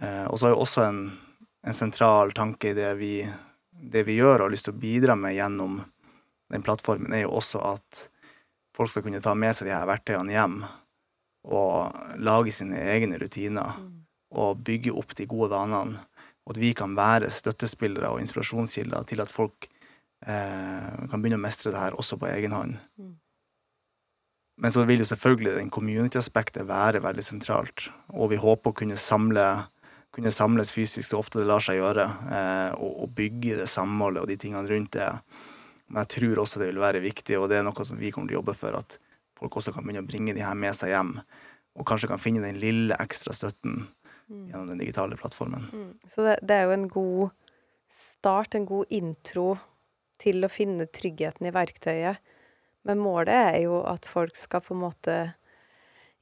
Eh, 0.00 0.24
og 0.26 0.38
så 0.38 0.48
er 0.48 0.54
jo 0.54 0.62
også 0.64 0.86
en, 0.88 1.02
en, 1.62 1.76
sentral 1.76 2.34
tanke 2.34 2.72
i 2.72 2.76
det 2.76 2.90
vi, 2.98 3.12
det 3.70 4.04
vi 4.08 4.18
gjør 4.18 4.40
og 4.40 4.46
har 4.48 4.54
lyst 4.56 4.66
til 4.68 4.74
å 4.74 4.82
bidra 4.82 5.18
med 5.18 5.36
gjennom 5.36 5.82
den 6.50 6.64
plattformen, 6.66 7.14
er 7.14 7.24
jo 7.24 7.36
også 7.38 7.62
at 7.74 8.06
folk 8.74 8.90
skal 8.90 9.06
kunne 9.06 9.22
ta 9.22 9.36
med 9.38 9.54
seg 9.54 9.70
de 9.70 9.76
her 9.76 9.86
verktøyene 9.88 10.34
hjem 10.34 10.58
og 11.44 12.18
lage 12.24 12.54
sine 12.56 12.80
egne 12.94 13.20
rutiner 13.20 13.76
mm. 13.78 13.94
og 14.40 14.62
bygge 14.66 14.94
opp 14.96 15.14
de 15.18 15.28
gode 15.30 15.52
vanene. 15.54 16.02
Og 16.44 16.56
at 16.56 16.60
vi 16.60 16.74
kan 16.76 16.92
være 16.96 17.30
støttespillere 17.32 18.10
og 18.12 18.20
inspirasjonskilder 18.20 19.06
til 19.08 19.22
at 19.24 19.32
folk 19.32 19.68
kan 20.24 21.20
begynne 21.20 21.36
å 21.36 21.42
mestre 21.42 21.72
det 21.74 21.80
her 21.82 21.96
også 22.00 22.16
på 22.20 22.30
egen 22.30 22.54
hånd. 22.56 22.78
Mm. 22.96 23.12
Men 24.64 24.72
så 24.72 24.84
vil 24.86 25.02
jo 25.02 25.08
selvfølgelig 25.10 25.56
den 25.58 25.70
community-aspektet 25.74 26.68
være 26.68 27.02
veldig 27.04 27.24
sentralt, 27.26 27.88
og 28.14 28.30
vi 28.30 28.38
håper 28.40 28.70
å 28.70 28.78
kunne 28.78 28.98
samle 29.00 29.46
kunne 30.14 30.30
samles 30.30 30.70
fysisk 30.70 31.08
så 31.08 31.18
ofte 31.18 31.40
det 31.40 31.48
lar 31.48 31.62
seg 31.64 31.80
gjøre, 31.80 32.04
eh, 32.06 32.76
og, 32.78 32.92
og, 33.02 33.08
bygge 33.18 33.56
det 33.58 33.66
samholdet 33.66 34.22
og 34.22 34.30
de 34.30 34.36
tingene 34.38 34.70
rundt 34.70 34.92
det. 34.94 35.08
Men 35.88 36.04
jeg 36.04 36.12
tror 36.14 36.44
også 36.44 36.60
det 36.62 36.68
vil 36.70 36.82
være 36.82 37.02
viktig, 37.02 37.34
og 37.38 37.48
det 37.50 37.58
er 37.58 37.66
noe 37.66 37.86
som 37.88 37.98
vi 37.98 38.12
kommer 38.14 38.30
til 38.30 38.38
å 38.38 38.40
jobbe 38.40 38.54
for, 38.58 38.78
at 38.78 38.94
folk 39.38 39.58
også 39.58 39.74
kan 39.74 39.82
begynne 39.82 40.04
å 40.04 40.08
bringe 40.08 40.36
de 40.36 40.44
her 40.44 40.54
med 40.58 40.76
seg 40.78 40.94
hjem, 40.94 41.16
og 41.74 41.88
kanskje 41.90 42.12
kan 42.12 42.22
finne 42.22 42.44
den 42.44 42.60
lille 42.62 42.94
ekstra 43.02 43.34
støtten 43.34 43.88
mm. 44.30 44.44
gjennom 44.52 44.70
den 44.70 44.84
digitale 44.84 45.18
plattformen. 45.18 45.66
Mm. 45.74 45.90
Så 46.14 46.28
det, 46.28 46.38
det, 46.46 46.60
er 46.60 46.68
jo 46.68 46.76
en 46.78 46.88
god 46.94 47.34
start, 47.90 48.54
en 48.54 48.70
god 48.70 48.94
intro 48.94 49.48
til 50.20 50.44
å 50.44 50.52
finne 50.52 50.86
tryggheten 50.86 51.48
i 51.48 51.54
verktøyet. 51.54 52.20
Men 52.84 53.00
målet 53.00 53.34
er 53.34 53.58
jo 53.64 53.80
at 53.88 54.06
folk 54.08 54.36
skal 54.36 54.62
på 54.64 54.74
en 54.74 54.82
måte 54.84 55.18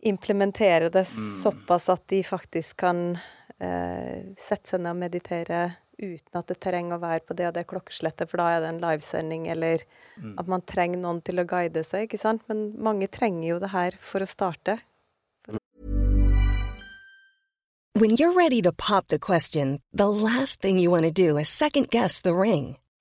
implementere 0.02 0.90
det 0.90 1.06
mm. 1.06 1.30
såpass 1.42 1.88
at 1.92 2.04
de 2.10 2.22
faktisk 2.26 2.82
kan 2.82 3.16
eh, 3.58 4.34
sette 4.38 4.74
seg 4.74 4.82
ned 4.82 4.94
og 4.94 5.02
meditere 5.02 5.62
uten 6.02 6.38
at 6.38 6.48
det 6.50 6.58
trenger 6.62 6.96
å 6.96 7.02
være 7.02 7.22
på 7.26 7.36
det 7.38 7.48
og 7.50 7.56
det 7.56 7.66
klokkeslettet, 7.70 8.30
for 8.30 8.42
da 8.42 8.48
er 8.50 8.62
det 8.64 8.70
en 8.72 8.80
livesending, 8.82 9.46
eller 9.52 9.84
mm. 10.16 10.34
at 10.40 10.48
man 10.50 10.64
trenger 10.66 10.98
noen 11.02 11.20
til 11.22 11.38
å 11.38 11.46
guide 11.46 11.84
seg, 11.86 12.08
ikke 12.08 12.18
sant. 12.18 12.42
Men 12.50 12.72
mange 12.82 13.06
trenger 13.12 13.46
jo 13.52 13.60
det 13.62 13.70
her 13.74 13.98
for 14.00 14.24
å 14.24 14.28
starte. 14.28 14.80
When 17.94 18.16
you're 18.16 18.32
ready 18.32 18.62
to 18.62 18.72
pop 18.72 19.08
the 19.08 19.18
question, 19.18 19.80
the 19.92 20.08
last 20.08 20.60
thing 20.60 20.78
you 20.78 20.90
want 20.90 21.04
to 21.04 21.12
do 21.12 21.36
is 21.36 21.48
second 21.48 21.90
guess 21.90 22.20
the 22.20 22.34
ring. 22.34 22.78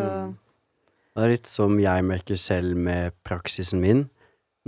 Så, 0.00 0.36
Det 1.16 1.24
er 1.26 1.32
litt 1.34 1.50
som 1.50 1.76
jeg 1.82 2.06
merker 2.06 2.38
selv 2.38 2.78
med 2.78 3.12
praksisen 3.26 3.82
min. 3.82 4.06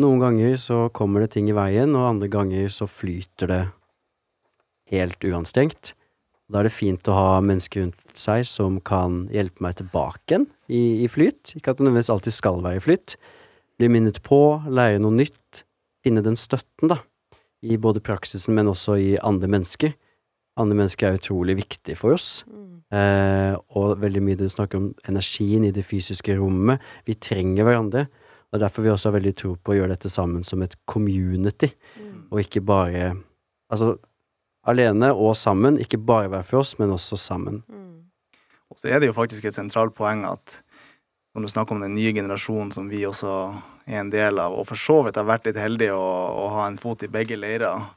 Noen 0.00 0.20
ganger 0.20 0.56
så 0.60 0.86
kommer 0.92 1.22
det 1.22 1.34
ting 1.34 1.48
i 1.48 1.56
veien, 1.56 1.94
og 1.96 2.08
andre 2.08 2.28
ganger 2.32 2.68
så 2.72 2.88
flyter 2.88 3.50
det 3.50 3.62
helt 4.92 5.24
uanstrengt. 5.24 5.94
Da 6.52 6.60
er 6.60 6.68
det 6.68 6.74
fint 6.74 7.08
å 7.08 7.16
ha 7.16 7.28
mennesker 7.44 7.86
rundt 7.86 8.18
seg 8.18 8.44
som 8.48 8.80
kan 8.84 9.26
hjelpe 9.32 9.64
meg 9.64 9.78
tilbake 9.78 10.34
igjen 10.34 10.48
i, 10.68 11.04
i 11.04 11.08
flyt. 11.08 11.54
Ikke 11.56 11.72
at 11.72 11.78
det 11.78 11.86
nødvendigvis 11.86 12.12
alltid 12.12 12.36
skal 12.36 12.60
være 12.64 12.80
i 12.80 12.84
flyt. 12.84 13.16
Bli 13.80 13.88
minnet 13.92 14.20
på, 14.26 14.40
lære 14.68 15.00
noe 15.00 15.16
nytt. 15.16 15.62
Finne 16.04 16.24
den 16.24 16.36
støtten, 16.36 16.90
da. 16.92 16.98
I 17.62 17.78
både 17.80 18.02
praksisen, 18.04 18.56
men 18.58 18.68
også 18.68 18.98
i 18.98 19.12
andre 19.22 19.48
mennesker. 19.48 19.94
Andre 20.60 20.76
mennesker 20.76 21.08
er 21.08 21.20
utrolig 21.20 21.56
viktig 21.62 21.96
for 21.96 22.18
oss. 22.18 22.42
Eh, 22.92 23.54
og 23.78 24.00
veldig 24.02 24.20
mye 24.24 24.36
du 24.36 24.44
snakker 24.52 24.80
om 24.80 24.90
energien 25.08 25.64
i 25.64 25.72
det 25.72 25.84
fysiske 25.88 26.36
rommet. 26.36 26.82
Vi 27.08 27.16
trenger 27.16 27.64
hverandre. 27.64 28.06
Det 28.06 28.58
er 28.58 28.64
derfor 28.66 28.84
vi 28.84 28.92
også 28.92 29.08
har 29.08 29.16
veldig 29.16 29.34
tro 29.40 29.54
på 29.56 29.72
å 29.72 29.78
gjøre 29.78 29.94
dette 29.94 30.12
sammen 30.12 30.44
som 30.44 30.60
et 30.60 30.74
community, 30.84 31.72
og 32.30 32.42
ikke 32.44 32.64
bare 32.64 33.12
Altså 33.72 33.94
alene 34.68 35.08
og 35.16 35.30
sammen. 35.32 35.78
Ikke 35.80 35.96
bare 35.96 36.28
hver 36.28 36.42
for 36.44 36.60
oss, 36.60 36.74
men 36.76 36.90
også 36.92 37.16
sammen. 37.16 37.62
Og 38.68 38.76
så 38.76 38.90
er 38.92 39.00
det 39.00 39.08
jo 39.08 39.16
faktisk 39.16 39.46
et 39.48 39.56
sentralt 39.56 39.94
poeng 39.96 40.26
at 40.28 40.58
når 41.32 41.46
du 41.46 41.48
snakker 41.48 41.76
om 41.76 41.80
den 41.80 41.94
nye 41.96 42.12
generasjonen 42.12 42.74
som 42.76 42.90
vi 42.92 43.00
også 43.08 43.32
er 43.88 44.02
en 44.02 44.10
del 44.12 44.40
av, 44.40 44.52
og 44.52 44.66
for 44.68 44.76
så 44.76 44.98
vidt 45.06 45.16
har 45.16 45.28
vært 45.28 45.48
litt 45.48 45.60
heldige 45.60 45.96
å, 45.96 46.10
å 46.44 46.50
ha 46.52 46.66
en 46.68 46.76
fot 46.80 47.00
i 47.04 47.10
begge 47.12 47.38
leirer, 47.40 47.88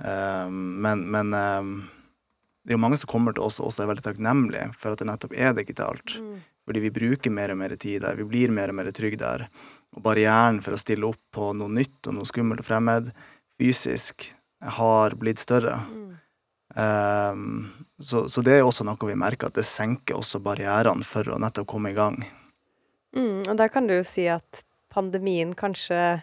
um, 0.00 0.56
men, 0.84 1.04
men 1.12 1.36
um, 1.36 1.74
det 2.66 2.74
er 2.74 2.80
jo 2.80 2.82
mange 2.82 2.98
som 2.98 3.10
kommer 3.10 3.34
til 3.34 3.46
oss 3.46 3.60
og 3.60 3.68
også 3.68 3.84
er 3.84 3.90
veldig 3.92 4.02
takknemlige 4.02 4.68
for 4.74 4.90
at 4.90 4.98
det 4.98 5.06
nettopp 5.06 5.34
er 5.38 5.52
digitalt. 5.54 6.16
Fordi 6.66 6.82
vi 6.82 6.90
bruker 6.90 7.30
mer 7.30 7.52
og 7.54 7.60
mer 7.60 7.76
tid 7.78 8.02
der, 8.02 8.18
vi 8.18 8.26
blir 8.26 8.50
mer 8.50 8.72
og 8.72 8.80
mer 8.80 8.90
trygge 8.90 9.20
der. 9.20 9.46
Og 9.94 10.02
barrieren 10.02 10.58
for 10.64 10.74
å 10.74 10.80
stille 10.80 11.06
opp 11.06 11.20
på 11.30 11.52
noe 11.54 11.70
nytt 11.70 12.10
og 12.10 12.16
noe 12.16 12.26
skummelt 12.26 12.64
og 12.64 12.66
fremmed 12.66 13.12
fysisk 13.60 14.26
har 14.76 15.14
blitt 15.14 15.38
større. 15.38 15.78
Um, 16.74 17.70
så, 18.02 18.26
så 18.28 18.42
det 18.44 18.58
er 18.58 18.66
også 18.66 18.84
noe 18.84 19.08
vi 19.08 19.14
merker, 19.16 19.46
at 19.46 19.56
det 19.56 19.64
senker 19.68 20.18
også 20.18 20.42
barrierene 20.42 21.06
for 21.06 21.30
å 21.30 21.38
nettopp 21.40 21.70
komme 21.70 21.94
i 21.94 21.96
gang. 21.96 22.18
mm, 23.14 23.46
og 23.46 23.54
der 23.56 23.70
kan 23.72 23.86
du 23.86 23.94
jo 23.94 24.04
si 24.04 24.26
at 24.28 24.64
pandemien 24.92 25.54
kanskje 25.54 26.18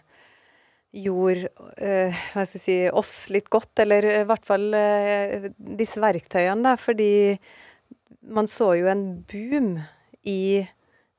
gjorde 0.94 1.50
eh, 1.82 2.14
hva 2.34 2.46
skal 2.46 2.60
jeg 2.60 2.64
si, 2.64 2.78
oss 2.94 3.14
litt 3.34 3.50
godt, 3.54 3.74
eller 3.82 4.06
i 4.06 4.24
hvert 4.30 4.46
fall 4.46 4.70
eh, 4.78 5.50
disse 5.58 6.02
verktøyene, 6.02 6.62
da, 6.66 6.76
fordi 6.80 7.36
man 8.34 8.48
så 8.48 8.74
jo 8.78 8.88
en 8.92 9.06
boom 9.28 9.76
i 10.30 10.64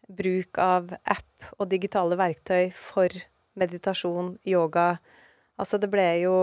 bruk 0.09 0.61
av 0.61 0.93
app 0.95 1.55
og 1.59 1.68
digitale 1.72 2.16
verktøy 2.20 2.70
for 2.77 3.12
meditasjon, 3.59 4.35
yoga. 4.49 4.95
Altså 5.61 5.79
det 5.79 5.87
ble 5.93 6.07
jo 6.25 6.35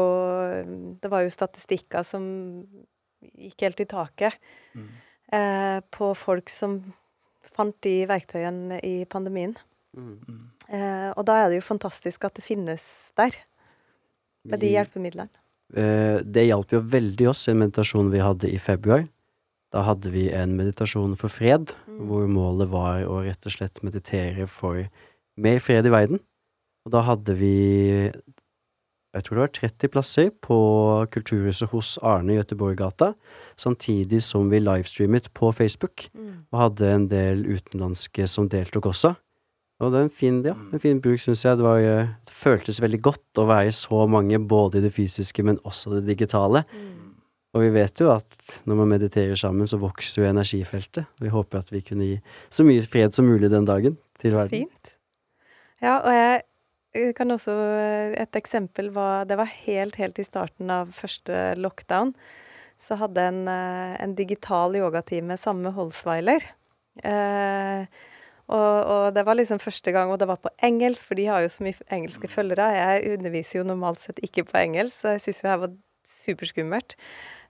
Det 1.02 1.10
var 1.12 1.26
jo 1.26 1.34
statistikker 1.34 2.06
som 2.08 2.24
gikk 3.20 3.66
helt 3.66 3.82
i 3.84 3.88
taket 3.90 4.38
eh, 5.34 5.80
på 5.92 6.14
folk 6.18 6.50
som 6.50 6.80
fant 7.52 7.76
de 7.84 8.06
verktøyene 8.08 8.80
i 8.88 9.04
pandemien. 9.06 9.58
Eh, 10.72 11.10
og 11.18 11.26
da 11.28 11.38
er 11.42 11.52
det 11.52 11.60
jo 11.60 11.68
fantastisk 11.68 12.24
at 12.28 12.38
det 12.38 12.46
finnes 12.46 12.84
der, 13.20 13.36
med 14.48 14.62
de 14.64 14.72
hjelpemidlene. 14.72 15.34
Eh, 15.76 16.20
det 16.24 16.48
hjalp 16.48 16.74
jo 16.74 16.82
veldig 16.84 17.28
oss 17.32 17.46
i 17.48 17.54
en 17.54 17.62
meditasjon 17.62 18.12
vi 18.12 18.24
hadde 18.24 18.50
i 18.50 18.60
februar. 18.60 19.06
Da 19.72 19.86
hadde 19.88 20.12
vi 20.12 20.26
en 20.36 20.58
meditasjon 20.58 21.14
for 21.20 21.32
fred, 21.32 21.72
hvor 21.88 22.28
målet 22.28 22.72
var 22.72 23.06
å 23.08 23.22
rett 23.24 23.48
og 23.48 23.56
slett 23.56 23.80
meditere 23.86 24.48
for 24.52 24.84
mer 25.40 25.64
fred 25.64 25.88
i 25.88 25.94
verden. 25.94 26.20
Og 26.86 26.96
da 26.96 27.04
hadde 27.08 27.36
vi 27.40 27.56
jeg 29.12 29.26
tror 29.26 29.36
det 29.36 29.44
var 29.44 29.56
30 29.58 29.92
plasser 29.92 30.30
på 30.44 30.58
Kulturhuset 31.12 31.68
hos 31.74 31.98
Arne 32.00 32.32
i 32.32 32.38
Göteborggata, 32.38 33.12
samtidig 33.60 34.22
som 34.24 34.48
vi 34.52 34.62
livestreamet 34.64 35.28
på 35.36 35.52
Facebook, 35.52 36.06
og 36.52 36.60
hadde 36.62 36.88
en 36.88 37.08
del 37.12 37.44
utenlandske 37.44 38.28
som 38.28 38.48
deltok 38.48 38.88
også. 38.94 39.12
Og 39.82 39.90
det 39.90 39.98
er 39.98 40.06
en 40.06 40.14
fin, 40.14 40.40
ja, 40.46 40.54
en 40.54 40.82
fin 40.82 41.00
bruk, 41.02 41.20
syns 41.24 41.42
jeg. 41.46 41.58
Det, 41.58 41.66
var, 41.66 41.82
eh, 41.82 42.12
det 42.28 42.36
føltes 42.38 42.82
veldig 42.84 43.02
godt 43.02 43.42
å 43.42 43.48
være 43.50 43.74
så 43.74 44.06
mange, 44.06 44.38
både 44.38 44.78
i 44.78 44.86
det 44.86 44.94
fysiske, 44.94 45.44
men 45.48 45.58
også 45.66 45.96
det 45.98 46.06
digitale. 46.12 46.64
Og 47.52 47.66
vi 47.66 47.72
vet 47.76 48.00
jo 48.00 48.12
at 48.14 48.54
når 48.70 48.78
man 48.80 48.94
mediterer 48.94 49.36
sammen, 49.40 49.68
så 49.68 49.80
vokser 49.82 50.22
jo 50.22 50.30
energifeltet. 50.30 51.10
Vi 51.20 51.32
håper 51.34 51.60
at 51.60 51.74
vi 51.74 51.82
kunne 51.84 52.08
gi 52.08 52.20
så 52.54 52.64
mye 52.68 52.86
fred 52.88 53.16
som 53.16 53.28
mulig 53.28 53.50
den 53.52 53.68
dagen 53.68 53.98
til 54.22 54.38
verden. 54.38 54.70
Fint. 54.70 54.94
Ja, 55.84 55.98
og 55.98 56.14
jeg 56.16 56.44
eh, 56.96 57.12
kan 57.18 57.34
også 57.34 57.56
Et 58.22 58.38
eksempel 58.38 58.92
var 58.94 59.26
Det 59.26 59.38
var 59.40 59.50
helt, 59.50 59.98
helt 59.98 60.20
i 60.22 60.28
starten 60.28 60.70
av 60.72 60.94
første 60.96 61.56
lockdown. 61.58 62.14
Så 62.82 62.96
hadde 63.02 63.28
en, 63.28 63.44
eh, 63.50 63.98
en 64.00 64.16
digital 64.16 64.78
yogatime 64.78 65.36
sammen 65.38 65.68
med 65.68 65.76
Holsweiler. 65.76 66.48
Eh, 67.04 67.86
og, 68.52 68.78
og 68.94 69.06
det 69.16 69.24
var 69.28 69.38
liksom 69.40 69.62
første 69.64 69.94
gang, 69.96 70.12
og 70.12 70.20
det 70.22 70.28
var 70.30 70.42
på 70.44 70.52
engelsk, 70.64 71.08
for 71.08 71.20
de 71.20 71.28
har 71.32 71.44
jo 71.44 71.52
så 71.52 71.66
mye 71.66 71.88
engelske 71.94 72.30
følgere. 72.32 72.68
Jeg 72.76 73.16
underviser 73.18 73.62
jo 73.62 73.68
normalt 73.68 74.04
sett 74.04 74.20
ikke 74.26 74.46
på 74.50 74.60
engelsk, 74.62 75.02
så 75.02 75.16
jeg 75.16 75.24
syns 75.26 75.44
jo 75.44 75.52
her 75.52 75.62
var 75.64 75.78
superskummelt. 76.12 76.98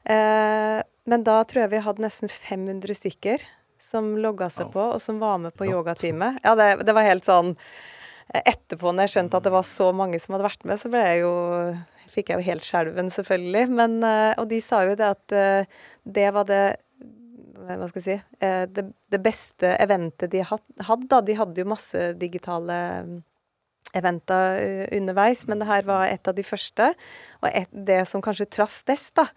Eh, 0.10 0.82
men 1.10 1.26
da 1.26 1.40
tror 1.48 1.66
jeg 1.66 1.74
vi 1.74 1.84
hadde 1.86 2.06
nesten 2.06 2.32
500 2.32 2.98
stykker 2.98 3.46
som 3.82 4.14
logga 4.22 4.50
seg 4.54 4.72
på, 4.74 4.84
og 4.96 5.02
som 5.04 5.20
var 5.22 5.42
med 5.42 5.56
på 5.58 5.68
yogatime. 5.70 6.36
Ja, 6.46 6.56
det, 6.58 6.86
det 6.88 6.96
var 6.96 7.08
helt 7.08 7.28
sånn 7.28 7.56
eh, 7.56 8.44
Etterpå, 8.54 8.94
når 8.94 9.10
jeg 9.10 9.16
skjønte 9.16 9.42
at 9.42 9.48
det 9.48 9.56
var 9.56 9.68
så 9.68 9.90
mange 9.96 10.22
som 10.22 10.36
hadde 10.36 10.48
vært 10.48 10.68
med, 10.70 10.80
så 10.82 10.92
ble 10.94 11.02
jeg 11.08 11.26
jo 11.26 11.34
Fikk 12.12 12.28
jeg 12.28 12.42
jo 12.42 12.44
helt 12.44 12.66
skjelven, 12.68 13.08
selvfølgelig. 13.08 13.68
Men, 13.72 13.94
eh, 14.04 14.34
og 14.36 14.50
de 14.52 14.58
sa 14.60 14.82
jo 14.84 14.98
det 15.00 15.06
at 15.14 15.32
eh, 15.32 15.70
det 16.04 16.26
var 16.36 16.44
det 16.50 16.64
hva 17.66 17.90
skal 17.90 18.02
jeg 18.02 18.08
si, 18.08 18.18
eh, 18.46 18.64
det, 18.70 18.88
det 19.12 19.22
beste 19.24 19.76
eventet 19.82 20.32
de 20.34 20.44
hadde. 20.46 21.22
De 21.28 21.38
hadde 21.38 21.64
jo 21.64 21.70
masse 21.70 22.06
digitale 22.20 22.78
mm, 23.08 23.18
eventer 23.98 24.60
eh, 24.62 24.86
underveis, 24.98 25.46
men 25.48 25.62
det 25.62 25.70
her 25.70 25.88
var 25.88 26.08
et 26.08 26.28
av 26.28 26.38
de 26.38 26.46
første, 26.46 26.92
og 27.42 27.50
et, 27.52 27.72
det 27.72 28.04
som 28.10 28.24
kanskje 28.24 28.50
traff 28.52 28.82
best. 28.88 29.16
da. 29.20 29.28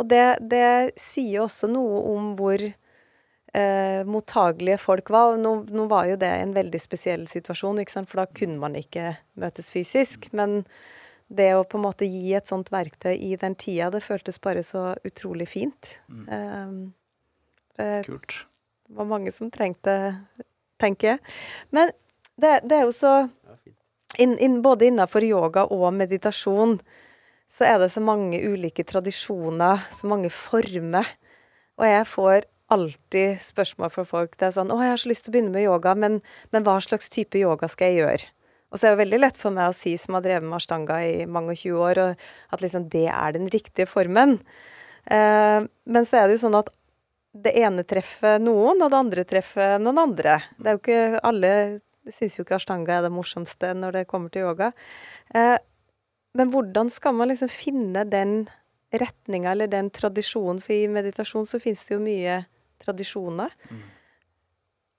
Og 0.00 0.08
det, 0.08 0.24
det 0.40 0.94
sier 1.00 1.44
også 1.44 1.68
noe 1.70 2.00
om 2.12 2.30
hvor 2.38 2.62
eh, 2.62 4.00
mottagelige 4.08 4.78
folk 4.80 5.10
var. 5.12 5.34
Og 5.34 5.42
nå, 5.42 5.54
nå 5.68 5.86
var 5.90 6.08
jo 6.10 6.20
det 6.20 6.30
en 6.40 6.54
veldig 6.56 6.80
spesiell 6.80 7.26
situasjon, 7.30 7.82
ikke 7.82 7.98
sant? 7.98 8.10
for 8.10 8.22
da 8.22 8.30
kunne 8.30 8.60
man 8.62 8.78
ikke 8.78 9.14
møtes 9.40 9.70
fysisk. 9.74 10.30
Men 10.36 10.62
det 11.30 11.52
å 11.54 11.66
på 11.68 11.78
en 11.78 11.86
måte 11.86 12.08
gi 12.08 12.34
et 12.34 12.50
sånt 12.50 12.72
verktøy 12.74 13.12
i 13.14 13.36
den 13.38 13.54
tida, 13.58 13.90
det 13.94 14.02
føltes 14.02 14.40
bare 14.42 14.64
så 14.66 14.94
utrolig 15.06 15.50
fint. 15.50 15.94
Mm. 16.08 16.94
Kult. 17.78 18.46
var 18.90 19.06
mange 19.08 19.32
som 19.32 19.50
trengte, 19.50 19.94
tenker 20.80 21.14
jeg. 21.14 21.20
Men 21.70 21.92
det, 22.40 22.60
det 22.68 22.80
er 22.80 22.88
jo 22.88 22.94
så 22.94 23.14
in, 24.18 24.36
in, 24.38 24.60
Både 24.62 24.88
innenfor 24.88 25.24
yoga 25.24 25.66
og 25.70 25.92
meditasjon 25.94 26.78
så 27.50 27.66
er 27.66 27.78
det 27.82 27.90
så 27.90 28.02
mange 28.02 28.38
ulike 28.38 28.84
tradisjoner, 28.86 29.82
så 29.96 30.06
mange 30.06 30.30
former. 30.30 31.08
Og 31.80 31.86
jeg 31.88 32.06
får 32.06 32.44
alltid 32.70 33.40
spørsmål 33.42 33.90
fra 33.90 34.04
folk. 34.06 34.36
Det 34.38 34.46
er 34.46 34.54
sånn 34.54 34.70
'Å, 34.70 34.78
jeg 34.78 34.92
har 34.92 35.00
så 35.02 35.10
lyst 35.10 35.24
til 35.24 35.32
å 35.32 35.34
begynne 35.34 35.54
med 35.56 35.66
yoga, 35.66 35.94
men, 35.94 36.20
men 36.52 36.62
hva 36.62 36.78
slags 36.78 37.10
type 37.10 37.34
yoga 37.34 37.66
skal 37.68 37.90
jeg 37.90 37.98
gjøre?' 38.04 38.28
Og 38.70 38.78
så 38.78 38.86
er 38.86 38.94
det 38.94 39.02
veldig 39.02 39.18
lett 39.18 39.36
for 39.36 39.50
meg 39.50 39.72
å 39.72 39.74
si, 39.74 39.96
som 39.98 40.14
har 40.14 40.22
drevet 40.22 40.46
med 40.46 40.54
ashtanga 40.60 41.00
i 41.02 41.26
mange 41.26 41.56
og 41.56 41.58
20 41.58 41.80
år, 41.82 42.16
at 42.54 42.60
liksom 42.62 42.86
det 42.88 43.08
er 43.10 43.32
den 43.34 43.48
riktige 43.50 43.88
formen. 43.90 44.38
Eh, 45.10 45.66
men 45.90 46.06
så 46.06 46.20
er 46.20 46.28
det 46.28 46.36
jo 46.38 46.44
sånn 46.46 46.58
at 46.60 46.70
det 47.30 47.52
ene 47.60 47.84
treffer 47.86 48.40
noen, 48.42 48.80
og 48.82 48.90
det 48.90 48.98
andre 48.98 49.24
treffer 49.28 49.78
noen 49.82 50.00
andre. 50.02 50.40
Det 50.58 50.66
er 50.66 50.76
jo 50.76 50.82
ikke 50.82 51.20
Alle 51.30 51.52
syns 52.10 52.38
jo 52.38 52.44
ikke 52.46 52.56
ashtanga 52.56 52.96
er 52.96 53.04
det 53.06 53.12
morsomste 53.14 53.74
når 53.76 53.98
det 53.98 54.08
kommer 54.10 54.32
til 54.32 54.48
yoga. 54.48 54.72
Eh, 55.34 55.58
men 56.38 56.50
hvordan 56.50 56.90
skal 56.90 57.14
man 57.18 57.30
liksom 57.30 57.50
finne 57.52 58.04
den 58.08 58.48
retninga 58.90 59.52
eller 59.52 59.70
den 59.70 59.90
tradisjonen? 59.94 60.62
For 60.64 60.74
i 60.74 60.90
meditasjon 60.90 61.46
så 61.46 61.60
finnes 61.62 61.84
det 61.86 61.94
jo 61.94 62.02
mye 62.02 62.40
tradisjoner. 62.82 63.54
Mm. 63.70 63.82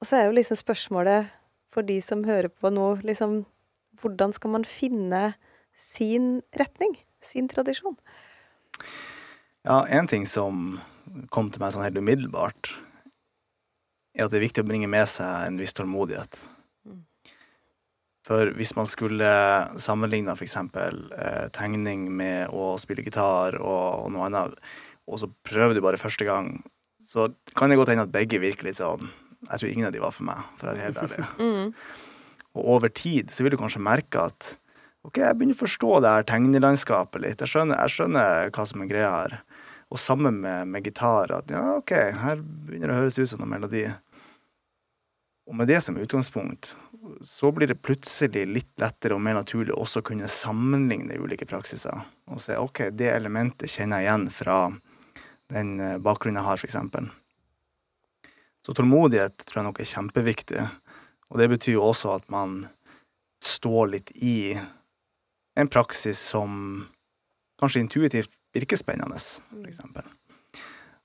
Og 0.01 0.07
så 0.07 0.17
er 0.17 0.27
jo 0.27 0.35
liksom 0.37 0.59
spørsmålet 0.59 1.31
for 1.71 1.87
de 1.87 1.97
som 2.03 2.23
hører 2.27 2.51
på 2.51 2.71
nå, 2.73 2.93
liksom 3.07 3.43
hvordan 4.01 4.33
skal 4.35 4.55
man 4.55 4.65
finne 4.67 5.33
sin 5.77 6.41
retning? 6.57 6.95
Sin 7.21 7.47
tradisjon? 7.49 7.97
Ja, 9.63 9.83
en 9.85 10.07
ting 10.09 10.25
som 10.27 10.79
kom 11.33 11.51
til 11.51 11.63
meg 11.63 11.73
sånn 11.73 11.85
helt 11.85 11.99
umiddelbart, 11.99 12.71
er 14.15 14.25
at 14.25 14.33
det 14.33 14.41
er 14.41 14.47
viktig 14.47 14.63
å 14.63 14.67
bringe 14.67 14.89
med 14.91 15.07
seg 15.09 15.47
en 15.47 15.59
viss 15.61 15.75
tålmodighet. 15.77 16.39
For 18.27 18.51
hvis 18.55 18.75
man 18.77 18.87
skulle 18.89 19.29
sammenligna 19.81 20.35
f.eks. 20.37 20.55
Eh, 20.55 21.47
tegning 21.55 22.05
med 22.13 22.53
å 22.53 22.75
spille 22.79 23.03
gitar 23.03 23.57
og, 23.57 24.05
og, 24.05 24.11
noe 24.13 24.27
annet, 24.29 24.53
og 25.09 25.23
så 25.23 25.31
prøver 25.47 25.75
du 25.75 25.81
bare 25.83 25.99
første 25.99 26.27
gang, 26.27 26.53
så 27.01 27.31
kan 27.57 27.71
det 27.71 27.79
godt 27.79 27.91
hende 27.91 28.05
at 28.05 28.13
begge 28.13 28.39
virker 28.39 28.69
litt 28.69 28.77
sånn 28.77 29.09
Jeg 29.49 29.57
tror 29.57 29.71
ingen 29.71 29.87
av 29.89 29.93
de 29.95 30.03
var 30.03 30.13
for 30.13 30.27
meg, 30.27 30.45
for 30.59 30.69
å 30.69 30.73
være 30.75 30.85
helt 30.85 31.01
ærlig. 31.01 31.27
Mm. 31.41 31.73
Og 32.51 32.67
over 32.75 32.91
tid 32.91 33.31
så 33.31 33.45
vil 33.45 33.53
du 33.53 33.61
kanskje 33.61 33.79
merke 33.79 34.25
at 34.27 34.55
OK, 35.07 35.17
jeg 35.17 35.37
begynner 35.39 35.55
å 35.55 35.61
forstå 35.63 35.91
det 36.03 36.09
her 36.11 36.25
tegnelandskapet 36.29 37.23
litt. 37.23 37.39
Jeg 37.41 37.49
skjønner, 37.49 37.79
jeg 37.79 37.93
skjønner 37.95 38.51
hva 38.53 38.65
som 38.69 38.83
er 38.83 38.89
greia 38.91 39.11
her. 39.15 39.37
Og 39.91 39.99
sammen 39.99 40.39
med, 40.39 40.69
med 40.71 40.85
gitar 40.87 41.33
at 41.35 41.51
ja, 41.51 41.61
OK, 41.75 41.91
her 41.91 42.39
begynner 42.39 42.91
det 42.91 42.95
å 42.95 43.01
høres 43.01 43.19
ut 43.19 43.29
som 43.29 43.41
noen 43.43 43.51
melodi. 43.51 43.83
Og 45.49 45.57
med 45.59 45.67
det 45.67 45.81
som 45.83 45.97
utgangspunkt, 45.99 46.75
så 47.27 47.51
blir 47.51 47.67
det 47.67 47.81
plutselig 47.83 48.45
litt 48.47 48.71
lettere 48.79 49.17
og 49.17 49.23
mer 49.25 49.35
naturlig 49.35 49.73
også 49.75 49.99
å 49.99 50.05
kunne 50.11 50.29
sammenligne 50.31 51.17
ulike 51.19 51.47
praksiser. 51.49 52.05
Og 52.31 52.39
se 52.39 52.55
OK, 52.55 52.85
det 52.95 53.09
elementet 53.11 53.73
kjenner 53.73 53.99
jeg 53.99 54.07
igjen 54.07 54.27
fra 54.31 54.59
den 55.51 55.73
eh, 55.81 55.97
bakgrunnen 55.99 56.39
jeg 56.39 56.47
har, 56.47 56.61
f.eks. 56.61 58.31
Så 58.61 58.75
tålmodighet 58.77 59.43
tror 59.43 59.59
jeg 59.59 59.67
nok 59.67 59.81
er 59.81 59.91
kjempeviktig. 59.91 60.67
Og 61.31 61.41
det 61.41 61.49
betyr 61.51 61.79
jo 61.79 61.87
også 61.89 62.15
at 62.15 62.27
man 62.31 62.61
står 63.43 63.91
litt 63.95 64.11
i 64.15 64.53
en 65.59 65.69
praksis 65.71 66.19
som 66.31 66.85
kanskje 67.59 67.83
intuitivt 67.83 68.31
virker 68.55 68.79
spennende, 68.79 69.17
f.eks. 69.17 69.81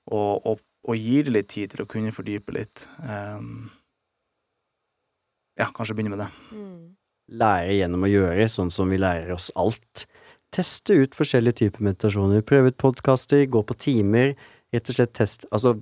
Og, 0.07 0.45
og, 0.47 0.61
og 0.87 0.95
gir 0.95 1.27
det 1.27 1.35
litt 1.35 1.49
tid 1.51 1.73
til 1.73 1.83
å 1.83 1.89
kunne 1.89 2.13
fordype 2.15 2.55
litt. 2.55 2.85
Um, 3.03 3.67
ja, 5.57 5.69
kanskje 5.75 5.97
begynne 5.97 6.15
med 6.15 6.23
det. 6.23 6.29
Mm. 6.53 6.79
Lære 7.41 7.75
gjennom 7.79 8.05
å 8.07 8.11
gjøre, 8.11 8.47
sånn 8.51 8.71
som 8.71 8.93
vi 8.93 8.99
lærer 9.01 9.33
oss 9.35 9.49
alt. 9.59 10.05
Teste 10.55 10.95
ut 10.95 11.17
forskjellige 11.17 11.63
typer 11.63 11.83
meditasjoner. 11.89 12.45
Prøve 12.47 12.71
ut 12.71 12.79
podkaster, 12.79 13.43
gå 13.51 13.63
på 13.67 13.75
timer. 13.89 14.35
Rett 14.75 14.91
og 14.91 14.97
slett 14.97 15.15
test 15.17 15.47
Altså, 15.51 15.75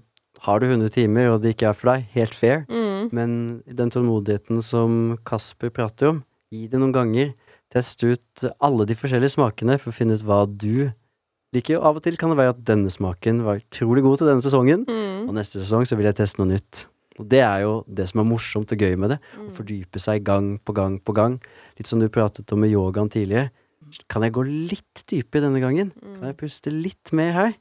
har 0.45 0.61
du 0.61 0.67
100 0.67 0.93
timer 0.93 1.31
og 1.31 1.41
det 1.43 1.55
ikke 1.55 1.69
er 1.71 1.77
for 1.77 1.91
deg, 1.93 2.05
helt 2.13 2.35
fair, 2.37 2.65
mm. 2.69 3.09
men 3.15 3.31
den 3.65 3.91
tålmodigheten 3.93 4.61
som 4.61 5.15
Kasper 5.25 5.71
prater 5.73 6.11
om, 6.11 6.19
gi 6.53 6.67
det 6.69 6.81
noen 6.81 6.93
ganger. 6.95 7.31
Test 7.73 8.03
ut 8.05 8.45
alle 8.63 8.85
de 8.85 8.97
forskjellige 8.97 9.35
smakene 9.35 9.79
for 9.81 9.91
å 9.91 9.95
finne 9.95 10.17
ut 10.17 10.25
hva 10.25 10.43
du 10.45 10.91
liker. 11.53 11.75
jo 11.75 11.83
av 11.85 11.99
og 11.99 12.03
til 12.05 12.17
kan 12.17 12.31
det 12.31 12.39
være 12.39 12.55
at 12.55 12.63
denne 12.65 12.89
smaken 12.93 13.43
var 13.45 13.61
utrolig 13.61 14.03
god 14.05 14.17
til 14.21 14.31
denne 14.31 14.45
sesongen, 14.45 14.85
mm. 14.87 15.27
og 15.29 15.35
neste 15.37 15.61
sesong 15.61 15.85
så 15.85 15.97
vil 15.99 16.09
jeg 16.09 16.17
teste 16.21 16.41
noe 16.41 16.53
nytt. 16.53 16.87
Og 17.19 17.27
det 17.31 17.43
er 17.45 17.61
jo 17.63 17.75
det 17.87 18.09
som 18.09 18.19
er 18.19 18.27
morsomt 18.27 18.73
og 18.75 18.81
gøy 18.81 18.97
med 18.99 19.13
det. 19.13 19.19
Mm. 19.35 19.45
Å 19.47 19.53
fordype 19.55 20.01
seg 20.03 20.25
gang 20.27 20.55
på 20.59 20.73
gang 20.75 20.97
på 20.99 21.13
gang. 21.15 21.37
Litt 21.79 21.87
som 21.87 22.01
du 22.01 22.09
pratet 22.11 22.51
om 22.51 22.59
med 22.59 22.73
yogaen 22.73 23.11
tidligere. 23.11 23.53
Kan 24.11 24.25
jeg 24.25 24.33
gå 24.35 24.43
litt 24.43 25.05
dypere 25.07 25.45
denne 25.45 25.61
gangen? 25.63 25.93
Mm. 25.95 26.17
Kan 26.17 26.27
jeg 26.33 26.39
puste 26.41 26.73
litt 26.73 27.13
mer 27.15 27.31
her? 27.37 27.53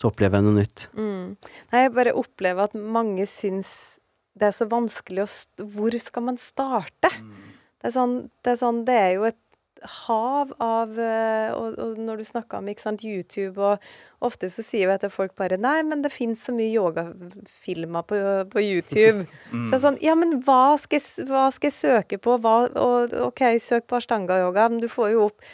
så 0.00 0.08
opplever 0.08 0.40
jeg 0.40 0.46
noe 0.46 0.56
nytt. 0.56 0.86
Mm. 0.96 1.36
Nei, 1.72 1.84
jeg 1.84 1.92
bare 1.96 2.16
opplever 2.16 2.70
at 2.70 2.76
mange 2.76 3.26
syns 3.28 4.00
det 4.38 4.48
er 4.48 4.54
så 4.56 4.64
vanskelig 4.70 5.26
å 5.26 5.30
Hvor 5.74 5.96
skal 6.00 6.24
man 6.30 6.38
starte? 6.40 7.10
Mm. 7.20 7.48
Det, 7.80 7.90
er 7.90 7.94
sånn, 7.96 8.14
det, 8.40 8.54
er 8.54 8.60
sånn, 8.62 8.84
det 8.88 8.96
er 8.96 9.10
jo 9.18 9.26
et 9.28 9.40
hav 9.82 10.52
av 10.60 10.98
eh, 11.00 11.50
og, 11.54 11.78
og, 11.80 11.98
når 12.00 12.20
du 12.20 12.24
snakker 12.28 12.60
om 12.60 12.68
sant, 12.78 13.04
YouTube 13.04 13.60
og 13.60 13.90
Ofte 14.20 14.50
så 14.52 14.60
sier 14.60 14.84
jo 14.84 14.92
etter 14.92 15.12
folk 15.12 15.32
bare 15.38 15.56
Nei, 15.56 15.78
men 15.86 16.02
det 16.04 16.12
fins 16.12 16.44
så 16.44 16.52
mye 16.52 16.68
yogafilmer 16.74 18.04
på, 18.04 18.18
på 18.52 18.60
YouTube. 18.60 19.24
mm. 19.54 19.66
Så 19.70 19.80
sånn 19.80 19.96
Ja, 20.04 20.14
men 20.18 20.42
hva 20.44 20.76
skal, 20.80 21.00
hva 21.28 21.48
skal 21.54 21.70
jeg 21.70 21.78
søke 21.78 22.20
på? 22.20 22.36
Hva, 22.44 22.56
og, 22.68 23.16
OK, 23.30 23.46
søk 23.62 23.88
på 23.88 24.00
ashtanga-yoga, 24.00 24.68
men 24.68 24.84
du 24.84 24.90
får 24.92 25.14
jo 25.14 25.28
opp 25.30 25.50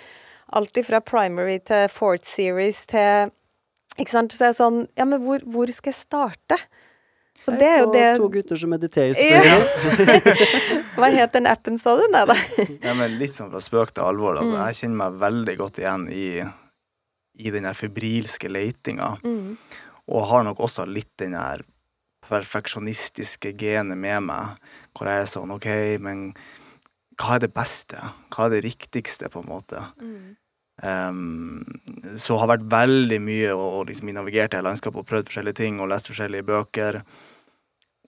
alt 0.57 0.79
fra 0.87 1.01
primary 1.03 1.59
til 1.67 1.89
fourth 1.91 2.27
series 2.27 2.85
til 2.91 3.33
ikke 3.97 4.13
sant? 4.13 4.35
Så 4.35 4.43
det 4.43 4.51
er 4.51 4.59
sånn 4.59 4.83
Ja, 4.99 5.07
men 5.09 5.23
hvor, 5.25 5.45
hvor 5.47 5.71
skal 5.73 5.95
jeg 5.95 6.03
starte? 6.03 6.59
Så 7.45 7.55
det 7.55 7.67
er 7.69 7.79
jo 7.85 7.91
det 7.95 8.07
To 8.19 8.29
gutter 8.33 8.59
som 8.59 8.73
mediterer, 8.75 9.15
selvfølgelig. 9.15 10.35
Hva 10.99 11.11
het 11.15 11.35
den 11.37 11.47
appen, 11.51 11.79
sa 11.79 11.95
du? 11.99 12.05
Nei 12.11 12.25
da. 12.29 12.37
ja, 12.87 12.95
men 12.99 13.17
litt 13.21 13.37
sånn 13.37 13.53
fra 13.53 13.63
spøk 13.63 13.95
til 13.95 14.07
alvor. 14.07 14.41
Altså, 14.41 14.57
mm. 14.57 14.63
Jeg 14.65 14.81
kjenner 14.81 15.01
meg 15.05 15.21
veldig 15.23 15.57
godt 15.61 15.81
igjen 15.83 16.07
i, 16.11 16.27
i 17.39 17.55
den 17.55 17.69
der 17.69 17.79
febrilske 17.79 18.51
leitinga. 18.51 19.15
Mm. 19.23 19.57
Og 20.11 20.29
har 20.31 20.47
nok 20.47 20.65
også 20.67 20.87
litt 20.91 21.13
den 21.23 21.37
der 21.39 21.63
perfeksjonistiske 22.27 23.53
genet 23.59 23.99
med 23.99 24.25
meg, 24.27 24.57
hvor 24.97 25.11
jeg 25.11 25.23
er 25.23 25.31
sånn 25.31 25.53
OK, 25.55 25.69
men 26.03 26.33
hva 27.21 27.37
er 27.37 27.47
det 27.47 27.53
beste? 27.55 28.01
Hva 28.35 28.49
er 28.49 28.57
det 28.57 28.65
riktigste, 28.67 29.31
på 29.33 29.45
en 29.45 29.49
måte? 29.49 29.83
Mm. 30.03 30.35
Um, 30.85 31.65
så 32.21 32.37
har 32.37 32.51
vært 32.51 32.67
veldig 32.69 33.19
mye 33.25 33.55
og, 33.55 33.87
liksom 33.89 34.11
navigert 34.13 34.53
i 34.53 34.61
landskapet 34.65 35.01
og 35.01 35.09
prøvd 35.09 35.31
forskjellige 35.31 35.61
ting 35.63 35.81
og 35.81 35.89
lest 35.93 36.11
forskjellige 36.11 36.49
bøker. 36.51 37.01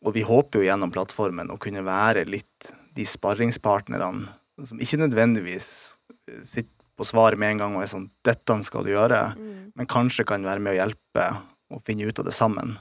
Og 0.06 0.14
vi 0.14 0.24
håper 0.26 0.60
jo 0.60 0.68
gjennom 0.68 0.92
plattformen 0.94 1.50
å 1.50 1.58
kunne 1.60 1.82
være 1.86 2.26
litt 2.28 2.70
de 2.94 3.06
sparringspartnerne 3.06 4.10
som 4.66 4.82
ikke 4.82 4.98
nødvendigvis 5.00 5.70
eh, 6.28 6.42
sitter 6.42 6.74
på 6.98 7.06
svaret 7.06 7.38
med 7.38 7.54
en 7.54 7.62
gang 7.62 7.76
og 7.76 7.84
er 7.84 7.90
sånn 7.92 8.08
'Dette 8.26 8.56
skal 8.66 8.82
du 8.82 8.90
gjøre', 8.90 9.38
mm. 9.38 9.72
men 9.78 9.86
kanskje 9.90 10.26
kan 10.26 10.42
være 10.42 10.62
med 10.62 10.74
å 10.74 10.78
hjelpe 10.80 11.26
og 11.70 11.82
finne 11.86 12.08
ut 12.08 12.18
av 12.18 12.26
det 12.26 12.34
sammen. 12.34 12.74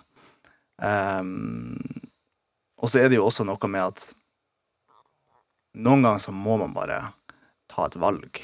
Um, 0.81 1.77
og 2.81 2.89
så 2.89 3.01
er 3.01 3.09
det 3.09 3.19
jo 3.19 3.27
også 3.27 3.45
noe 3.45 3.69
med 3.69 3.83
at 3.83 4.07
noen 5.77 6.05
ganger 6.05 6.21
så 6.21 6.33
må 6.33 6.57
man 6.61 6.73
bare 6.73 6.99
ta 7.69 7.85
et 7.85 7.97
valg 8.01 8.41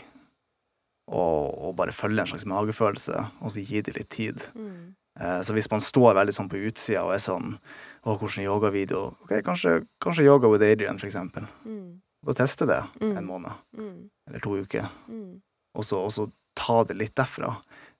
og, 1.09 1.49
og, 1.57 1.71
bare 1.77 1.93
følge 1.93 2.21
en 2.21 2.29
slags 2.29 2.45
magefølelse, 2.49 3.25
og 3.41 3.53
så 3.53 3.63
gi 3.65 3.81
det 3.85 3.95
litt 3.97 4.11
tid. 4.13 4.45
Mm. 4.53 4.93
Uh, 5.19 5.41
så 5.45 5.57
hvis 5.57 5.69
man 5.73 5.81
står 5.81 6.17
veldig 6.17 6.37
sånn 6.37 6.49
på 6.49 6.61
utsida 6.69 7.05
og 7.05 7.15
er 7.15 7.21
sånn 7.21 7.57
Å, 8.03 8.17
hvordan 8.19 8.43
yogavideo 8.43 9.03
Ok, 9.23 9.37
kanskje, 9.47 9.77
kanskje 10.03 10.25
yoga 10.27 10.49
with 10.51 10.65
Adrian, 10.65 10.99
for 10.99 11.07
eksempel. 11.07 11.45
Mm. 11.63 12.01
Da 12.27 12.35
teste 12.35 12.67
det 12.67 12.79
mm. 13.01 13.17
en 13.17 13.27
måned. 13.27 13.61
Mm. 13.77 14.09
Eller 14.29 14.43
to 14.43 14.57
uker. 14.59 14.89
Mm. 15.07 15.41
Og 15.73 15.85
så, 15.87 15.99
og, 15.99 16.11
så, 16.15 16.27
ta 16.53 16.83
det 16.85 16.99
litt 16.99 17.15
derfra. 17.17 17.55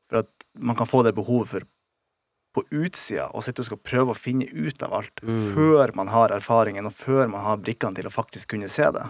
For 0.05 0.21
at 0.21 0.43
man 0.61 0.77
kan 0.77 0.85
få 0.85 1.01
det 1.07 1.15
behovet 1.17 1.49
for 1.49 1.69
på 2.53 2.61
utsida 2.69 3.31
og 3.33 3.41
sitte 3.41 3.63
og 3.63 3.65
skal 3.65 3.79
prøve 3.81 4.13
å 4.13 4.17
finne 4.17 4.45
ut 4.45 4.83
av 4.85 4.91
alt 4.99 5.23
mm. 5.25 5.55
før 5.55 5.93
man 5.97 6.11
har 6.13 6.29
erfaringen, 6.35 6.85
og 6.85 6.93
før 6.93 7.25
man 7.31 7.41
har 7.41 7.63
brikkene 7.63 7.97
til 7.97 8.05
å 8.05 8.13
faktisk 8.13 8.51
kunne 8.53 8.69
se 8.69 8.91
det. 8.93 9.07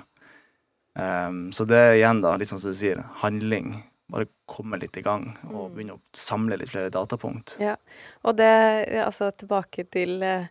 Um, 0.96 1.50
så 1.52 1.66
det 1.68 1.80
er 1.80 1.98
igjen, 1.98 2.22
da, 2.24 2.38
litt 2.39 2.54
sånn 2.54 2.62
som 2.64 2.72
du 2.72 2.80
sier, 2.80 3.02
handling. 3.20 3.74
Bare 4.14 4.30
komme 4.48 4.80
litt 4.80 4.96
i 5.00 5.04
gang 5.04 5.34
og 5.50 5.74
begynne 5.74 5.98
å 5.98 6.02
samle 6.16 6.56
litt 6.62 6.72
flere 6.72 6.94
datapunkt. 6.94 7.58
Ja, 7.60 7.76
og 8.24 8.38
det, 8.39 8.54
altså 9.04 9.34
tilbake 9.36 9.89
til 9.91 10.24
uh, 10.24 10.48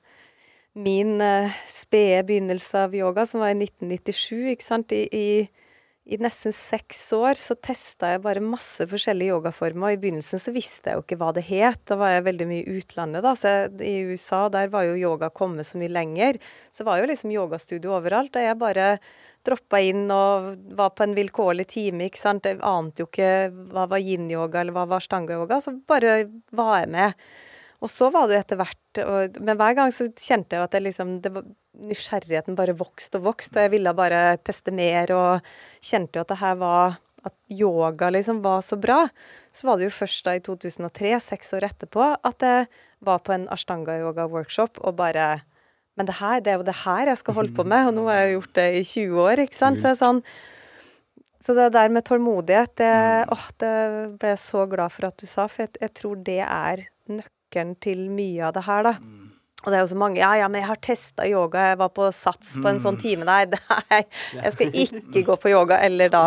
min 0.75 1.21
uh, 1.21 1.53
spede 1.69 2.23
begynnelse 2.29 2.87
av 2.87 2.95
yoga, 2.97 3.27
som 3.29 3.43
var 3.45 3.53
i 3.53 3.59
1997, 3.65 4.53
ikke 4.55 4.69
sant. 4.69 4.95
I, 4.97 5.05
i 5.13 5.27
i 6.03 6.17
nesten 6.19 6.51
seks 6.51 6.99
år 7.15 7.39
så 7.39 7.55
testa 7.63 8.09
jeg 8.11 8.23
bare 8.25 8.43
masse 8.43 8.83
forskjellige 8.91 9.37
yogaformer. 9.37 9.87
og 9.87 9.95
I 9.95 10.01
begynnelsen 10.03 10.41
så 10.43 10.51
visste 10.55 10.91
jeg 10.91 10.99
jo 10.99 11.05
ikke 11.05 11.19
hva 11.21 11.29
det 11.37 11.45
het. 11.47 11.79
Da 11.87 11.95
var 12.01 12.11
jeg 12.17 12.25
veldig 12.27 12.49
mye 12.51 12.65
i 12.65 12.81
utlandet, 12.81 13.23
da. 13.23 13.35
Så 13.39 13.53
jeg, 13.53 13.69
I 13.87 14.11
USA 14.11 14.49
der 14.51 14.73
var 14.73 14.89
jo 14.89 14.99
yoga 14.99 15.31
kommet 15.31 15.69
så 15.69 15.79
mye 15.79 15.93
lenger. 15.95 16.41
Så 16.75 16.83
var 16.89 16.99
jo 16.99 17.07
liksom 17.07 17.31
yogastudio 17.31 17.95
overalt. 17.95 18.35
Og 18.35 18.49
jeg 18.49 18.59
bare 18.59 18.89
droppa 19.47 19.79
inn 19.79 20.11
og 20.11 20.51
var 20.75 20.91
på 20.91 21.07
en 21.07 21.15
vilkårlig 21.15 21.69
time, 21.71 22.11
ikke 22.11 22.23
sant. 22.25 22.51
Jeg 22.51 22.59
ante 22.67 23.05
jo 23.05 23.11
ikke 23.11 23.53
hva 23.71 23.87
var 23.95 24.03
yin-yoga 24.03 24.65
eller 24.65 24.75
hva 24.75 24.89
var 24.91 25.07
stanga-yoga. 25.07 25.63
Så 25.63 25.77
bare 25.87 26.19
var 26.51 26.81
jeg 26.83 26.93
med. 26.99 27.27
Og 27.83 27.91
så 27.91 28.09
var 28.15 28.29
det 28.29 28.37
jo 28.37 28.43
etter 28.45 28.61
hvert 28.61 29.01
og, 29.03 29.39
Men 29.43 29.59
hver 29.59 29.77
gang 29.79 29.93
så 29.95 30.07
kjente 30.11 30.57
jeg 30.57 30.67
at 30.67 30.75
det 30.75 30.85
liksom 30.87 31.17
det 31.25 31.33
var, 31.35 31.47
Nysgjerrigheten 31.83 32.55
bare 32.55 32.77
vokste 32.77 33.17
og 33.19 33.31
vokste, 33.31 33.57
og 33.57 33.65
jeg 33.65 33.73
ville 33.73 33.95
bare 33.97 34.37
teste 34.45 34.75
mer, 34.77 35.09
og 35.17 35.47
kjente 35.83 36.19
jo 36.19 36.23
at 36.23 36.35
det 36.35 36.43
her 36.43 36.59
var 36.61 36.99
At 37.25 37.35
yoga 37.49 38.11
liksom 38.11 38.41
var 38.43 38.65
så 38.67 38.77
bra. 38.77 39.07
Så 39.55 39.67
var 39.69 39.79
det 39.79 39.87
jo 39.87 39.95
først 39.95 40.25
da 40.27 40.35
i 40.35 40.43
2003, 40.43 41.13
seks 41.23 41.53
år 41.55 41.69
etterpå, 41.69 42.09
at 42.19 42.43
jeg 42.43 42.67
var 42.99 43.21
på 43.23 43.35
en 43.35 43.49
ashtanga-yoga-workshop 43.49 44.83
og 44.83 44.97
bare 44.99 45.43
Men 45.97 46.09
det 46.09 46.17
her, 46.19 46.41
det 46.41 46.51
er 46.51 46.57
jo 46.57 46.65
det 46.67 46.81
her 46.85 47.07
jeg 47.07 47.19
skal 47.21 47.35
holde 47.35 47.55
på 47.55 47.65
med, 47.69 47.87
og 47.87 47.95
nå 47.95 48.07
har 48.09 48.23
jeg 48.23 48.33
gjort 48.33 48.55
det 48.57 48.69
i 48.79 48.83
20 48.83 49.23
år, 49.23 49.43
ikke 49.45 49.59
sant. 49.59 49.81
Så 49.81 49.91
jeg 49.91 49.97
er 49.97 50.01
sånn 50.01 50.23
så 51.43 51.55
det 51.59 51.73
der 51.75 51.91
med 51.91 52.05
tålmodighet, 52.07 52.77
det, 52.79 52.95
åh, 53.35 53.47
det 53.59 53.75
ble 54.21 54.31
jeg 54.31 54.39
så 54.39 54.63
glad 54.71 54.95
for 54.95 55.09
at 55.09 55.19
du 55.19 55.27
sa, 55.27 55.49
for 55.51 55.65
jeg, 55.65 55.75
jeg 55.83 55.95
tror 55.99 56.21
det 56.23 56.39
er 56.47 56.85
nøkkelen 57.11 57.42
til 57.83 58.07
mye 58.13 58.49
av 58.49 58.57
det 58.57 58.65
her, 58.69 58.87
da. 58.89 58.95
Og 59.63 59.71
det 59.71 59.79
er 59.79 59.85
jo 59.85 59.91
så 59.93 59.99
mange 59.99 60.19
Ja, 60.19 60.33
ja, 60.41 60.49
men 60.51 60.63
jeg 60.63 60.71
har 60.73 60.81
testa 60.83 61.27
yoga, 61.29 61.69
jeg 61.71 61.81
var 61.83 61.91
på 61.95 62.09
Sats 62.15 62.57
på 62.59 62.71
en 62.71 62.81
sånn 62.83 62.99
time. 63.03 63.27
Nei, 63.29 63.45
nei, 63.93 64.03
jeg 64.35 64.55
skal 64.57 64.79
ikke 64.85 65.25
gå 65.29 65.39
på 65.45 65.53
yoga, 65.53 65.79
eller 65.87 66.11
da 66.13 66.25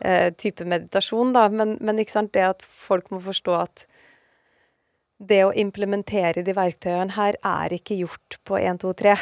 eh, 0.00 0.28
type 0.36 0.66
meditasjon, 0.68 1.32
da. 1.36 1.46
Men, 1.48 1.78
men 1.80 2.02
ikke 2.02 2.18
sant, 2.18 2.34
det 2.36 2.44
at 2.44 2.66
folk 2.66 3.08
må 3.14 3.22
forstå 3.24 3.56
at 3.56 3.86
det 5.18 5.40
å 5.46 5.54
implementere 5.56 6.44
de 6.46 6.54
verktøyene 6.54 7.16
her 7.16 7.38
er 7.42 7.74
ikke 7.74 7.96
gjort 7.98 8.38
på 8.46 8.58
1, 8.60 8.84
2, 8.84 8.92
3, 9.00 9.14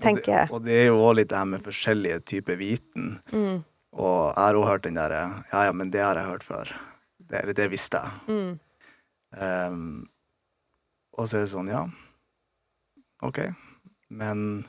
tenker 0.00 0.32
jeg. 0.38 0.52
Og 0.54 0.64
det 0.64 0.78
er 0.84 0.88
jo 0.88 1.02
òg 1.04 1.18
litt 1.18 1.30
det 1.32 1.40
her 1.40 1.50
med 1.50 1.66
forskjellige 1.66 2.22
typer 2.30 2.56
viten. 2.60 3.16
Mm. 3.34 3.58
Og 3.94 4.20
jeg 4.30 4.40
har 4.40 4.58
òg 4.58 4.66
hørt 4.66 4.86
den 4.86 4.96
derre 4.98 5.20
Ja, 5.52 5.66
ja, 5.68 5.74
men 5.76 5.92
det 5.94 6.02
har 6.02 6.18
jeg 6.18 6.30
hørt 6.30 6.46
før. 6.46 6.72
Det, 7.18 7.44
det 7.56 7.68
visste 7.72 8.00
jeg. 8.00 8.22
Mm. 8.30 8.54
Ehm, 9.36 10.06
og 11.18 11.28
så 11.28 11.38
er 11.38 11.44
det 11.46 11.52
sånn, 11.52 11.70
ja, 11.70 11.84
OK. 13.24 13.40
Men 14.14 14.64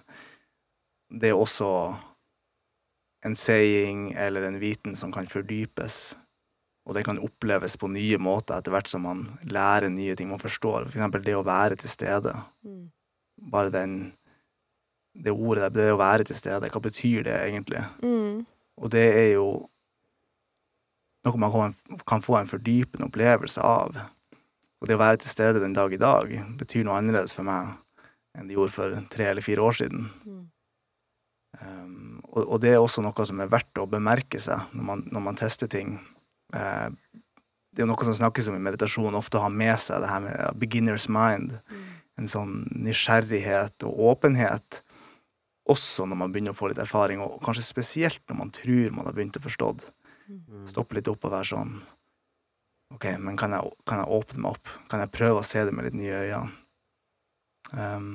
det 1.09 1.32
er 1.32 1.38
også 1.38 1.70
en 3.26 3.36
saying 3.38 4.11
eller 4.18 4.45
en 4.47 4.59
viten 4.61 4.95
som 4.97 5.11
kan 5.13 5.28
fordypes. 5.30 6.16
Og 6.86 6.93
det 6.93 7.05
kan 7.07 7.18
oppleves 7.18 7.74
på 7.82 7.89
nye 7.89 8.18
måter 8.22 8.59
etter 8.59 8.74
hvert 8.74 8.89
som 8.89 9.01
man 9.07 9.24
lærer 9.49 9.89
nye 9.89 10.13
ting 10.18 10.30
man 10.30 10.41
forstår. 10.41 10.86
For 10.86 10.93
eksempel 10.93 11.24
det 11.26 11.34
å 11.38 11.45
være 11.45 11.80
til 11.82 11.89
stede. 11.89 12.36
Mm. 12.66 12.91
Bare 13.51 13.74
den 13.74 14.13
Det 15.16 15.32
ordet 15.32 15.63
der, 15.63 15.70
det 15.72 15.91
å 15.93 15.97
være 15.97 16.26
til 16.28 16.36
stede, 16.36 16.68
hva 16.68 16.80
betyr 16.84 17.24
det 17.24 17.36
egentlig? 17.47 17.80
Mm. 18.03 18.41
Og 18.76 18.89
det 18.91 19.03
er 19.16 19.30
jo 19.38 19.70
noe 21.24 21.38
man 21.38 21.51
kan- 21.53 21.99
kan 22.05 22.22
få 22.22 22.36
en 22.36 22.47
fordypende 22.51 23.07
opplevelse 23.07 23.63
av. 23.63 23.95
Og 24.82 24.89
det 24.89 24.97
å 24.97 25.01
være 25.01 25.21
til 25.23 25.32
stede 25.32 25.61
den 25.63 25.76
dag 25.76 25.93
i 25.93 26.01
dag 26.01 26.32
betyr 26.59 26.86
noe 26.86 26.99
annerledes 26.99 27.34
for 27.36 27.47
meg 27.47 27.73
enn 28.36 28.49
det 28.49 28.57
gjorde 28.57 28.76
for 28.76 28.95
tre 29.13 29.30
eller 29.32 29.45
fire 29.45 29.63
år 29.63 29.78
siden. 29.80 30.09
Mm. 30.28 30.41
Um, 31.55 32.17
og, 32.34 32.41
og 32.43 32.57
det 32.63 32.73
er 32.73 32.82
også 32.84 33.03
noe 33.03 33.28
som 33.28 33.39
er 33.39 33.51
verdt 33.51 33.80
å 33.80 33.88
bemerke 33.88 34.41
seg 34.43 34.76
når 34.76 34.88
man, 34.89 35.03
når 35.15 35.23
man 35.30 35.39
tester 35.39 35.71
ting. 35.71 35.95
Uh, 36.51 36.91
det 37.76 37.84
er 37.84 37.89
noe 37.89 38.07
som 38.07 38.15
snakkes 38.15 38.47
om 38.51 38.57
i 38.57 38.63
meditasjon, 38.63 39.15
ofte 39.17 39.39
å 39.39 39.45
ha 39.45 39.51
med 39.51 39.76
seg 39.84 40.03
det 40.03 40.11
her 40.11 40.23
med 40.23 40.59
beginner's 40.61 41.07
mind. 41.11 41.57
En 42.15 42.30
sånn 42.32 42.61
nysgjerrighet 42.71 43.84
og 43.88 44.03
åpenhet. 44.13 44.82
Også 45.71 46.05
når 46.07 46.19
man 46.21 46.32
begynner 46.32 46.55
å 46.55 46.59
få 46.59 46.69
litt 46.71 46.80
erfaring, 46.80 47.19
og 47.23 47.41
kanskje 47.43 47.65
spesielt 47.67 48.21
når 48.30 48.39
man 48.39 48.53
tror 48.55 48.95
man 48.95 49.09
har 49.09 49.17
begynt 49.17 49.39
å 49.39 49.43
forstå. 49.43 49.73
Mm. 50.30 50.63
Stoppe 50.69 50.95
litt 50.95 51.09
opp 51.11 51.28
og 51.28 51.36
være 51.36 51.49
sånn 51.51 51.76
OK, 52.93 53.07
men 53.17 53.38
kan 53.39 53.55
jeg, 53.55 53.73
kan 53.89 54.03
jeg 54.03 54.13
åpne 54.13 54.43
meg 54.43 54.57
opp? 54.57 54.73
Kan 54.91 55.01
jeg 55.01 55.13
prøve 55.15 55.41
å 55.41 55.47
se 55.47 55.63
det 55.65 55.73
med 55.73 55.88
litt 55.88 55.97
nye 55.97 56.21
øyne? 56.27 56.43
Um, 57.73 58.11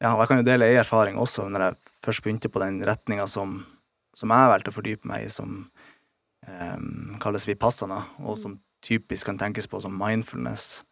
ja, 0.00 0.14
og 0.14 0.22
jeg 0.22 0.30
kan 0.30 0.40
jo 0.40 0.46
dele 0.46 0.68
ei 0.70 0.78
erfaring 0.80 1.18
også, 1.20 1.46
når 1.52 1.66
jeg 1.66 1.78
først 2.06 2.24
begynte 2.24 2.50
på 2.52 2.62
den 2.62 2.80
retninga 2.88 3.26
som, 3.28 3.58
som 4.16 4.32
jeg 4.32 4.52
valgte 4.52 4.72
å 4.72 4.76
fordype 4.76 5.08
meg 5.08 5.26
i, 5.26 5.32
som 5.32 5.58
um, 6.48 7.16
kalles 7.22 7.46
vipassana, 7.48 8.02
og 8.24 8.40
som 8.40 8.56
typisk 8.86 9.28
kan 9.28 9.40
tenkes 9.40 9.68
på 9.68 9.80
som 9.84 9.96
mindfulness. 10.00 10.86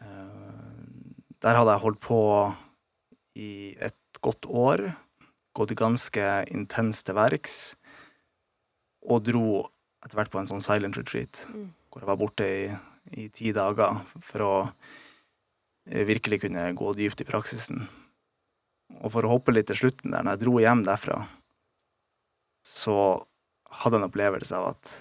Uh, 0.00 0.66
der 1.44 1.58
hadde 1.58 1.76
jeg 1.76 1.84
holdt 1.84 2.02
på 2.02 2.20
i 3.38 3.50
et 3.78 4.22
godt 4.24 4.48
år, 4.48 4.88
gått 5.56 5.76
ganske 5.78 6.30
intenst 6.50 7.06
til 7.06 7.16
verks, 7.18 7.56
og 9.06 9.22
dro 9.28 9.48
etter 10.06 10.16
hvert 10.20 10.30
på 10.32 10.38
en 10.40 10.46
sånn 10.50 10.62
silent 10.64 10.96
retreat, 10.98 11.42
Mm. 11.50 11.68
hvor 11.90 12.00
jeg 12.04 12.08
var 12.12 12.16
borte 12.20 12.46
i, 12.46 12.66
i 13.22 13.28
ti 13.34 13.52
dager 13.52 14.00
for 14.22 14.44
å 14.46 14.52
eh, 15.90 16.04
virkelig 16.06 16.40
kunne 16.46 16.68
gå 16.78 16.92
dypt 16.96 17.20
i 17.22 17.28
praksisen. 17.28 17.88
Og 19.02 19.10
for 19.12 19.26
å 19.26 19.32
hoppe 19.34 19.52
litt 19.52 19.66
til 19.66 19.76
slutten 19.82 20.12
der, 20.14 20.22
når 20.22 20.36
jeg 20.36 20.44
dro 20.46 20.58
hjem 20.62 20.84
derfra, 20.86 21.20
så 22.66 22.96
hadde 23.82 23.96
jeg 23.98 24.02
en 24.04 24.08
opplevelse 24.10 24.54
av 24.56 24.68
at 24.74 24.92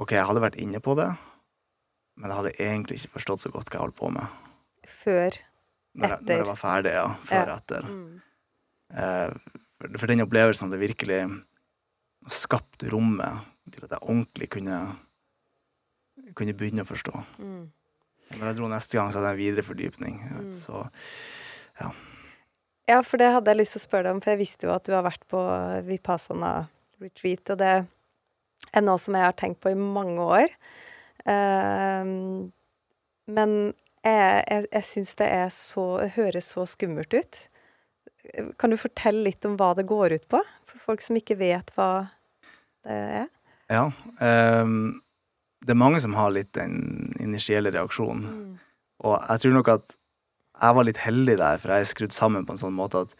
OK, 0.00 0.10
jeg 0.16 0.26
hadde 0.26 0.42
vært 0.42 0.58
inne 0.58 0.80
på 0.82 0.94
det, 0.98 1.10
men 2.18 2.30
jeg 2.30 2.38
hadde 2.38 2.54
egentlig 2.62 2.98
ikke 3.00 3.14
forstått 3.18 3.44
så 3.44 3.50
godt 3.54 3.68
hva 3.70 3.78
jeg 3.78 3.84
holdt 3.84 3.98
på 3.98 4.10
med. 4.14 4.26
Før. 4.90 5.36
Når 5.94 6.10
jeg, 6.10 6.20
når 6.26 6.40
jeg 6.40 6.48
var 6.50 6.58
ferdig, 6.58 6.92
ja. 6.96 7.04
Før 7.28 7.46
Ja. 7.52 7.56
etter. 7.60 7.86
Mm. 7.86 8.22
Eh, 8.94 9.30
for, 9.78 9.98
for 10.02 10.06
den 10.10 10.24
opplevelsen 10.26 10.66
hadde 10.68 10.82
virkelig 10.82 11.20
skapt 12.32 12.84
rommet 12.92 13.44
til 13.72 13.84
at 13.86 13.94
jeg 13.94 14.02
ordentlig 14.02 14.48
kunne, 14.52 14.78
kunne 16.36 16.56
begynne 16.56 16.84
å 16.84 16.88
forstå. 16.88 17.14
Mm. 17.38 17.64
Når 18.34 18.46
jeg 18.48 18.58
dro 18.58 18.68
neste 18.70 18.98
gang, 18.98 19.12
så 19.12 19.20
hadde 19.20 19.34
jeg 19.34 19.38
en 19.38 19.42
videre 19.42 19.66
fordypning. 19.66 20.20
Mm. 20.24 20.50
Så 20.58 20.84
Ja, 22.88 23.00
for 23.00 23.20
det 23.20 23.30
hadde 23.32 23.52
jeg 23.52 23.60
lyst 23.62 23.76
til 23.76 23.82
å 23.82 23.86
spørre 23.86 24.08
deg 24.08 24.16
om, 24.16 24.22
for 24.24 24.34
jeg 24.34 24.42
visste 24.42 24.68
jo 24.68 24.74
at 24.74 24.84
du 24.86 24.92
har 24.94 25.06
vært 25.06 25.24
på 25.30 25.40
Vipassana 25.86 26.52
retreat, 27.02 27.54
og 27.54 27.60
det 27.60 27.72
er 28.74 28.84
noe 28.84 29.00
som 29.00 29.16
jeg 29.16 29.24
har 29.24 29.38
tenkt 29.38 29.62
på 29.64 29.72
i 29.72 29.78
mange 29.78 30.20
år. 30.20 30.52
Uh, 31.24 32.50
men 33.24 33.56
jeg, 34.04 34.44
jeg, 34.44 34.66
jeg 34.68 34.84
syns 34.90 35.14
det 35.20 35.28
er 35.32 35.48
så 35.54 35.86
høres 36.16 36.52
så 36.52 36.66
skummelt 36.68 37.16
ut. 37.16 37.44
Kan 38.60 38.72
du 38.72 38.78
fortelle 38.80 39.26
litt 39.28 39.44
om 39.44 39.56
hva 39.60 39.72
det 39.76 39.86
går 39.88 40.16
ut 40.16 40.28
på, 40.32 40.40
for 40.68 40.82
folk 40.90 41.04
som 41.04 41.18
ikke 41.18 41.36
vet 41.40 41.72
hva 41.76 41.88
det 42.84 42.98
er? 43.22 43.30
ja. 43.72 43.88
Um, 44.20 45.00
det 45.64 45.72
er 45.72 45.80
mange 45.80 46.00
som 46.04 46.16
har 46.16 46.32
litt 46.34 46.52
den 46.56 47.14
initielle 47.22 47.72
reaksjonen. 47.72 48.24
Mm. 48.24 48.56
Og 49.08 49.14
jeg 49.16 49.44
tror 49.44 49.54
nok 49.56 49.70
at 49.72 49.94
jeg 50.54 50.76
var 50.78 50.86
litt 50.86 51.00
heldig 51.02 51.36
der, 51.40 51.60
for 51.60 51.72
jeg 51.72 51.84
er 51.84 51.90
skrudd 51.90 52.14
sammen 52.14 52.44
på 52.46 52.54
en 52.54 52.60
sånn 52.60 52.76
måte 52.76 53.04
at 53.06 53.14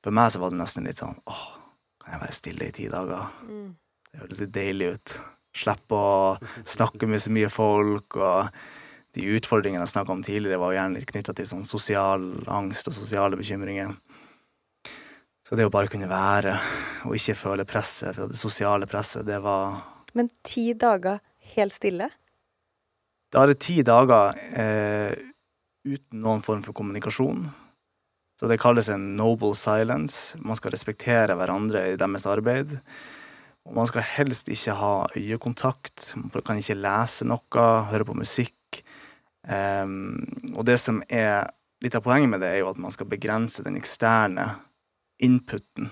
for 0.00 0.16
meg 0.16 0.30
så 0.32 0.40
var 0.40 0.52
det 0.52 0.60
nesten 0.62 0.86
litt 0.88 1.02
sånn 1.02 1.18
åh, 1.28 1.46
kan 2.00 2.14
jeg 2.14 2.22
være 2.22 2.36
stille 2.36 2.68
i 2.70 2.74
ti 2.76 2.86
dager? 2.92 3.28
Mm. 3.44 3.74
Det 4.10 4.22
høres 4.22 4.40
litt 4.42 4.54
deilig 4.54 4.94
ut. 4.94 5.16
Slippe 5.60 5.98
å 5.98 6.38
snakke 6.68 7.08
med 7.10 7.22
så 7.22 7.32
mye 7.34 7.50
folk, 7.52 8.16
og 8.16 8.48
de 9.18 9.26
utfordringene 9.36 9.82
jeg 9.82 9.92
snakka 9.92 10.14
om 10.14 10.22
tidligere, 10.24 10.60
var 10.62 10.76
gjerne 10.76 11.00
litt 11.00 11.10
knytta 11.10 11.34
til 11.36 11.48
sånn 11.50 11.66
sosial 11.68 12.24
angst 12.50 12.88
og 12.88 12.96
sosiale 12.96 13.38
bekymringer. 13.38 13.92
Så 15.50 15.56
det 15.58 15.64
å 15.66 15.70
bare 15.74 15.90
kunne 15.90 16.06
være, 16.06 16.52
og 17.10 17.16
ikke 17.16 17.34
føle 17.34 17.64
presset, 17.66 18.14
det 18.30 18.38
sosiale 18.38 18.86
presset, 18.86 19.24
det 19.26 19.40
var 19.42 19.80
Men 20.14 20.28
ti 20.46 20.68
dager 20.78 21.18
helt 21.56 21.74
stille? 21.74 22.06
Da 23.34 23.42
er 23.42 23.50
det 23.50 23.56
ti 23.64 23.80
dager 23.82 24.38
eh, 24.54 25.10
uten 25.82 26.22
noen 26.22 26.44
form 26.46 26.62
for 26.62 26.78
kommunikasjon. 26.78 27.48
Så 28.38 28.46
det 28.46 28.60
kalles 28.62 28.92
en 28.94 29.08
noble 29.18 29.58
silence. 29.58 30.38
Man 30.38 30.54
skal 30.54 30.70
respektere 30.70 31.34
hverandre 31.34 31.82
i 31.90 31.98
deres 31.98 32.30
arbeid. 32.30 32.78
Og 33.66 33.74
man 33.74 33.90
skal 33.90 34.06
helst 34.06 34.54
ikke 34.54 34.78
ha 34.78 34.94
øyekontakt. 35.18 36.12
Man 36.14 36.46
kan 36.46 36.62
ikke 36.62 36.78
lese 36.78 37.26
noe, 37.26 37.66
høre 37.90 38.06
på 38.06 38.18
musikk. 38.22 38.84
Em, 39.50 40.14
og 40.54 40.62
det 40.70 40.78
som 40.78 41.02
er 41.10 41.50
litt 41.82 41.98
av 41.98 42.06
poenget 42.06 42.30
med 42.30 42.46
det, 42.46 42.54
er 42.54 42.62
jo 42.62 42.70
at 42.70 42.78
man 42.78 42.94
skal 42.94 43.10
begrense 43.10 43.66
den 43.66 43.82
eksterne 43.82 44.52
inputen 45.22 45.90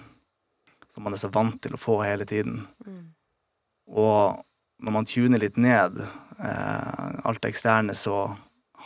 som 0.98 1.04
man 1.06 1.14
er 1.14 1.20
så 1.20 1.30
vant 1.30 1.60
til 1.62 1.76
å 1.76 1.80
få 1.80 2.00
hele 2.02 2.26
tiden. 2.26 2.64
Mm. 2.82 3.02
Og 3.94 4.40
når 4.82 4.94
man 4.94 5.06
tuner 5.06 5.38
litt 5.38 5.58
ned 5.60 6.00
eh, 6.02 7.10
alt 7.22 7.42
det 7.42 7.52
eksterne, 7.52 7.94
så 7.94 8.32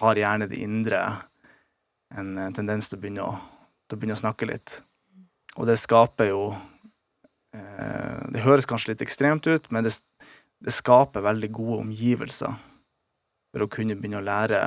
har 0.03 0.21
gjerne 0.21 0.49
det 0.51 0.61
indre 0.61 1.01
en 2.13 2.37
eh, 2.37 2.53
tendens 2.53 2.91
til 2.91 2.99
å 2.99 3.03
begynne 3.03 3.25
å, 3.25 3.33
å 3.41 3.97
begynne 3.97 4.19
å 4.19 4.21
snakke 4.21 4.51
litt. 4.51 4.77
Og 5.57 5.69
det 5.69 5.79
skaper 5.81 6.31
jo 6.31 6.45
eh, 7.57 8.21
Det 8.33 8.45
høres 8.45 8.69
kanskje 8.69 8.93
litt 8.93 9.05
ekstremt 9.05 9.49
ut, 9.49 9.71
men 9.73 9.89
det, 9.89 9.97
det 10.61 10.77
skaper 10.77 11.25
veldig 11.25 11.53
gode 11.53 11.81
omgivelser 11.87 12.61
for 13.53 13.65
å 13.65 13.73
kunne 13.73 13.97
begynne 13.97 14.21
å 14.21 14.29
lære 14.29 14.63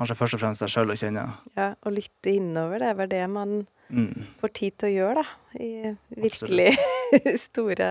kanskje 0.00 0.16
først 0.16 0.36
og 0.38 0.40
fremst 0.42 0.64
deg 0.64 0.72
sjøl 0.72 0.90
å 0.94 0.96
kjenne. 0.98 1.26
Ja, 1.58 1.70
å 1.84 1.92
lytte 1.92 2.32
innover, 2.32 2.80
det 2.80 2.88
er 2.90 2.98
vel 3.02 3.12
det 3.12 3.26
man 3.30 3.60
Mm. 3.90 4.22
får 4.38 4.52
tid 4.54 4.74
til 4.78 4.86
å 4.86 4.92
gjøre, 4.94 5.22
da. 5.26 5.58
I 5.58 5.96
virkelig 6.14 6.76
store 7.46 7.88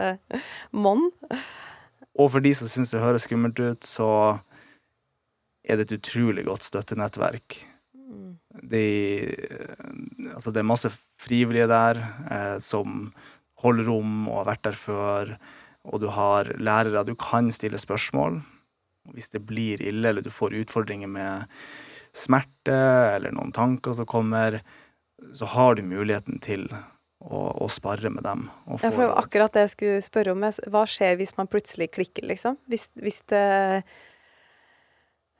monn. 0.71 1.09
Og 2.15 2.29
for 2.31 2.39
de 2.39 2.53
som 2.55 2.69
syns 2.71 2.93
det 2.93 3.01
høres 3.03 3.25
skummelt 3.27 3.59
ut, 3.59 3.83
så 3.83 4.07
er 5.67 5.75
det 5.75 5.89
et 5.89 5.97
utrolig 5.99 6.45
godt 6.47 6.63
støttenettverk. 6.63 7.57
Mm. 7.99 8.37
De, 8.71 8.85
altså 10.33 10.53
det 10.55 10.63
er 10.63 10.69
masse 10.71 10.89
frivillige 11.19 11.67
der 11.69 11.99
eh, 12.31 12.55
som 12.63 13.11
holder 13.59 13.89
rom 13.91 14.23
og 14.31 14.39
har 14.39 14.49
vært 14.53 14.65
der 14.69 14.79
før. 14.79 15.35
Og 15.83 15.99
du 15.99 16.07
har 16.15 16.47
lærere 16.63 17.03
du 17.07 17.13
kan 17.19 17.51
stille 17.51 17.79
spørsmål 17.79 18.39
hvis 19.11 19.31
det 19.33 19.43
blir 19.47 19.81
ille, 19.83 20.07
eller 20.11 20.21
du 20.23 20.31
får 20.31 20.55
utfordringer 20.63 21.09
med 21.11 21.49
smerte 22.15 22.75
eller 23.15 23.33
noen 23.35 23.53
tanker 23.55 23.95
som 23.97 24.07
kommer, 24.09 24.61
så 25.35 25.45
har 25.45 25.75
du 25.75 25.83
muligheten 25.83 26.39
til 26.43 26.67
å, 27.19 27.39
å 27.65 27.67
spare 27.71 28.11
med 28.13 28.23
dem. 28.23 28.47
Ja, 28.79 28.91
for 28.91 29.15
akkurat 29.19 29.55
det 29.55 29.67
jeg 29.67 29.73
skulle 29.75 30.05
spørre 30.05 30.35
om. 30.35 30.45
Hva 30.71 30.85
skjer 30.89 31.19
hvis 31.19 31.35
man 31.37 31.49
plutselig 31.51 31.91
klikker, 31.95 32.27
liksom? 32.29 32.59
Hvis, 32.71 32.89
hvis 32.99 33.21
det 33.31 33.83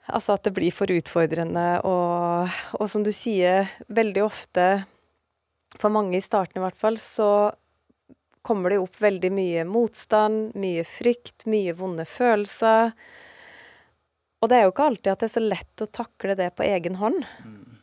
Altså 0.10 0.34
at 0.34 0.48
det 0.48 0.56
blir 0.56 0.74
for 0.74 0.90
utfordrende 0.90 1.84
og, 1.86 2.54
og 2.80 2.88
som 2.90 3.04
du 3.06 3.12
sier, 3.14 3.68
veldig 3.94 4.24
ofte, 4.26 4.64
for 5.78 5.94
mange 5.94 6.18
i 6.18 6.24
starten 6.24 6.58
i 6.58 6.64
hvert 6.64 6.80
fall, 6.80 6.98
så 6.98 7.52
kommer 8.42 8.74
det 8.74 8.80
opp 8.82 8.98
veldig 8.98 9.30
mye 9.36 9.66
motstand, 9.70 10.56
mye 10.58 10.82
frykt, 10.88 11.46
mye 11.46 11.76
vonde 11.78 12.08
følelser. 12.10 12.96
Og 14.40 14.50
det 14.52 14.58
er 14.60 14.68
jo 14.68 14.74
ikke 14.74 14.90
alltid 14.92 15.12
at 15.12 15.24
det 15.24 15.28
er 15.30 15.34
så 15.36 15.44
lett 15.44 15.84
å 15.84 15.90
takle 16.00 16.36
det 16.40 16.52
på 16.56 16.64
egen 16.68 16.96
hånd. 17.02 17.26
Mm. 17.44 17.80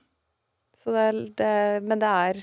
Så 0.81 0.95
det, 0.95 1.03
er- 1.11 1.27
det, 1.41 1.51
men 1.85 2.01
det 2.01 2.13
er 2.13 2.41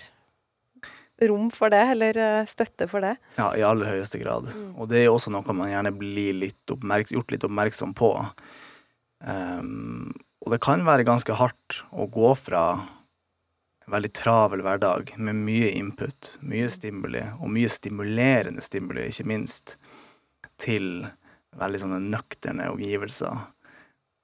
rom 1.30 1.48
for 1.54 1.72
det, 1.72 1.80
eller 1.94 2.18
eh, 2.20 2.50
støtte 2.50 2.88
for 2.92 3.06
det. 3.06 3.14
Ja, 3.40 3.52
i 3.56 3.64
aller 3.66 3.88
høyeste 3.94 4.20
grad. 4.22 4.50
Mm. 4.52 4.74
Og 4.76 4.90
det 4.92 5.00
er 5.00 5.08
jo 5.08 5.16
også 5.18 5.32
noe 5.34 5.56
man 5.56 5.72
gjerne 5.72 5.94
blir 5.96 6.36
litt 6.36 6.74
gjort 7.14 7.32
litt 7.32 7.46
oppmerksom 7.48 7.94
på. 7.98 8.12
Um, 9.24 10.12
og 10.44 10.52
det 10.52 10.60
kan 10.66 10.84
være 10.84 11.06
ganske 11.08 11.38
hardt 11.40 11.78
å 11.96 12.10
gå 12.12 12.34
fra 12.36 12.64
en 13.84 13.94
veldig 13.96 14.12
travel 14.16 14.64
hverdag 14.64 15.14
med 15.16 15.40
mye 15.46 15.70
input, 15.78 16.34
mye 16.44 16.68
stimuli, 16.72 17.24
og 17.40 17.52
mye 17.56 17.72
stimulerende 17.72 18.64
stimuli, 18.64 19.08
ikke 19.10 19.28
minst, 19.32 19.78
til 20.60 21.06
veldig 21.60 21.82
sånne 21.84 22.02
nøkterne 22.04 22.68
omgivelser. 22.74 23.46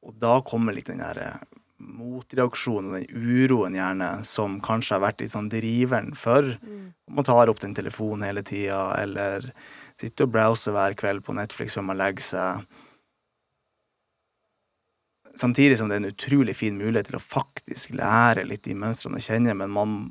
Og 0.06 0.16
da 0.20 0.39
kommer 0.47 0.76
litt 0.76 0.91
den 0.91 1.02
der 1.04 1.20
eh, 1.24 1.39
motreaksjonen 1.80 2.91
og 2.91 3.00
den 3.00 3.24
uroen 3.45 3.76
gjerne, 3.78 4.12
som 4.28 4.60
kanskje 4.64 4.97
har 4.97 5.06
vært 5.08 5.24
litt 5.24 5.34
sånn 5.34 5.52
driveren 5.52 6.14
for 6.18 6.54
man 7.10 7.26
tar 7.26 7.50
opp 7.50 7.62
den 7.64 7.76
telefonen 7.76 8.28
hele 8.28 8.43
tida, 8.45 8.82
eller 9.00 9.50
sitter 10.00 10.28
og 10.28 10.36
browser 10.36 10.76
hver 10.76 10.95
kveld 11.00 11.26
på 11.26 11.36
Netflix 11.36 11.76
før 11.76 11.88
man 11.89 12.00
legger 12.00 12.26
seg. 12.26 12.68
Samtidig 15.39 15.78
som 15.80 15.89
det 15.89 15.97
er 15.97 16.04
en 16.04 16.12
utrolig 16.12 16.56
fin 16.58 16.78
mulighet 16.78 17.10
til 17.12 17.20
å 17.20 17.24
faktisk 17.24 17.93
lære 17.97 18.45
litt 18.47 18.66
de 18.68 18.76
mønstrene 18.78 19.20
å 19.20 19.24
kjenne, 19.24 19.56
men 19.58 19.72
man 19.74 20.02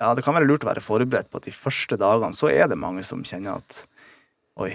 Ja, 0.00 0.14
det 0.16 0.22
kan 0.24 0.32
være 0.32 0.46
lurt 0.48 0.62
å 0.64 0.70
være 0.70 0.80
forberedt 0.80 1.28
på 1.28 1.36
at 1.36 1.44
de 1.44 1.52
første 1.52 1.98
dagene 2.00 2.32
så 2.32 2.48
er 2.48 2.70
det 2.72 2.78
mange 2.80 3.02
som 3.04 3.20
kjenner 3.20 3.60
at 3.60 3.82
Oi, 4.60 4.72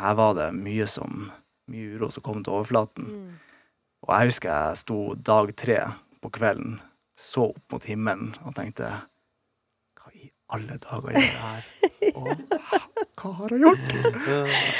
her 0.00 0.16
var 0.16 0.34
det 0.36 0.50
mye 0.56 0.86
som 0.88 1.30
Mye 1.70 1.94
uro 1.96 2.08
som 2.10 2.24
kom 2.26 2.40
til 2.44 2.56
overflaten. 2.58 3.10
Og 4.06 4.14
jeg 4.16 4.30
husker 4.32 4.50
jeg 4.50 4.80
sto 4.80 4.98
dag 5.14 5.52
tre 5.60 5.78
på 6.20 6.30
kvelden, 6.34 6.78
så 7.20 7.50
opp 7.52 7.74
mot 7.76 7.84
himmelen 7.88 8.32
og 8.44 8.54
tenkte 8.56 8.88
Hva 10.00 10.10
i 10.16 10.30
alle 10.56 10.78
dager 10.82 11.12
gjør 11.14 11.20
jeg 11.20 11.40
her? 11.44 11.68
Og 12.20 12.30
hva 13.20 13.30
har 13.36 13.52
jeg 13.52 13.60
gjort? 13.60 13.90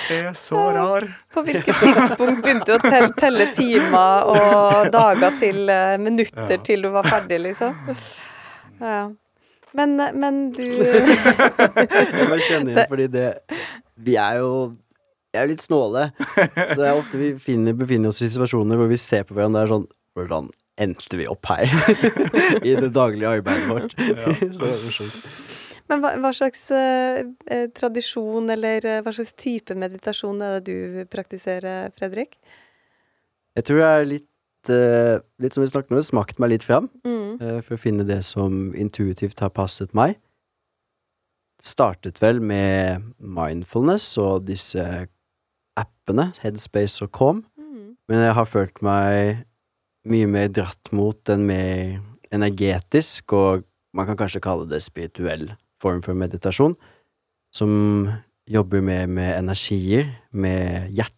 Det 0.09 0.17
er 0.19 0.33
så 0.41 0.61
rar. 0.75 1.05
På 1.31 1.43
hvilket 1.47 1.77
tidspunkt 1.79 2.41
begynte 2.43 2.67
du 2.67 2.73
å 2.75 2.81
telle, 2.83 3.11
telle 3.21 3.47
timer 3.55 4.31
og 4.33 4.89
dager 4.95 5.37
til 5.39 5.69
eh, 5.71 5.95
minutter 6.01 6.57
Ja. 6.57 6.61
til 6.65 6.83
du 6.83 6.89
var 6.95 7.07
ferdig, 7.07 7.39
liksom? 7.45 7.77
Ja. 8.81 9.03
Men, 9.77 9.95
men 10.19 10.41
du 10.57 10.65
Jeg 10.81 10.89
bare 10.89 12.41
kjenner 12.49 12.73
igjen, 12.73 12.89
fordi 12.91 13.07
det 13.13 13.29
Vi 14.09 14.17
er 14.19 14.41
jo 14.41 14.51
er 15.39 15.47
jo 15.47 15.53
litt 15.53 15.63
snåle. 15.65 16.09
Så 16.19 16.77
det 16.81 16.87
er 16.89 16.97
ofte 16.99 17.19
vi 17.21 17.29
finner, 17.39 17.77
befinner 17.79 18.11
oss 18.11 18.23
i 18.25 18.29
situasjoner 18.33 18.79
hvor 18.81 18.89
vi 18.91 18.99
ser 19.01 19.23
på 19.29 19.37
hverandre 19.37 19.63
og 19.63 19.67
er 19.69 19.75
sånn 19.77 19.89
Hvordan 20.19 20.49
endte 20.83 21.17
vi 21.21 21.27
opp 21.31 21.47
her? 21.47 21.71
I 22.67 22.73
det 22.81 22.89
daglige 22.97 23.29
arbeidet 23.39 23.69
vårt. 23.71 23.93
Så 24.57 24.65
det 24.65 24.71
er 24.75 24.81
morsomt. 24.83 25.21
Men 25.91 26.03
hva, 26.03 26.11
hva 26.23 26.33
slags 26.35 26.65
eh, 26.75 27.21
eh, 27.51 27.69
tradisjon 27.75 28.51
eller 28.51 28.85
eh, 28.87 28.99
hva 29.07 29.13
slags 29.15 29.33
type 29.39 29.75
meditasjon 29.79 30.43
er 30.43 30.59
det 30.59 30.75
du 30.75 31.05
praktiserer, 31.11 31.91
Fredrik? 31.95 32.35
Jeg 33.59 33.67
tror 33.71 33.81
jeg 33.83 34.01
er 34.03 34.11
litt 34.17 34.71
eh, 34.75 35.17
Litt 35.43 35.55
som 35.57 35.63
vi 35.65 35.71
snakket 35.71 35.95
om, 35.95 36.03
smakt 36.11 36.43
meg 36.43 36.53
litt 36.57 36.67
fram 36.67 36.91
Mm. 37.07 37.39
eh, 37.39 37.61
for 37.67 37.75
å 37.79 37.81
finne 37.87 38.07
det 38.07 38.21
som 38.27 38.75
intuitivt 38.79 39.41
har 39.47 39.51
passet 39.55 39.95
meg. 39.95 40.19
Startet 41.63 42.19
vel 42.23 42.39
med 42.41 43.03
mindfulness 43.21 44.15
og 44.23 44.47
disse 44.49 44.85
appene, 45.79 46.33
Headspace 46.43 47.05
og 47.05 47.13
Calm. 47.17 47.45
Mm. 47.59 47.97
Men 48.09 48.25
jeg 48.25 48.35
har 48.35 48.49
følt 48.49 48.83
meg 48.83 49.45
mye 50.11 50.27
mer 50.27 50.49
dratt 50.49 50.93
mot 50.97 51.29
en 51.29 51.45
mer 51.47 52.01
energetisk, 52.33 53.33
og 53.33 53.67
man 53.95 54.07
kan 54.07 54.17
kanskje 54.17 54.43
kalle 54.43 54.69
det 54.71 54.83
spirituell 54.83 55.51
form 55.83 56.03
for 56.03 56.15
meditasjon, 56.15 56.77
som 57.53 58.09
jobber 58.51 58.83
mer 58.83 59.07
med 59.07 59.35
energier, 59.39 60.11
med 60.33 60.91
hjertet, 60.95 61.17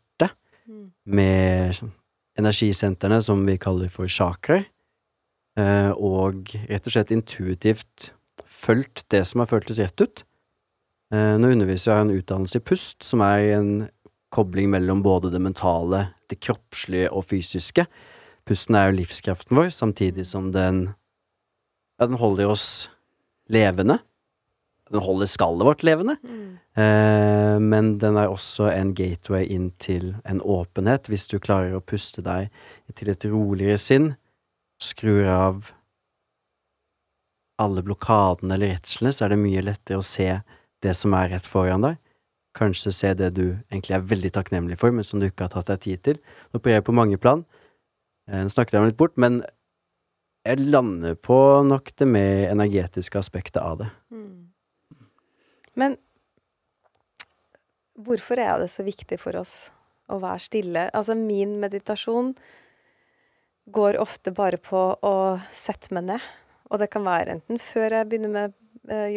Mm. 0.62 0.92
med 1.06 1.74
energisentrene 2.38 3.20
som 3.20 3.44
vi 3.46 3.56
kaller 3.58 3.88
for 3.90 4.06
chakraer, 4.06 4.66
eh, 5.58 5.90
og 5.90 6.54
rett 6.68 6.86
og 6.86 6.92
slett 6.92 7.10
intuitivt 7.10 8.12
fulgt 8.46 9.08
det 9.10 9.26
som 9.26 9.40
har 9.40 9.50
føltes 9.50 9.80
rett 9.82 10.00
ut. 10.00 10.22
Eh, 11.12 11.36
Nå 11.36 11.50
underviser 11.50 11.92
jeg 11.92 12.00
en 12.00 12.14
utdannelse 12.16 12.56
i 12.56 12.64
pust, 12.64 13.02
som 13.02 13.20
er 13.20 13.58
en 13.58 13.90
kobling 14.32 14.70
mellom 14.72 15.02
både 15.04 15.30
det 15.32 15.40
mentale, 15.42 16.06
det 16.32 16.40
kroppslige 16.42 17.10
og 17.12 17.26
fysiske. 17.30 17.86
Pusten 18.48 18.78
er 18.78 18.88
jo 18.88 18.98
livskraften 19.02 19.58
vår, 19.58 19.70
samtidig 19.74 20.26
som 20.30 20.50
den 20.54 20.90
Ja, 22.00 22.06
den 22.08 22.18
holder 22.18 22.48
oss 22.50 22.88
levende. 23.52 24.00
Den 24.90 25.04
holder 25.04 25.28
skallet 25.30 25.66
vårt 25.68 25.82
levende. 25.86 26.16
Mm. 26.24 26.58
Eh, 26.74 27.58
men 27.60 27.98
den 28.02 28.16
er 28.16 28.32
også 28.32 28.70
en 28.72 28.94
gateway 28.96 29.44
inn 29.44 29.70
til 29.78 30.14
en 30.24 30.40
åpenhet, 30.40 31.06
hvis 31.06 31.28
du 31.30 31.38
klarer 31.38 31.76
å 31.76 31.84
puste 31.84 32.24
deg 32.24 32.50
til 32.96 33.12
et 33.12 33.24
roligere 33.28 33.78
sinn, 33.78 34.14
skrur 34.82 35.28
av 35.30 35.70
alle 37.62 37.84
blokadene 37.86 38.56
eller 38.56 38.74
redslene, 38.74 39.12
så 39.14 39.26
er 39.26 39.34
det 39.34 39.42
mye 39.44 39.64
lettere 39.64 40.00
å 40.00 40.06
se 40.06 40.28
det 40.82 40.94
som 40.98 41.14
er 41.14 41.30
rett 41.36 41.46
foran 41.46 41.86
deg. 41.86 42.01
Kanskje 42.58 42.92
se 42.92 43.10
det 43.16 43.32
du 43.38 43.44
egentlig 43.70 43.96
er 43.96 44.06
veldig 44.10 44.30
takknemlig 44.36 44.76
for, 44.80 44.92
men 44.92 45.06
som 45.06 45.20
du 45.20 45.28
ikke 45.28 45.46
har 45.46 45.54
tatt 45.54 45.72
deg 45.72 45.82
tid 45.86 46.04
til. 46.08 46.22
Nå 46.52 46.60
opererer 46.60 46.82
jeg 46.82 46.88
på 46.88 46.96
mange 46.96 47.18
plan. 47.20 47.44
Eh, 48.28 48.42
Nå 48.42 48.52
snakket 48.52 48.76
jeg 48.76 48.84
meg 48.84 48.92
litt 48.92 49.00
bort, 49.00 49.16
men 49.20 49.40
jeg 50.42 50.58
lander 50.74 51.14
på 51.14 51.38
nok 51.64 51.92
det 51.96 52.08
mer 52.10 52.48
energetiske 52.50 53.20
aspektet 53.20 53.62
av 53.62 53.78
det. 53.82 53.90
Mm. 54.10 54.50
Men 55.78 55.96
hvorfor 57.96 58.40
er 58.42 58.58
det 58.60 58.72
så 58.72 58.84
viktig 58.84 59.20
for 59.22 59.38
oss 59.38 59.70
å 60.12 60.18
være 60.22 60.44
stille? 60.44 60.88
Altså, 60.90 61.16
min 61.16 61.56
meditasjon 61.62 62.34
går 63.72 64.00
ofte 64.02 64.34
bare 64.34 64.58
på 64.58 64.82
å 64.98 65.16
sette 65.54 65.94
meg 65.94 66.08
ned. 66.10 66.30
Og 66.72 66.80
det 66.82 66.90
kan 66.92 67.04
være 67.06 67.36
enten 67.36 67.60
før 67.62 67.98
jeg 67.98 68.08
begynner 68.10 68.32
med 68.32 68.54
eh, 68.90 69.12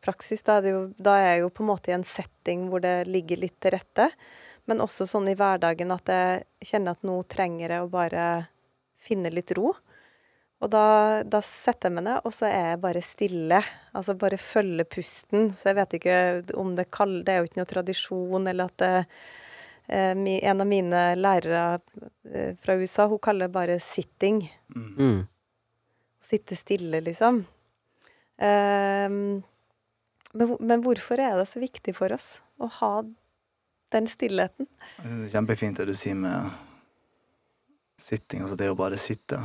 yogapraksis, 0.00 0.42
da 0.42 0.58
er, 0.58 0.62
det 0.62 0.70
jo, 0.70 0.92
da 0.98 1.16
er 1.18 1.34
jeg 1.34 1.40
jo 1.44 1.50
på 1.50 1.62
en 1.62 1.68
måte 1.68 1.90
i 1.90 1.94
en 1.94 2.04
setting 2.04 2.68
hvor 2.70 2.80
det 2.80 3.06
ligger 3.06 3.36
litt 3.38 3.60
til 3.60 3.72
rette. 3.72 4.10
Men 4.66 4.80
også 4.80 5.06
sånn 5.06 5.28
i 5.28 5.34
hverdagen 5.34 5.90
at 5.90 6.08
jeg 6.08 6.44
kjenner 6.62 6.92
at 6.92 7.02
nå 7.02 7.22
trenger 7.28 7.70
jeg 7.70 7.82
å 7.82 7.90
bare 7.90 8.46
finne 9.00 9.30
litt 9.30 9.50
ro. 9.56 9.74
Og 10.60 10.68
da, 10.68 11.22
da 11.24 11.40
setter 11.40 11.88
jeg 11.88 11.96
meg 11.96 12.04
ned, 12.04 12.20
og 12.24 12.32
så 12.34 12.46
er 12.46 12.74
jeg 12.74 12.82
bare 12.82 13.02
stille. 13.02 13.60
Altså 13.96 14.14
bare 14.14 14.36
følge 14.36 14.84
pusten. 14.84 15.50
Så 15.52 15.70
jeg 15.70 15.78
vet 15.78 15.94
ikke 15.96 16.16
om 16.60 16.74
det 16.76 16.90
kaller 16.92 17.24
Det 17.24 17.32
er 17.32 17.38
jo 17.40 17.48
ikke 17.48 17.60
noe 17.62 17.70
tradisjon, 17.70 18.46
eller 18.50 18.68
at 18.68 18.76
det 18.82 19.06
eh, 19.88 20.12
En 20.50 20.60
av 20.60 20.68
mine 20.68 21.04
lærere 21.16 21.80
eh, 22.28 22.52
fra 22.60 22.76
USA, 22.76 23.08
hun 23.08 23.18
kaller 23.18 23.48
det 23.48 23.56
bare 23.56 23.78
'sitting'. 23.80 24.44
Mm. 24.76 24.92
Mm. 24.98 25.22
Sitte 26.20 26.56
stille, 26.56 27.00
liksom. 27.00 27.46
Ehm, 28.38 29.42
men, 30.36 30.54
men 30.60 30.84
hvorfor 30.84 31.20
er 31.22 31.38
det 31.40 31.48
så 31.50 31.62
viktig 31.62 31.94
for 31.96 32.12
oss 32.14 32.38
å 32.60 32.68
ha 32.80 32.92
den 33.90 34.06
stillheten? 34.10 34.68
Jeg 34.98 35.06
synes 35.06 35.22
det 35.24 35.30
er 35.30 35.36
kjempefint 35.38 35.80
det 35.80 35.88
du 35.90 35.96
sier 35.98 36.18
med 36.18 36.50
sitting, 38.00 38.44
altså 38.44 38.58
det 38.58 38.70
å 38.70 38.78
bare 38.78 38.98
sitte. 39.00 39.40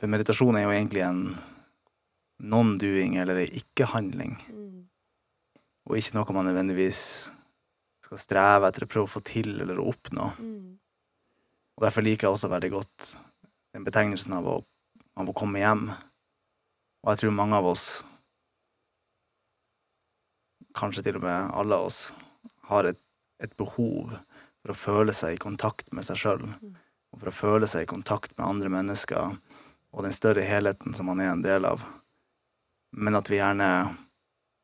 For 0.00 0.12
meditasjon 0.12 0.58
er 0.58 0.66
jo 0.66 0.74
egentlig 0.74 1.02
en 1.06 1.22
non-doing 2.46 3.16
eller 3.20 3.42
en 3.42 3.58
ikke-handling, 3.60 4.36
og 5.86 5.98
ikke 5.98 6.16
noe 6.18 6.36
man 6.36 6.48
nødvendigvis 6.50 7.02
skal 8.06 8.20
streve 8.20 8.68
etter 8.68 8.84
å 8.84 8.90
prøve 8.90 9.08
å 9.08 9.14
få 9.16 9.22
til 9.26 9.54
eller 9.64 9.80
å 9.80 9.88
oppnå. 9.90 10.26
Og 11.76 11.84
derfor 11.84 12.04
liker 12.04 12.28
jeg 12.28 12.36
også 12.36 12.50
veldig 12.52 12.70
godt 12.72 13.08
den 13.76 13.84
betegnelsen 13.84 14.36
av 14.38 14.46
å, 14.48 14.56
av 15.20 15.28
å 15.28 15.34
komme 15.36 15.60
hjem. 15.60 15.88
Og 17.04 17.10
jeg 17.12 17.22
tror 17.22 17.34
mange 17.36 17.58
av 17.58 17.68
oss, 17.72 17.86
kanskje 20.76 21.06
til 21.06 21.18
og 21.18 21.26
med 21.26 21.52
alle 21.56 21.78
av 21.78 21.88
oss, 21.88 22.00
har 22.70 22.88
et, 22.88 23.00
et 23.42 23.52
behov 23.58 24.16
for 24.60 24.72
å 24.72 24.78
føle 24.78 25.14
seg 25.16 25.36
i 25.36 25.42
kontakt 25.42 25.92
med 25.94 26.06
seg 26.06 26.20
sjøl. 26.20 26.44
Og 27.14 27.20
for 27.20 27.30
å 27.30 27.36
føle 27.36 27.68
seg 27.70 27.86
i 27.86 27.90
kontakt 27.90 28.34
med 28.36 28.46
andre 28.48 28.72
mennesker 28.72 29.36
og 29.96 30.04
den 30.04 30.14
større 30.14 30.44
helheten 30.44 30.94
som 30.96 31.08
man 31.08 31.22
er 31.22 31.32
en 31.32 31.44
del 31.44 31.64
av. 31.68 31.84
Men 32.96 33.16
at 33.16 33.30
vi 33.30 33.38
gjerne 33.38 33.70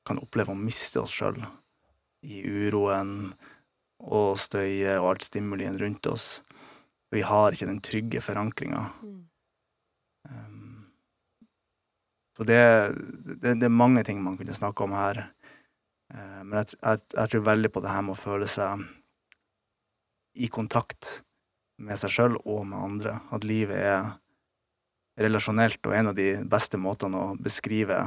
kan 0.06 0.20
oppleve 0.20 0.52
å 0.52 0.58
miste 0.58 1.00
oss 1.00 1.14
sjøl 1.14 1.38
i 2.26 2.42
uroen 2.42 3.32
og 4.02 4.34
støyet 4.40 4.98
og 4.98 5.12
alt 5.12 5.26
stimulien 5.26 5.78
rundt 5.78 6.06
oss. 6.10 6.42
Vi 7.12 7.22
har 7.26 7.54
ikke 7.54 7.68
den 7.68 7.82
trygge 7.84 8.22
forankringa. 8.24 8.86
Um, 10.28 10.88
så 12.36 12.46
det, 12.48 12.62
det, 13.42 13.54
det, 13.60 13.68
er 13.68 13.74
mange 13.74 14.02
ting 14.06 14.22
man 14.24 14.38
kunne 14.40 14.56
snakke 14.56 14.86
om 14.86 14.94
her. 14.96 15.26
Uh, 16.12 16.40
men 16.44 16.58
jeg, 16.60 16.76
jeg, 16.78 17.04
jeg, 17.16 17.32
tror 17.32 17.46
veldig 17.48 17.72
på 17.72 17.82
det 17.84 17.92
her 17.92 18.04
med 18.06 18.16
å 18.16 18.22
føle 18.22 18.48
seg 18.50 18.84
i 20.32 20.48
kontakt 20.52 21.22
med 21.82 21.98
seg 22.00 22.12
sjøl 22.12 22.36
og 22.42 22.66
med 22.68 22.78
andre. 22.78 23.16
At 23.32 23.46
livet 23.46 23.80
er 23.80 24.12
relasjonelt, 25.20 25.80
og 25.86 25.96
en 25.96 26.12
av 26.12 26.16
de 26.16 26.28
beste 26.48 26.80
måtene 26.80 27.20
å 27.20 27.34
beskrive 27.40 27.98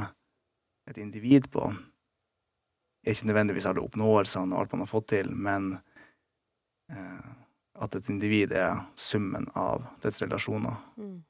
et 0.90 0.98
individ 1.02 1.50
på 1.52 1.68
er 3.06 3.14
ikke 3.14 3.28
nødvendigvis 3.30 3.68
alle 3.70 3.84
oppnåelsene 3.84 4.54
og 4.54 4.60
alt 4.60 4.74
man 4.74 4.82
har 4.82 4.90
fått 4.90 5.08
til, 5.12 5.30
men 5.30 5.76
eh, 6.90 7.28
at 7.78 7.94
et 7.94 8.10
individ 8.10 8.54
er 8.56 8.80
summen 8.98 9.46
av 9.54 9.84
dets 10.02 10.18
relasjoner. 10.24 10.74
Mm. 10.98 11.20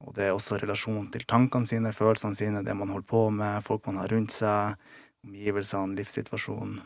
Og 0.00 0.14
det 0.16 0.26
er 0.26 0.32
også 0.32 0.56
relasjon 0.62 1.10
til 1.12 1.26
tankene 1.28 1.68
sine, 1.68 1.92
følelsene 1.92 2.38
sine, 2.38 2.64
det 2.64 2.76
man 2.76 2.92
holder 2.94 3.08
på 3.10 3.26
med, 3.36 3.60
folk 3.66 3.84
man 3.90 4.00
har 4.00 4.12
rundt 4.14 4.32
seg, 4.32 4.80
omgivelsene, 5.26 5.96
livssituasjonen. 5.98 6.80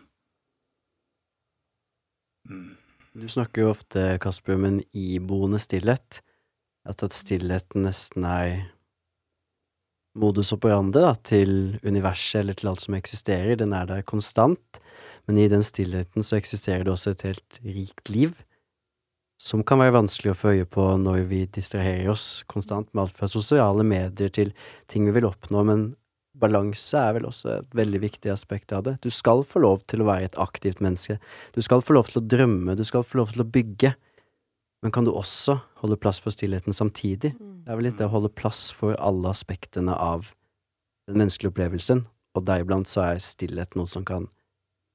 Mm. 2.51 2.77
Du 3.15 3.29
snakker 3.31 3.63
jo 3.63 3.73
ofte, 3.73 4.19
Kasper, 4.23 4.57
om 4.59 4.65
en 4.69 4.81
iboende 4.91 5.61
stillhet. 5.63 6.21
At, 6.85 7.05
stillheten 7.15 7.87
nesten 7.87 8.27
er 8.29 8.57
modus 10.19 10.53
operandi 10.55 11.01
da, 11.01 11.15
til 11.27 11.79
universet 11.87 12.43
eller 12.43 12.59
til 12.59 12.73
alt 12.73 12.83
som 12.85 12.97
eksisterer. 12.99 13.55
Den 13.61 13.73
er 13.73 13.87
der 13.89 14.03
konstant, 14.07 14.81
men 15.27 15.39
i 15.41 15.49
den 15.49 15.65
stillheten 15.65 16.27
så 16.27 16.37
eksisterer 16.37 16.85
det 16.85 16.93
også 16.93 17.15
et 17.15 17.25
helt 17.31 17.61
rikt 17.65 18.11
liv, 18.13 18.35
som 19.41 19.65
kan 19.67 19.81
være 19.81 19.97
vanskelig 19.97 20.35
å 20.35 20.39
få 20.39 20.53
øye 20.55 20.67
på 20.69 20.85
når 21.01 21.25
vi 21.31 21.41
distraherer 21.55 22.13
oss 22.13 22.45
konstant 22.51 22.91
med 22.93 23.07
alt 23.07 23.17
fra 23.19 23.29
sosiale 23.31 23.87
medier 23.87 24.31
til 24.33 24.53
ting 24.91 25.09
vi 25.09 25.15
vil 25.17 25.27
oppnå, 25.31 25.65
men 25.67 25.89
balanse 26.35 26.99
er 26.99 27.15
vel 27.17 27.29
også 27.29 27.51
et 27.61 27.77
veldig 27.79 28.01
viktig 28.03 28.33
aspekt 28.33 28.73
av 28.75 28.85
det. 28.89 28.97
Du 29.05 29.11
skal 29.15 29.45
få 29.47 29.63
lov 29.63 29.85
til 29.91 30.03
å 30.03 30.09
være 30.09 30.31
et 30.31 30.39
aktivt 30.43 30.83
menneske. 30.85 31.19
Du 31.55 31.63
skal 31.63 31.83
få 31.85 31.97
lov 31.97 32.11
til 32.11 32.21
å 32.21 32.27
drømme, 32.27 32.77
du 32.79 32.85
skal 32.87 33.07
få 33.07 33.21
lov 33.23 33.35
til 33.35 33.45
å 33.45 33.49
bygge. 33.57 33.95
Men 34.85 34.93
kan 34.93 35.07
du 35.07 35.15
også 35.15 35.59
holde 35.81 35.97
plass 36.01 36.21
for 36.21 36.35
stillheten 36.35 36.75
samtidig? 36.77 37.33
Mm. 37.39 37.53
Det 37.65 37.73
er 37.73 37.79
vel 37.79 37.87
litt 37.89 38.01
det 38.01 38.09
å 38.09 38.15
holde 38.17 38.33
plass 38.35 38.67
for 38.75 38.99
alle 39.01 39.31
aspektene 39.31 39.95
av 39.97 40.35
den 41.09 41.21
menneskelige 41.21 41.55
opplevelsen, 41.55 42.05
og 42.35 42.45
deriblant 42.49 42.89
så 42.91 43.07
er 43.07 43.23
stillhet 43.23 43.77
noe 43.79 43.89
som 43.89 44.05
kan 44.05 44.27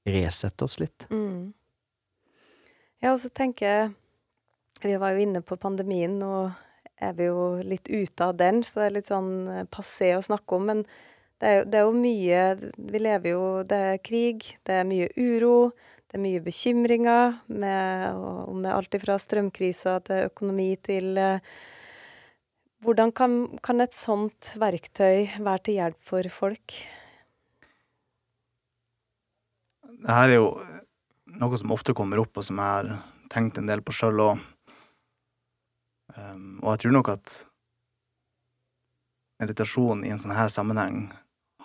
resette 0.10 0.66
oss 0.66 0.78
litt. 0.82 1.08
Mm. 1.10 1.54
Ja, 3.00 3.14
og 3.14 3.20
så 3.24 3.32
tenker 3.32 3.66
jeg 3.66 3.90
Vi 4.84 4.96
var 4.96 5.12
jo 5.12 5.24
inne 5.26 5.42
på 5.44 5.58
pandemien, 5.60 6.14
nå 6.22 6.52
er 7.04 7.16
vi 7.18 7.26
jo 7.28 7.58
litt 7.64 7.90
ute 7.90 8.30
av 8.30 8.38
den, 8.40 8.62
så 8.64 8.80
det 8.80 8.86
er 8.86 8.94
litt 8.96 9.10
sånn 9.12 9.32
eh, 9.52 9.66
passé 9.68 10.14
å 10.16 10.24
snakke 10.24 10.56
om. 10.56 10.70
Men 10.70 10.84
det 11.40 11.50
er, 11.50 11.66
det 11.66 11.80
er 11.80 11.88
jo 11.88 11.96
mye 11.96 12.42
Vi 12.92 13.00
lever 13.00 13.32
jo 13.32 13.44
Det 13.68 13.80
er 13.94 14.02
krig, 14.04 14.46
det 14.68 14.82
er 14.82 14.88
mye 14.88 15.08
uro. 15.16 15.72
Det 16.10 16.18
er 16.18 16.24
mye 16.24 16.42
bekymringer, 16.42 17.36
med, 17.54 18.16
om 18.50 18.64
det 18.64 18.72
er 18.72 18.78
alt 18.80 18.96
fra 19.04 19.18
strømkrisa 19.22 20.00
til 20.08 20.24
økonomi 20.32 20.72
til 20.82 21.20
uh, 21.22 21.38
Hvordan 22.82 23.12
kan, 23.14 23.36
kan, 23.62 23.84
et 23.84 23.94
sånt 23.94 24.56
verktøy 24.58 25.28
være 25.38 25.62
til 25.68 25.78
hjelp 25.78 26.00
for 26.10 26.32
folk? 26.34 26.78
Det 29.84 30.16
her 30.16 30.32
er 30.32 30.40
jo 30.40 30.50
noe 31.44 31.60
som 31.60 31.76
ofte 31.76 31.94
kommer 31.94 32.24
opp, 32.24 32.40
og 32.40 32.48
som 32.48 32.58
jeg 32.58 32.72
har 32.80 32.92
tenkt 33.30 33.60
en 33.60 33.70
del 33.70 33.84
på 33.86 33.94
sjøl 33.94 34.24
òg. 34.24 34.42
Um, 36.16 36.58
og 36.64 36.72
jeg 36.72 36.86
tror 36.86 36.96
nok 36.96 37.14
at 37.14 37.36
meditasjon 39.44 40.08
i 40.08 40.16
en 40.16 40.24
sånn 40.24 40.34
her 40.36 40.50
sammenheng 40.52 41.04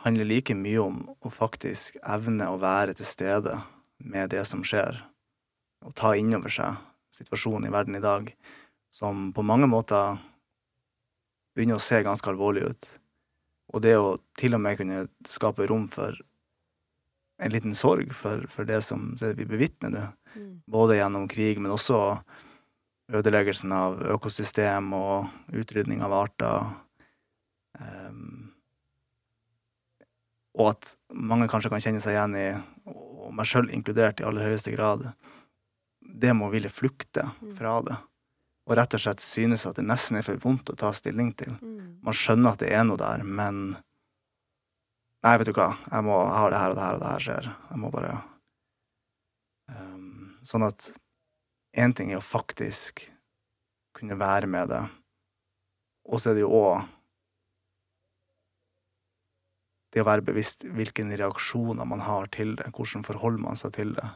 handler 0.04 0.28
like 0.28 0.54
mye 0.56 0.80
om 0.82 0.98
å 1.24 1.32
faktisk 1.32 1.96
evne 2.02 2.48
å 2.50 2.60
være 2.60 2.96
til 2.98 3.08
stede 3.08 3.56
med 4.04 4.34
det 4.34 4.44
som 4.48 4.64
skjer, 4.66 4.98
og 5.84 5.94
ta 5.96 6.12
inn 6.18 6.34
over 6.36 6.52
seg 6.52 6.76
situasjonen 7.14 7.68
i 7.68 7.72
verden 7.72 7.96
i 7.96 8.04
dag, 8.04 8.28
som 8.92 9.30
på 9.34 9.44
mange 9.46 9.68
måter 9.70 10.18
begynner 11.54 11.78
å 11.78 11.82
se 11.82 12.02
ganske 12.04 12.28
alvorlig 12.30 12.68
ut. 12.68 12.88
Og 13.74 13.82
det 13.82 13.96
å 13.96 14.16
til 14.38 14.56
og 14.56 14.62
med 14.62 14.78
kunne 14.78 15.06
skape 15.28 15.66
rom 15.70 15.86
for 15.90 16.18
en 17.42 17.50
liten 17.50 17.74
sorg 17.74 18.12
for, 18.14 18.44
for 18.50 18.68
det 18.68 18.80
som 18.86 19.12
det 19.18 19.34
vi 19.38 19.46
bevitner 19.48 19.90
nå, 19.90 20.04
mm. 20.34 20.50
både 20.70 20.98
gjennom 20.98 21.26
krig, 21.30 21.58
men 21.62 21.74
også 21.74 22.00
ødeleggelsen 23.14 23.72
av 23.74 23.98
økosystem 24.14 24.92
og 24.96 25.54
utrydning 25.54 26.02
av 26.04 26.14
arter. 26.16 26.70
Um, 27.80 28.43
og 30.54 30.74
at 30.74 30.94
mange 31.10 31.48
kanskje 31.50 31.72
kan 31.72 31.82
kjenne 31.82 32.02
seg 32.02 32.14
igjen 32.14 32.36
i 32.38 32.48
og 33.24 33.32
meg 33.34 33.48
sjøl 33.48 33.70
inkludert 33.72 34.20
i 34.20 34.26
aller 34.28 34.44
høyeste 34.44 34.74
grad, 34.74 35.06
det 36.04 36.34
må 36.36 36.50
ville 36.52 36.70
flukte 36.70 37.24
mm. 37.40 37.54
fra 37.58 37.78
det. 37.86 37.96
Og 38.68 38.76
rett 38.78 38.96
og 38.96 39.02
slett 39.02 39.24
synes 39.24 39.64
at 39.68 39.78
det 39.78 39.86
nesten 39.86 40.18
er 40.18 40.26
for 40.26 40.40
vondt 40.40 40.70
å 40.72 40.76
ta 40.78 40.92
stilling 40.96 41.32
til. 41.36 41.56
Mm. 41.60 42.00
Man 42.04 42.16
skjønner 42.16 42.54
at 42.54 42.62
det 42.62 42.70
er 42.76 42.84
noe 42.86 43.00
der, 43.00 43.24
men 43.24 43.66
Nei, 45.24 45.38
vet 45.40 45.48
du 45.48 45.54
hva, 45.56 45.70
jeg, 45.88 46.04
må, 46.04 46.18
jeg 46.20 46.36
har 46.36 46.50
det 46.52 46.58
her 46.60 46.72
og 46.74 46.76
det 46.76 46.82
her, 46.84 46.96
og 46.96 47.00
det 47.00 47.10
her 47.14 47.22
skjer. 47.24 47.46
Jeg 47.70 47.80
må 47.80 47.90
bare 47.94 48.10
um, 49.72 50.34
Sånn 50.44 50.66
at 50.66 50.90
én 51.80 51.94
ting 51.96 52.10
er 52.12 52.20
å 52.20 52.24
faktisk 52.24 53.06
kunne 53.96 54.18
være 54.20 54.50
med 54.52 54.68
det, 54.68 54.82
og 56.04 56.20
så 56.20 56.30
er 56.30 56.36
det 56.36 56.44
jo 56.44 56.52
òg 56.58 56.84
det 59.94 60.02
å 60.02 60.08
være 60.08 60.26
bevisst 60.26 60.66
hvilke 60.66 61.06
reaksjoner 61.06 61.86
man 61.86 62.02
har 62.02 62.26
til 62.34 62.56
det, 62.58 62.66
hvordan 62.74 63.06
forholder 63.06 63.44
man 63.44 63.58
seg 63.58 63.74
til 63.76 63.94
det. 63.94 64.08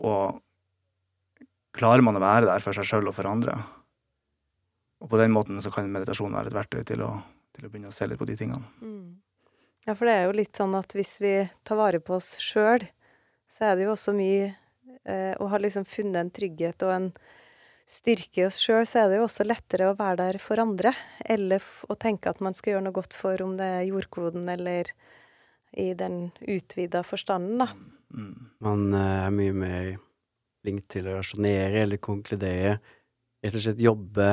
Og 0.00 0.40
klarer 1.76 2.04
man 2.04 2.16
å 2.16 2.22
være 2.22 2.48
der 2.48 2.64
for 2.64 2.76
seg 2.76 2.88
sjøl 2.88 3.10
og 3.10 3.16
for 3.18 3.28
andre? 3.28 3.58
Og 5.02 5.10
på 5.12 5.18
den 5.20 5.34
måten 5.34 5.60
så 5.60 5.72
kan 5.74 5.90
meditasjon 5.92 6.32
være 6.32 6.52
et 6.52 6.56
verktøy 6.56 6.82
til 6.88 7.04
å, 7.04 7.10
til 7.52 7.66
å 7.66 7.70
begynne 7.70 7.90
å 7.92 7.94
se 7.94 8.08
litt 8.08 8.20
på 8.20 8.28
de 8.28 8.38
tingene. 8.38 8.64
Mm. 8.80 9.20
Ja, 9.84 9.96
for 9.98 10.06
det 10.06 10.14
er 10.14 10.28
jo 10.28 10.36
litt 10.38 10.56
sånn 10.56 10.76
at 10.78 10.94
hvis 10.94 11.16
vi 11.20 11.34
tar 11.66 11.80
vare 11.80 12.00
på 12.00 12.14
oss 12.16 12.36
sjøl, 12.40 12.84
så 13.50 13.68
er 13.68 13.76
det 13.76 13.88
jo 13.88 13.94
også 13.96 14.14
mye 14.16 14.52
eh, 15.04 15.34
Å 15.36 15.48
ha 15.50 15.58
liksom 15.60 15.84
funnet 15.84 16.20
en 16.22 16.30
trygghet 16.32 16.84
og 16.86 16.92
en 16.94 17.08
styrke 17.92 18.42
i 18.42 18.46
oss 18.46 18.60
sjøl, 18.62 18.86
så 18.88 19.02
er 19.02 19.10
det 19.10 19.18
jo 19.20 19.26
også 19.26 19.46
lettere 19.46 19.90
å 19.90 19.96
være 19.98 20.20
der 20.22 20.38
for 20.42 20.62
andre. 20.62 20.94
Eller 21.28 21.64
å 21.92 21.96
tenke 22.00 22.32
at 22.32 22.40
man 22.44 22.56
skal 22.56 22.76
gjøre 22.76 22.86
noe 22.86 22.96
godt 22.96 23.16
for, 23.16 23.42
om 23.44 23.58
det 23.58 23.68
er 23.78 23.90
jordkloden 23.90 24.48
eller 24.52 24.92
i 25.72 25.92
den 25.96 26.30
utvida 26.40 27.02
forstanden, 27.06 27.62
da. 27.64 27.68
Mm. 28.12 28.32
Man 28.64 28.88
eh, 28.92 29.18
er 29.26 29.32
mye 29.32 29.52
mer 29.56 29.92
flink 30.62 30.84
til 30.92 31.08
å 31.08 31.18
rasjonere 31.18 31.84
eller 31.86 32.00
konkludere. 32.02 32.76
Rett 33.42 33.56
og 33.56 33.64
slett 33.64 33.80
jobbe 33.82 34.28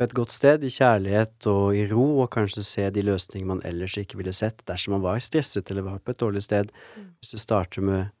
på 0.00 0.06
et 0.06 0.14
godt 0.16 0.32
sted, 0.32 0.62
i 0.64 0.72
kjærlighet 0.72 1.48
og 1.50 1.76
i 1.76 1.82
ro, 1.90 2.04
og 2.22 2.30
kanskje 2.32 2.64
se 2.64 2.86
de 2.92 3.04
løsningene 3.04 3.50
man 3.54 3.64
ellers 3.68 3.98
ikke 4.00 4.20
ville 4.20 4.32
sett 4.36 4.62
dersom 4.68 4.94
man 4.96 5.04
var 5.04 5.20
stresset 5.20 5.68
eller 5.72 5.84
var 5.88 5.98
på 6.00 6.14
et 6.14 6.20
dårlig 6.22 6.44
sted. 6.46 6.70
Mm. 6.96 7.10
Hvis 7.20 7.34
du 7.34 7.40
starter 7.40 7.84
med 7.84 8.14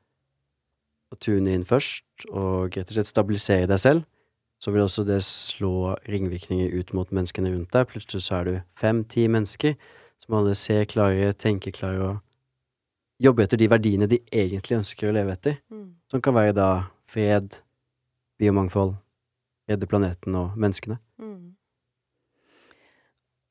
å 1.10 1.18
tune 1.18 1.52
inn 1.54 1.66
først 1.66 2.26
og 2.30 2.76
rett 2.76 2.90
og 2.90 2.96
slett 2.96 3.10
stabilisere 3.10 3.68
deg 3.70 3.82
selv, 3.82 4.06
så 4.60 4.72
vil 4.74 4.84
også 4.84 5.06
det 5.08 5.22
slå 5.24 5.94
ringvirkninger 6.10 6.72
ut 6.76 6.92
mot 6.96 7.10
menneskene 7.16 7.52
rundt 7.54 7.72
deg. 7.72 7.88
Plutselig 7.88 8.26
så 8.26 8.40
er 8.40 8.48
du 8.48 8.54
fem-ti 8.78 9.24
mennesker 9.32 9.76
som 10.20 10.36
alle 10.36 10.56
ser 10.58 10.84
klare, 10.90 11.32
tenker 11.32 11.72
klare 11.74 12.10
og 12.10 12.18
jobber 13.20 13.46
etter 13.46 13.60
de 13.60 13.68
verdiene 13.72 14.08
de 14.08 14.20
egentlig 14.28 14.80
ønsker 14.80 15.08
å 15.08 15.14
leve 15.16 15.32
etter. 15.36 15.56
Mm. 15.72 15.94
Som 16.12 16.22
kan 16.24 16.36
være 16.36 16.56
da 16.56 16.68
fred, 17.10 17.56
biomangfold, 18.40 18.94
redde 19.70 19.88
planeten 19.88 20.36
og 20.36 20.56
menneskene. 20.60 21.00
Mm. 21.20 21.56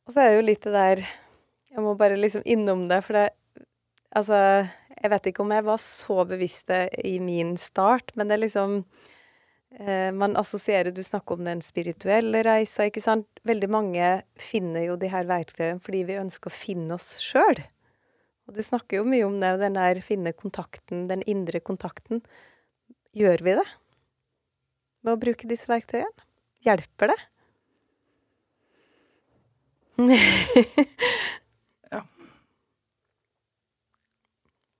Og 0.05 0.13
så 0.13 0.23
er 0.23 0.31
det 0.31 0.39
jo 0.39 0.45
litt 0.47 0.63
det 0.65 0.73
der 0.73 1.03
Jeg 1.69 1.83
må 1.85 1.91
bare 1.93 2.17
liksom 2.17 2.41
innom 2.49 2.87
det, 2.89 3.03
for 3.05 3.17
det 3.17 3.27
Altså, 4.09 4.65
Jeg 4.99 5.13
vet 5.13 5.29
ikke 5.29 5.43
om 5.45 5.53
jeg 5.55 5.65
var 5.67 5.79
så 5.79 6.25
bevisst 6.27 6.71
i 7.07 7.15
min 7.23 7.55
start, 7.59 8.11
men 8.19 8.27
det 8.27 8.35
er 8.35 8.43
liksom 8.43 8.77
eh, 9.79 10.11
Man 10.11 10.35
assosierer 10.39 10.91
Du 10.91 11.01
snakker 11.03 11.37
om 11.39 11.47
den 11.47 11.63
spirituelle 11.63 12.43
reisa, 12.43 12.89
ikke 12.89 13.03
sant. 13.03 13.27
Veldig 13.47 13.69
mange 13.71 14.13
finner 14.39 14.89
jo 14.89 14.99
de 14.99 15.11
her 15.11 15.29
verktøyene 15.29 15.79
fordi 15.83 16.03
vi 16.09 16.19
ønsker 16.19 16.51
å 16.51 16.59
finne 16.59 16.97
oss 16.99 17.13
sjøl. 17.23 17.63
Og 18.49 18.55
du 18.57 18.63
snakker 18.65 18.99
jo 18.99 19.07
mye 19.07 19.27
om 19.27 19.37
det, 19.39 19.55
den 19.61 19.77
der 19.77 19.99
finne 20.01 20.33
kontakten, 20.33 21.07
den 21.07 21.21
indre 21.29 21.61
kontakten. 21.61 22.23
Gjør 23.15 23.45
vi 23.45 23.59
det 23.59 23.67
med 25.05 25.15
å 25.15 25.19
bruke 25.21 25.47
disse 25.47 25.69
verktøyene? 25.69 26.27
Hjelper 26.65 27.13
det? 27.13 27.19
ja. 31.93 32.01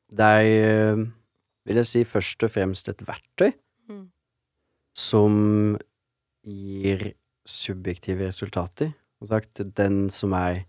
Det 0.09 0.25
er, 0.25 0.47
eh, 0.93 1.03
vil 1.65 1.81
jeg 1.81 1.89
si, 1.89 2.03
først 2.03 2.43
og 2.43 2.51
fremst 2.51 2.89
et 2.89 3.01
verktøy 3.05 3.51
mm. 3.89 4.05
som 4.97 5.77
gir 6.45 7.13
subjektive 7.45 8.27
resultater. 8.27 8.93
Som 9.19 9.27
sagt, 9.33 9.61
den 9.77 10.09
som 10.09 10.33
er 10.33 10.63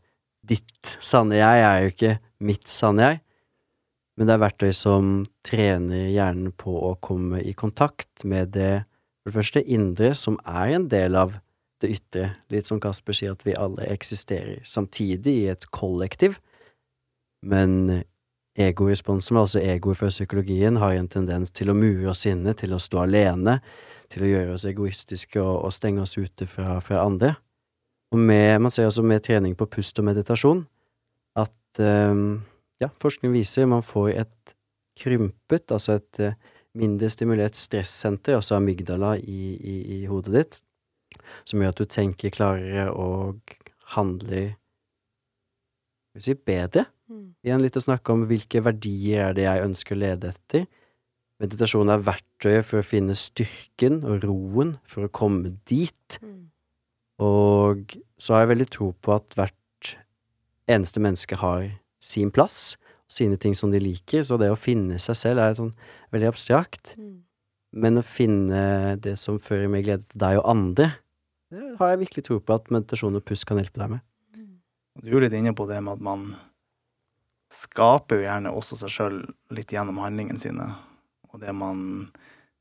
ditt 0.46 0.96
sanne 1.04 1.38
jeg, 1.38 1.64
er 1.64 1.82
jo 1.82 1.92
ikke 1.92 2.14
mitt 2.44 2.68
sanne 2.68 3.06
jeg. 3.06 3.20
Men 4.18 4.28
det 4.28 4.34
er 4.34 4.42
verktøy 4.42 4.72
som 4.76 5.12
trener 5.46 6.10
hjernen 6.12 6.52
på 6.60 6.74
å 6.90 6.96
komme 7.00 7.40
i 7.40 7.54
kontakt 7.56 8.24
med 8.28 8.52
det, 8.56 8.82
for 9.22 9.30
det 9.30 9.38
første, 9.38 9.62
indre, 9.64 10.10
som 10.16 10.36
er 10.48 10.74
en 10.76 10.88
del 10.92 11.16
av 11.16 11.38
det 11.80 11.92
ytre. 11.94 12.26
Litt 12.52 12.68
som 12.68 12.80
Kasper 12.82 13.16
sier, 13.16 13.36
at 13.36 13.44
vi 13.46 13.56
alle 13.56 13.86
eksisterer 13.88 14.60
samtidig 14.68 15.36
i 15.44 15.48
et 15.52 15.64
kollektiv. 15.72 16.36
Men 17.40 18.02
egoresponsen, 18.58 19.38
altså 19.38 19.60
egoet 19.62 20.00
fra 20.00 20.10
psykologien, 20.10 20.80
har 20.80 20.96
en 20.96 21.08
tendens 21.08 21.52
til 21.54 21.70
å 21.70 21.76
mure 21.76 22.10
oss 22.10 22.24
inne, 22.28 22.54
til 22.58 22.74
å 22.74 22.80
stå 22.82 23.04
alene, 23.04 23.60
til 24.10 24.26
å 24.26 24.30
gjøre 24.30 24.56
oss 24.56 24.66
egoistiske 24.66 25.40
og, 25.40 25.66
og 25.66 25.74
stenge 25.74 26.02
oss 26.02 26.16
ute 26.18 26.48
fra, 26.50 26.80
fra, 26.82 27.04
andre. 27.04 27.34
Og 28.10 28.18
med, 28.18 28.58
man 28.62 28.74
ser 28.74 28.88
altså 28.88 29.04
med 29.06 29.22
trening 29.22 29.54
på 29.58 29.68
pust 29.70 29.98
og 30.02 30.08
meditasjon 30.08 30.64
at 31.38 31.78
um, 31.78 32.40
ja, 32.82 32.88
forskning 33.02 33.30
viser 33.36 33.68
man 33.70 33.86
får 33.86 34.08
et 34.24 34.54
krympet, 34.98 35.70
altså 35.70 36.00
et 36.00 36.22
uh, 36.26 36.34
mindre 36.74 37.10
stimulert 37.10 37.58
stressenter, 37.58 38.34
altså 38.34 38.58
amygdala, 38.58 39.14
i, 39.22 39.54
i, 39.54 39.76
i 40.00 40.00
hodet 40.10 40.34
ditt, 40.34 40.58
som 41.46 41.62
gjør 41.62 41.74
at 41.74 41.82
du 41.82 41.86
tenker 41.90 42.34
klarere 42.34 42.88
og 42.90 43.54
handler 43.94 44.56
vil 46.14 46.24
si 46.24 46.34
bedre. 46.34 46.86
Mm. 47.10 47.24
Igjen 47.42 47.64
litt 47.64 47.78
å 47.78 47.82
snakke 47.82 48.14
om 48.14 48.26
hvilke 48.30 48.62
verdier 48.62 49.30
er 49.30 49.36
det 49.36 49.46
jeg 49.46 49.64
ønsker 49.66 49.96
å 49.96 50.02
lede 50.04 50.30
etter. 50.30 50.66
Meditasjon 51.40 51.90
er 51.90 52.04
verktøyet 52.04 52.66
for 52.68 52.80
å 52.80 52.86
finne 52.86 53.16
styrken 53.16 54.02
og 54.04 54.26
roen 54.26 54.74
for 54.88 55.06
å 55.06 55.12
komme 55.12 55.54
dit. 55.68 56.20
Mm. 56.20 56.50
Og 57.24 57.96
så 58.20 58.36
har 58.36 58.44
jeg 58.44 58.52
veldig 58.52 58.68
tro 58.72 58.90
på 59.00 59.14
at 59.16 59.34
hvert 59.36 59.94
eneste 60.70 61.02
menneske 61.02 61.38
har 61.40 61.66
sin 62.00 62.30
plass, 62.32 62.76
sine 63.10 63.40
ting 63.40 63.56
som 63.58 63.72
de 63.72 63.80
liker, 63.82 64.22
så 64.22 64.38
det 64.38 64.52
å 64.52 64.58
finne 64.58 65.00
seg 65.02 65.18
selv 65.18 65.42
er 65.42 65.56
sånn 65.58 65.72
veldig 66.14 66.30
abstrakt. 66.30 66.94
Mm. 67.00 67.16
Men 67.80 68.00
å 68.00 68.06
finne 68.06 68.96
det 69.02 69.16
som 69.18 69.40
fører 69.42 69.70
meg 69.70 69.86
glede 69.86 70.06
til 70.06 70.22
deg 70.22 70.38
og 70.40 70.46
andre, 70.52 70.92
det 71.50 71.74
har 71.80 71.92
jeg 71.92 72.04
virkelig 72.04 72.24
tro 72.28 72.38
på 72.38 72.54
at 72.54 72.70
meditasjon 72.70 73.18
og 73.18 73.24
pust 73.26 73.46
kan 73.48 73.58
hjelpe 73.58 73.80
deg 73.80 73.96
med. 73.96 74.04
Du 75.00 75.16
er 75.16 75.24
litt 75.24 75.34
inne 75.34 75.54
på 75.56 75.66
det 75.70 75.80
med 75.82 75.98
at 75.98 76.04
man 76.04 76.28
skaper 77.50 78.20
jo 78.20 78.26
gjerne 78.26 78.54
også 78.54 78.78
seg 78.78 78.94
sjøl 78.94 79.20
litt 79.54 79.72
gjennom 79.74 79.98
handlingene 80.02 80.40
sine, 80.40 80.68
og 81.30 81.42
det 81.42 81.54
man 81.56 81.82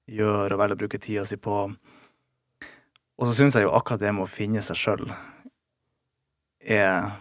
gjør 0.10 0.56
og 0.56 0.62
velger 0.62 0.78
å 0.78 0.82
bruke 0.84 1.02
tida 1.02 1.26
si 1.28 1.38
på. 1.38 1.62
Og 3.20 3.28
så 3.28 3.36
syns 3.36 3.58
jeg 3.58 3.68
jo 3.68 3.74
akkurat 3.76 4.02
det 4.02 4.14
med 4.16 4.26
å 4.26 4.32
finne 4.32 4.64
seg 4.66 4.80
sjøl 4.80 5.06
er 6.60 7.12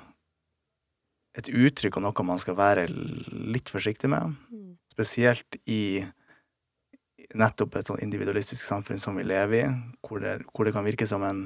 et 1.38 1.48
uttrykk 1.48 1.98
av 1.98 2.06
noe 2.08 2.26
man 2.26 2.40
skal 2.42 2.56
være 2.58 2.88
litt 2.88 3.70
forsiktig 3.70 4.10
med. 4.10 4.34
Mm. 4.50 4.72
Spesielt 4.90 5.58
i 5.70 6.02
nettopp 7.38 7.76
et 7.76 7.90
sånn 7.90 8.00
individualistisk 8.02 8.64
samfunn 8.64 9.00
som 9.00 9.18
vi 9.18 9.26
lever 9.26 9.58
i, 9.60 9.66
hvor 10.06 10.22
det, 10.22 10.38
hvor 10.52 10.66
det, 10.66 10.74
kan 10.74 10.86
virke 10.86 11.06
som 11.06 11.24
en 11.26 11.44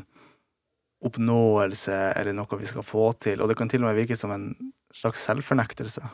oppnåelse 1.02 1.96
eller 2.14 2.36
noe 2.36 2.60
vi 2.60 2.70
skal 2.70 2.86
få 2.86 3.10
til, 3.20 3.42
og 3.42 3.50
det 3.50 3.58
kan 3.58 3.70
til 3.70 3.82
og 3.82 3.90
med 3.90 3.98
virke 3.98 4.18
som 4.18 4.30
en 4.34 4.52
slags 4.96 5.24
selvfornektelse. 5.26 6.04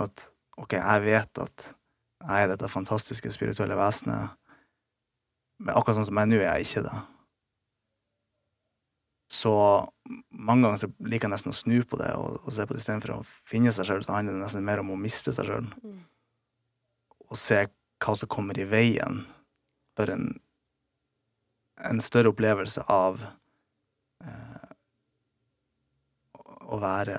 At 0.00 0.28
OK, 0.60 0.76
jeg 0.78 1.04
vet 1.04 1.42
at 1.42 1.66
jeg 2.24 2.44
er 2.44 2.52
dette 2.54 2.70
fantastiske 2.72 3.32
spirituelle 3.34 3.76
vesenet, 3.78 4.32
men 5.60 5.74
akkurat 5.76 5.98
sånn 5.98 6.08
som 6.08 6.20
jeg 6.20 6.30
nå 6.30 6.38
er 6.40 6.46
jeg 6.48 6.68
ikke 6.68 6.84
det. 6.86 6.94
Så 9.34 9.52
mange 10.30 10.66
ganger 10.66 10.80
så 10.84 10.90
liker 11.02 11.26
jeg 11.26 11.34
nesten 11.34 11.52
å 11.52 11.56
snu 11.56 11.78
på 11.88 11.98
det 12.00 12.10
og, 12.18 12.38
og 12.44 12.54
se 12.54 12.66
på 12.66 12.76
det 12.76 12.82
istedenfor 12.82 13.16
å 13.16 13.22
finne 13.48 13.72
seg 13.74 13.88
sjøl, 13.88 14.04
så 14.04 14.16
handler 14.16 14.36
det 14.36 14.44
nesten 14.44 14.66
mer 14.66 14.82
om 14.82 14.92
å 14.94 15.00
miste 15.00 15.34
seg 15.34 15.48
sjøl. 15.48 15.68
Mm. 15.82 16.02
Og 17.30 17.40
se 17.40 17.64
hva 18.04 18.16
som 18.18 18.30
kommer 18.30 18.58
i 18.60 18.66
veien 18.68 19.24
for 19.96 20.10
en, 20.12 20.28
en 21.82 22.02
større 22.04 22.30
opplevelse 22.34 22.84
av 22.90 23.22
eh, 24.24 24.68
å 26.64 26.78
være 26.82 27.18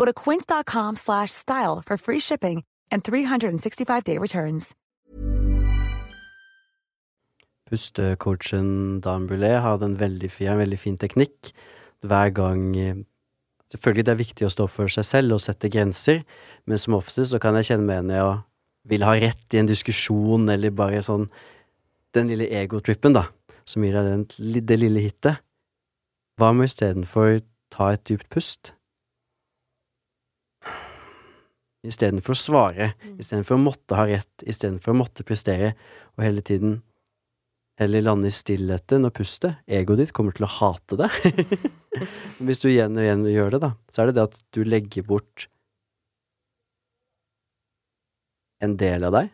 Go 0.00 0.06
to 0.08 0.16
quince.com/style 0.16 1.76
for 1.86 1.96
free 1.96 2.20
shipping 2.20 2.64
and 2.90 3.04
365-day 3.04 4.18
returns. 4.18 4.74
Pustecoachen 7.70 9.00
Dan 9.00 9.28
Boulet 9.28 9.60
har 9.62 9.84
en 9.84 9.94
veldig 10.00 10.30
fin, 10.30 10.48
en 10.48 10.58
veldig 10.58 10.78
fin 10.78 10.98
teknikk. 10.98 11.52
Hver 12.02 12.30
gang 12.34 13.06
Selvfølgelig 13.70 14.06
det 14.06 14.12
er 14.12 14.18
viktig 14.18 14.46
å 14.46 14.50
stå 14.50 14.64
opp 14.66 14.72
for 14.74 14.90
seg 14.90 15.06
selv 15.06 15.36
og 15.36 15.42
sette 15.44 15.68
grenser, 15.70 16.24
men 16.66 16.80
som 16.82 16.96
oftest 16.98 17.30
så 17.30 17.38
kan 17.42 17.54
jeg 17.58 17.68
kjenne 17.68 17.86
meg 17.86 18.00
igjen 18.00 18.16
i 18.16 18.24
å 18.24 18.32
vil 18.90 19.04
ha 19.06 19.14
rett 19.14 19.54
i 19.54 19.60
en 19.60 19.68
diskusjon, 19.68 20.48
eller 20.50 20.74
bare 20.74 21.02
sånn 21.04 21.28
Den 22.10 22.26
lille 22.26 22.48
egotrippen, 22.50 23.14
da, 23.14 23.28
som 23.62 23.84
gir 23.86 23.94
deg 23.94 24.08
den, 24.08 24.24
det 24.66 24.78
lille 24.80 25.04
hitet. 25.04 25.38
Hva 26.40 26.50
med 26.50 26.66
istedenfor 26.66 27.36
ta 27.70 27.92
et 27.94 28.02
dypt 28.08 28.26
pust? 28.34 28.72
Istedenfor 31.86 32.36
å 32.36 32.38
svare, 32.38 32.90
mm. 33.00 33.16
istedenfor 33.22 33.56
å 33.56 33.62
måtte 33.62 33.96
ha 33.96 34.04
rett, 34.08 34.44
istedenfor 34.44 34.92
å 34.92 34.98
måtte 35.00 35.24
prestere, 35.24 35.72
og 36.18 36.24
hele 36.26 36.44
tiden 36.44 36.80
heller 37.80 38.04
lande 38.04 38.28
i 38.28 38.34
stillheten 38.34 39.08
og 39.08 39.14
puste. 39.16 39.54
Egoet 39.64 40.02
ditt 40.02 40.12
kommer 40.16 40.36
til 40.36 40.44
å 40.44 40.52
hate 40.58 40.98
det. 41.00 41.08
Hvis 42.44 42.60
du 42.60 42.68
igjen 42.68 42.98
og 42.98 43.06
igjen 43.06 43.24
gjør 43.32 43.56
det, 43.56 43.62
da, 43.64 43.72
så 43.88 44.02
er 44.02 44.10
det 44.10 44.18
det 44.18 44.26
at 44.28 44.38
du 44.52 44.60
legger 44.68 45.06
bort 45.08 45.46
en 48.60 48.76
del 48.80 49.08
av 49.08 49.16
deg 49.16 49.30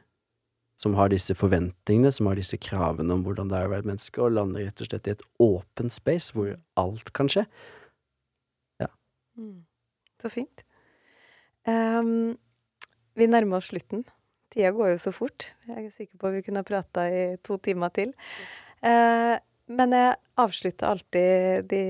som 0.78 0.94
har 0.99 1.11
disse 1.11 1.34
forventningene, 1.34 2.12
som 2.12 2.28
har 2.28 2.38
disse 2.38 2.59
kravene 2.61 3.14
om 3.16 3.24
hvordan 3.24 3.49
det 3.51 3.59
er 3.59 3.66
å 3.66 3.72
være 3.72 3.86
et 3.86 3.90
menneske, 3.90 4.20
og 4.22 4.36
lander 4.36 4.66
rett 4.68 4.82
og 4.84 4.90
slett 4.90 5.09
i 5.09 5.14
et 5.16 5.24
åpen 5.42 5.90
space 5.90 6.36
hvor 6.36 6.53
alt 6.78 7.11
kan 7.16 7.30
skje. 7.32 7.47
Ja. 8.84 8.90
Mm. 9.40 9.64
Så 10.20 10.30
fint. 10.32 10.62
Um, 11.66 12.36
vi 13.16 13.28
nærmer 13.30 13.58
oss 13.58 13.70
slutten. 13.72 14.04
Tida 14.54 14.70
går 14.76 14.94
jo 14.94 15.02
så 15.02 15.12
fort. 15.14 15.48
Jeg 15.66 15.88
er 15.88 15.92
sikker 15.94 16.20
på 16.20 16.30
at 16.30 16.38
vi 16.38 16.44
kunne 16.46 16.62
ha 16.62 16.68
prata 16.68 17.08
i 17.10 17.22
to 17.44 17.58
timer 17.62 17.92
til. 17.96 18.14
Uh, 18.84 19.36
men 19.66 19.94
jeg 19.96 20.18
avslutter 20.38 20.92
alltid 20.92 21.70
de 21.72 21.84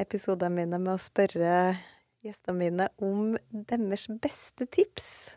episodene 0.00 0.62
mine 0.62 0.80
med 0.82 0.96
å 0.96 1.02
spørre 1.02 1.76
gjestene 2.24 2.58
mine 2.58 2.88
om 3.00 3.36
deres 3.70 4.08
beste 4.20 4.66
tips 4.68 5.36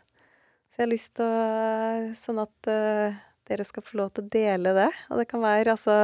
så 0.74 0.82
jeg 0.82 0.88
har 0.88 0.90
lyst 0.90 1.12
til 1.14 1.28
å 1.30 2.14
Sånn 2.18 2.40
at 2.42 2.66
uh, 2.66 3.14
dere 3.46 3.64
skal 3.66 3.84
få 3.86 4.00
lov 4.00 4.08
til 4.10 4.24
å 4.24 4.30
dele 4.32 4.72
det. 4.74 4.88
Og 5.06 5.20
det 5.20 5.28
kan 5.30 5.42
være 5.44 5.76
altså 5.76 5.96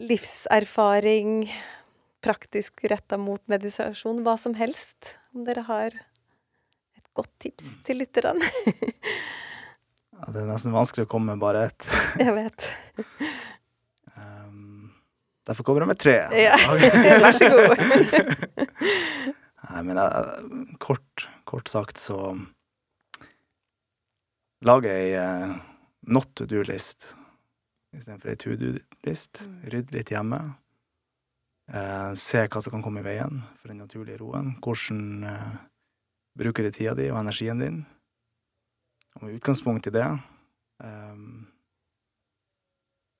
livserfaring, 0.00 1.46
praktisk 2.24 2.82
retta 2.90 3.20
mot 3.20 3.42
meditasjon, 3.50 4.24
hva 4.26 4.34
som 4.40 4.56
helst. 4.58 5.12
Om 5.34 5.44
dere 5.46 5.62
har 5.68 5.94
et 5.94 7.06
godt 7.14 7.30
tips 7.42 7.76
til 7.86 8.00
lytterne? 8.02 8.46
Ja, 10.20 10.32
det 10.34 10.42
er 10.42 10.48
nesten 10.50 10.74
vanskelig 10.74 11.06
å 11.06 11.10
komme 11.10 11.32
med 11.32 11.42
bare 11.42 11.68
ett. 11.70 11.86
Jeg 12.20 12.34
vet. 12.36 12.66
Um, 14.16 14.90
derfor 15.48 15.64
kommer 15.64 15.86
jeg 15.86 15.92
med 15.92 16.00
tre. 16.02 16.16
Ja. 16.36 16.58
Vær 17.24 17.36
så 17.38 17.48
god. 17.54 17.84
Nei, 19.70 19.84
men 19.86 20.00
jeg, 20.02 20.74
kort, 20.82 21.28
kort 21.48 21.70
sagt 21.70 22.02
så 22.02 22.34
Lag 24.66 24.84
ei 24.84 25.14
uh, 25.16 25.54
not 26.10 26.34
to 26.36 26.44
do-list 26.44 27.14
istedenfor 27.96 28.30
ei 28.32 28.38
to 28.38 28.56
do-list. 28.58 29.44
Rydd 29.72 29.94
litt 29.94 30.12
hjemme. 30.14 30.40
Uh, 31.70 32.10
se 32.18 32.42
hva 32.50 32.58
som 32.58 32.74
kan 32.74 32.82
komme 32.82 32.98
i 33.02 33.06
veien 33.06 33.44
for 33.60 33.70
den 33.70 33.78
naturlige 33.78 34.18
roen. 34.18 34.56
Hvordan 34.58 35.22
eh, 35.22 35.52
bruker 36.34 36.66
du 36.66 36.72
tida 36.74 36.96
di 36.98 37.06
og 37.12 37.20
energien 37.20 37.62
din? 37.62 37.84
Og 39.14 39.22
med 39.22 39.36
utgangspunkt 39.38 39.86
i 39.86 39.92
det 39.94 40.06
eh, 40.82 41.22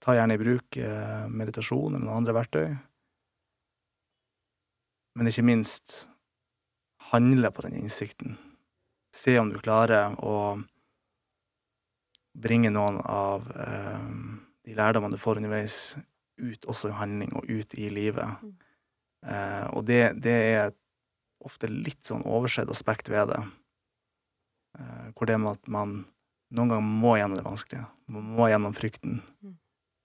Ta 0.01 0.15
gjerne 0.17 0.35
i 0.35 0.41
bruk 0.41 0.79
uh, 0.81 1.29
meditasjon 1.29 1.93
eller 1.93 2.07
noen 2.07 2.23
andre 2.23 2.33
verktøy. 2.33 2.69
Men 5.15 5.29
ikke 5.29 5.45
minst 5.45 6.07
handle 7.11 7.51
på 7.53 7.67
den 7.67 7.77
innsikten. 7.83 8.39
Se 9.13 9.35
om 9.37 9.51
du 9.53 9.59
klarer 9.61 10.17
å 10.25 10.57
bringe 12.33 12.73
noen 12.73 12.97
av 13.05 13.45
um, 13.45 14.41
de 14.65 14.77
lærdommene 14.79 15.19
du 15.19 15.21
får 15.21 15.43
underveis, 15.43 15.77
ut 16.41 16.67
også 16.71 16.91
i 16.91 16.99
handling 16.99 17.33
og 17.39 17.49
ut 17.49 17.75
i 17.79 17.89
livet. 17.93 18.41
Mm. 18.43 18.55
Uh, 19.21 19.67
og 19.77 19.85
det, 19.89 20.03
det, 20.25 20.37
er 20.57 20.73
ofte 21.45 21.69
litt 21.69 22.03
sånn 22.05 22.25
oversett 22.29 22.71
aspekt 22.73 23.09
ved 23.13 23.31
det. 23.33 23.41
Eh, 24.79 25.07
hvor 25.17 25.27
det 25.27 25.39
med 25.41 25.57
at 25.57 25.71
man 25.73 25.95
noen 26.53 26.73
ganger 26.73 26.85
må 26.85 27.15
gjennom 27.17 27.39
det 27.39 27.47
vanskelige. 27.47 27.87
Man 28.13 28.33
må 28.37 28.49
gjennom 28.51 28.75
frykten 28.77 29.21
mm. 29.41 29.55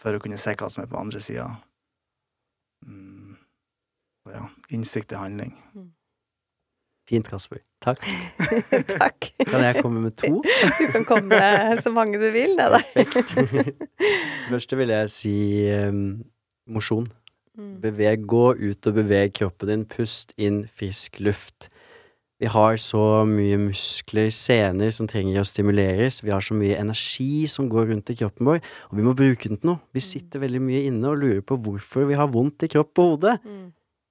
for 0.02 0.16
å 0.16 0.22
kunne 0.24 0.40
se 0.40 0.54
hva 0.56 0.70
som 0.72 0.84
er 0.84 0.90
på 0.92 1.00
andre 1.00 1.22
sida. 1.24 1.50
Mm. 2.86 3.36
Så 4.24 4.36
ja, 4.36 4.46
innsikt 4.74 5.14
er 5.14 5.24
handling. 5.26 5.54
Mm. 5.74 5.90
Fint, 7.06 7.28
Kasper. 7.30 7.60
Takk. 7.86 8.02
Takk. 8.98 9.28
Kan 9.46 9.62
jeg 9.62 9.82
komme 9.84 10.02
med 10.08 10.16
to? 10.18 10.40
Du 10.42 10.88
kan 10.96 11.06
komme 11.06 11.38
med 11.38 11.84
så 11.86 11.92
mange 11.94 12.18
du 12.18 12.26
vil, 12.34 12.56
det 12.58 12.66
da. 12.74 12.82
Først 14.50 14.74
vil 14.80 14.90
jeg 14.90 15.12
si 15.14 15.36
um, 15.70 16.24
mosjon. 16.66 17.06
Mm. 17.56 17.76
Beveg, 17.84 18.26
gå 18.26 18.48
ut 18.58 18.90
og 18.90 18.98
beveg 18.98 19.36
kroppen 19.38 19.70
din. 19.70 19.86
Pust 19.86 20.34
inn 20.42 20.64
frisk 20.66 21.22
luft. 21.22 21.70
Vi 22.42 22.50
har 22.52 22.76
så 22.82 23.22
mye 23.30 23.62
muskler, 23.62 24.28
sener, 24.34 24.90
som 24.92 25.08
trenger 25.08 25.40
å 25.40 25.46
stimuleres. 25.48 26.20
Vi 26.26 26.34
har 26.34 26.44
så 26.44 26.58
mye 26.58 26.82
energi 26.82 27.46
som 27.48 27.70
går 27.72 27.94
rundt 27.94 28.12
i 28.12 28.18
kroppen 28.18 28.50
vår, 28.50 28.60
og 28.90 28.98
vi 28.98 29.06
må 29.06 29.14
bruke 29.16 29.48
den 29.48 29.62
til 29.62 29.72
noe. 29.72 29.84
Vi 29.96 30.02
mm. 30.02 30.08
sitter 30.10 30.44
veldig 30.44 30.64
mye 30.66 30.82
inne 30.90 31.14
og 31.14 31.22
lurer 31.22 31.46
på 31.46 31.62
hvorfor 31.70 32.10
vi 32.10 32.18
har 32.18 32.34
vondt 32.34 32.66
i 32.66 32.72
kropp 32.74 33.06
og 33.06 33.14
hode. 33.14 33.38
Mm. 33.46 33.64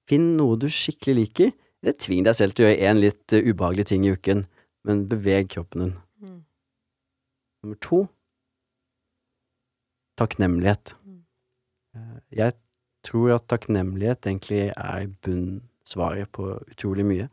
Finn 0.09 0.31
noe 0.39 0.57
du 0.57 0.69
skikkelig 0.71 1.19
liker 1.19 1.53
tving 1.93 2.25
deg 2.25 2.37
selv 2.37 2.55
til 2.55 2.65
å 2.65 2.69
gjøre 2.69 2.89
én 2.89 3.01
litt 3.01 3.35
uh, 3.35 3.45
ubehagelig 3.45 3.87
ting 3.91 4.05
i 4.05 4.13
uken, 4.15 4.45
men 4.87 5.05
beveg 5.11 5.49
kroppen 5.53 5.83
din. 5.85 5.95
Mm. 6.23 6.41
Nummer 7.63 7.81
to 7.83 8.01
takknemlighet. 10.19 10.95
Mm. 11.03 11.21
Uh, 11.95 12.19
jeg 12.31 12.57
tror 13.05 13.35
at 13.37 13.47
takknemlighet 13.51 14.25
egentlig 14.25 14.69
er 14.71 15.09
bunnsvaret 15.25 16.31
på 16.33 16.55
utrolig 16.71 17.05
mye. 17.05 17.27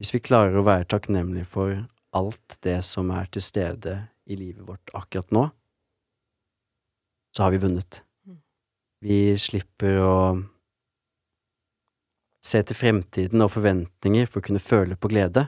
Hvis 0.00 0.14
vi 0.14 0.22
klarer 0.24 0.56
å 0.56 0.64
være 0.64 0.88
takknemlige 0.88 1.48
for 1.50 1.74
alt 2.16 2.56
det 2.64 2.78
som 2.86 3.10
er 3.12 3.28
til 3.30 3.44
stede 3.44 3.96
i 4.30 4.38
livet 4.38 4.64
vårt 4.66 4.94
akkurat 4.96 5.34
nå, 5.34 5.48
så 7.36 7.44
har 7.44 7.52
vi 7.54 7.60
vunnet. 7.62 8.00
Mm. 8.26 8.38
Vi 9.04 9.20
slipper 9.38 10.00
å 10.02 10.14
se 12.40 12.62
til 12.64 12.76
fremtiden 12.76 13.44
og 13.44 13.52
forventninger 13.54 14.28
for 14.28 14.40
å 14.40 14.46
kunne 14.48 14.62
føle 14.62 14.96
på 14.96 15.10
glede. 15.12 15.46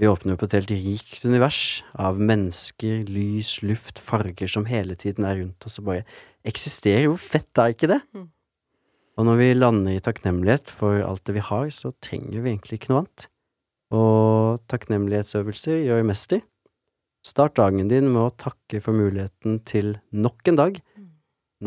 Vi 0.00 0.08
åpner 0.08 0.32
opp 0.32 0.46
et 0.46 0.54
helt 0.56 0.70
rikt 0.72 1.26
univers 1.28 1.82
av 2.00 2.16
mennesker, 2.16 3.02
lys, 3.04 3.58
luft, 3.60 4.00
farger 4.00 4.48
som 4.48 4.64
hele 4.64 4.96
tiden 4.96 5.26
er 5.28 5.42
rundt 5.42 5.66
oss 5.68 5.76
og 5.82 5.90
bare 5.90 6.06
eksisterer. 6.48 7.10
Hvor 7.10 7.20
fett 7.20 7.60
er 7.60 7.74
ikke 7.74 7.90
det? 7.90 8.00
Mm. 8.16 8.30
Og 9.20 9.26
når 9.28 9.36
vi 9.42 9.48
lander 9.58 9.98
i 9.98 10.00
takknemlighet 10.00 10.72
for 10.72 11.02
alt 11.04 11.26
det 11.28 11.36
vi 11.36 11.44
har, 11.44 11.68
så 11.76 11.92
trenger 12.00 12.40
vi 12.40 12.54
egentlig 12.54 12.80
ikke 12.80 12.94
noe 12.94 13.02
annet. 13.02 13.26
Og 13.92 14.62
takknemlighetsøvelser 14.72 15.82
gjør 15.84 16.08
mester. 16.08 16.40
Start 17.20 17.58
dagen 17.60 17.90
din 17.90 18.08
med 18.08 18.22
å 18.22 18.32
takke 18.40 18.80
for 18.80 18.96
muligheten 18.96 19.60
til 19.68 19.98
nok 20.16 20.48
en 20.48 20.62
dag. 20.62 20.80
Mm. 20.96 21.10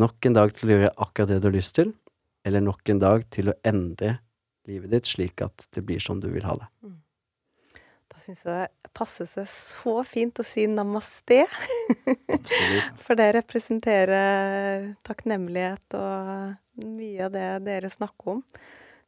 Nok 0.02 0.26
en 0.26 0.40
dag 0.40 0.56
til 0.58 0.66
å 0.66 0.74
gjøre 0.74 0.94
akkurat 1.06 1.30
det 1.30 1.38
du 1.38 1.46
har 1.52 1.54
lyst 1.54 1.76
til, 1.78 1.94
eller 2.42 2.66
nok 2.66 2.90
en 2.90 3.04
dag 3.04 3.28
til 3.30 3.52
å 3.52 3.58
endre 3.62 4.16
livet 4.70 4.92
ditt 4.92 5.10
slik 5.10 5.42
at 5.44 5.66
det 5.74 5.84
blir 5.86 6.02
som 6.02 6.20
du 6.22 6.30
vil 6.32 6.46
ha 6.46 6.56
det. 6.60 6.68
Mm. 6.84 7.00
Da 8.14 8.20
syns 8.22 8.44
jeg 8.46 8.68
det 8.84 8.92
passer 8.94 9.26
seg 9.26 9.48
så 9.50 9.94
fint 10.06 10.38
å 10.38 10.46
si 10.46 10.68
namaste. 10.70 11.40
Absolutt. 12.36 13.02
For 13.02 13.18
det 13.18 13.32
representerer 13.40 14.92
takknemlighet 15.06 15.96
og 15.98 16.84
mye 16.84 17.26
av 17.26 17.34
det 17.34 17.48
dere 17.66 17.90
snakker 17.90 18.36
om. 18.36 18.44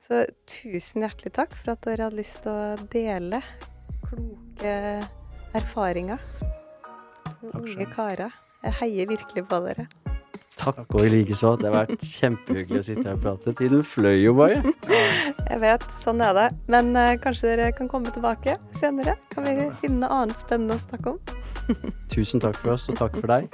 Så 0.07 0.25
tusen 0.51 1.07
hjertelig 1.07 1.33
takk 1.39 1.55
for 1.55 1.75
at 1.75 1.87
dere 1.87 2.09
hadde 2.09 2.21
lyst 2.21 2.43
til 2.45 2.53
å 2.53 2.89
dele 2.93 3.41
kloke 4.07 4.75
erfaringer. 5.57 6.23
Unge 7.55 7.87
karer. 7.95 8.35
Jeg 8.65 8.79
heier 8.81 9.15
virkelig 9.15 9.47
på 9.47 9.63
dere. 9.67 9.87
Takk 10.57 10.95
og 10.97 11.05
i 11.05 11.11
likeså. 11.13 11.53
Det 11.61 11.69
har 11.69 11.75
vært 11.83 12.05
kjempehyggelig 12.17 12.81
å 12.81 12.87
sitte 12.87 13.05
her 13.05 13.19
og 13.19 13.25
prate. 13.27 13.55
Tiden 13.59 13.85
fløy 13.85 14.17
jo 14.23 14.33
bare. 14.39 14.63
Jeg 15.47 15.61
vet, 15.63 15.85
sånn 16.01 16.25
er 16.25 16.33
det. 16.37 16.49
Men 16.73 16.91
uh, 16.97 17.13
kanskje 17.23 17.53
dere 17.53 17.71
kan 17.77 17.91
komme 17.93 18.13
tilbake 18.15 18.57
senere? 18.81 19.19
Kan 19.35 19.47
vi 19.47 19.69
finne 19.83 20.07
noe 20.07 20.23
annet 20.23 20.41
spennende 20.41 20.79
å 20.79 20.85
snakke 20.87 21.15
om? 21.15 21.93
Tusen 22.13 22.43
takk 22.43 22.57
for 22.63 22.77
oss, 22.77 22.89
og 22.93 22.99
takk 23.03 23.21
for 23.21 23.29
deg. 23.37 23.51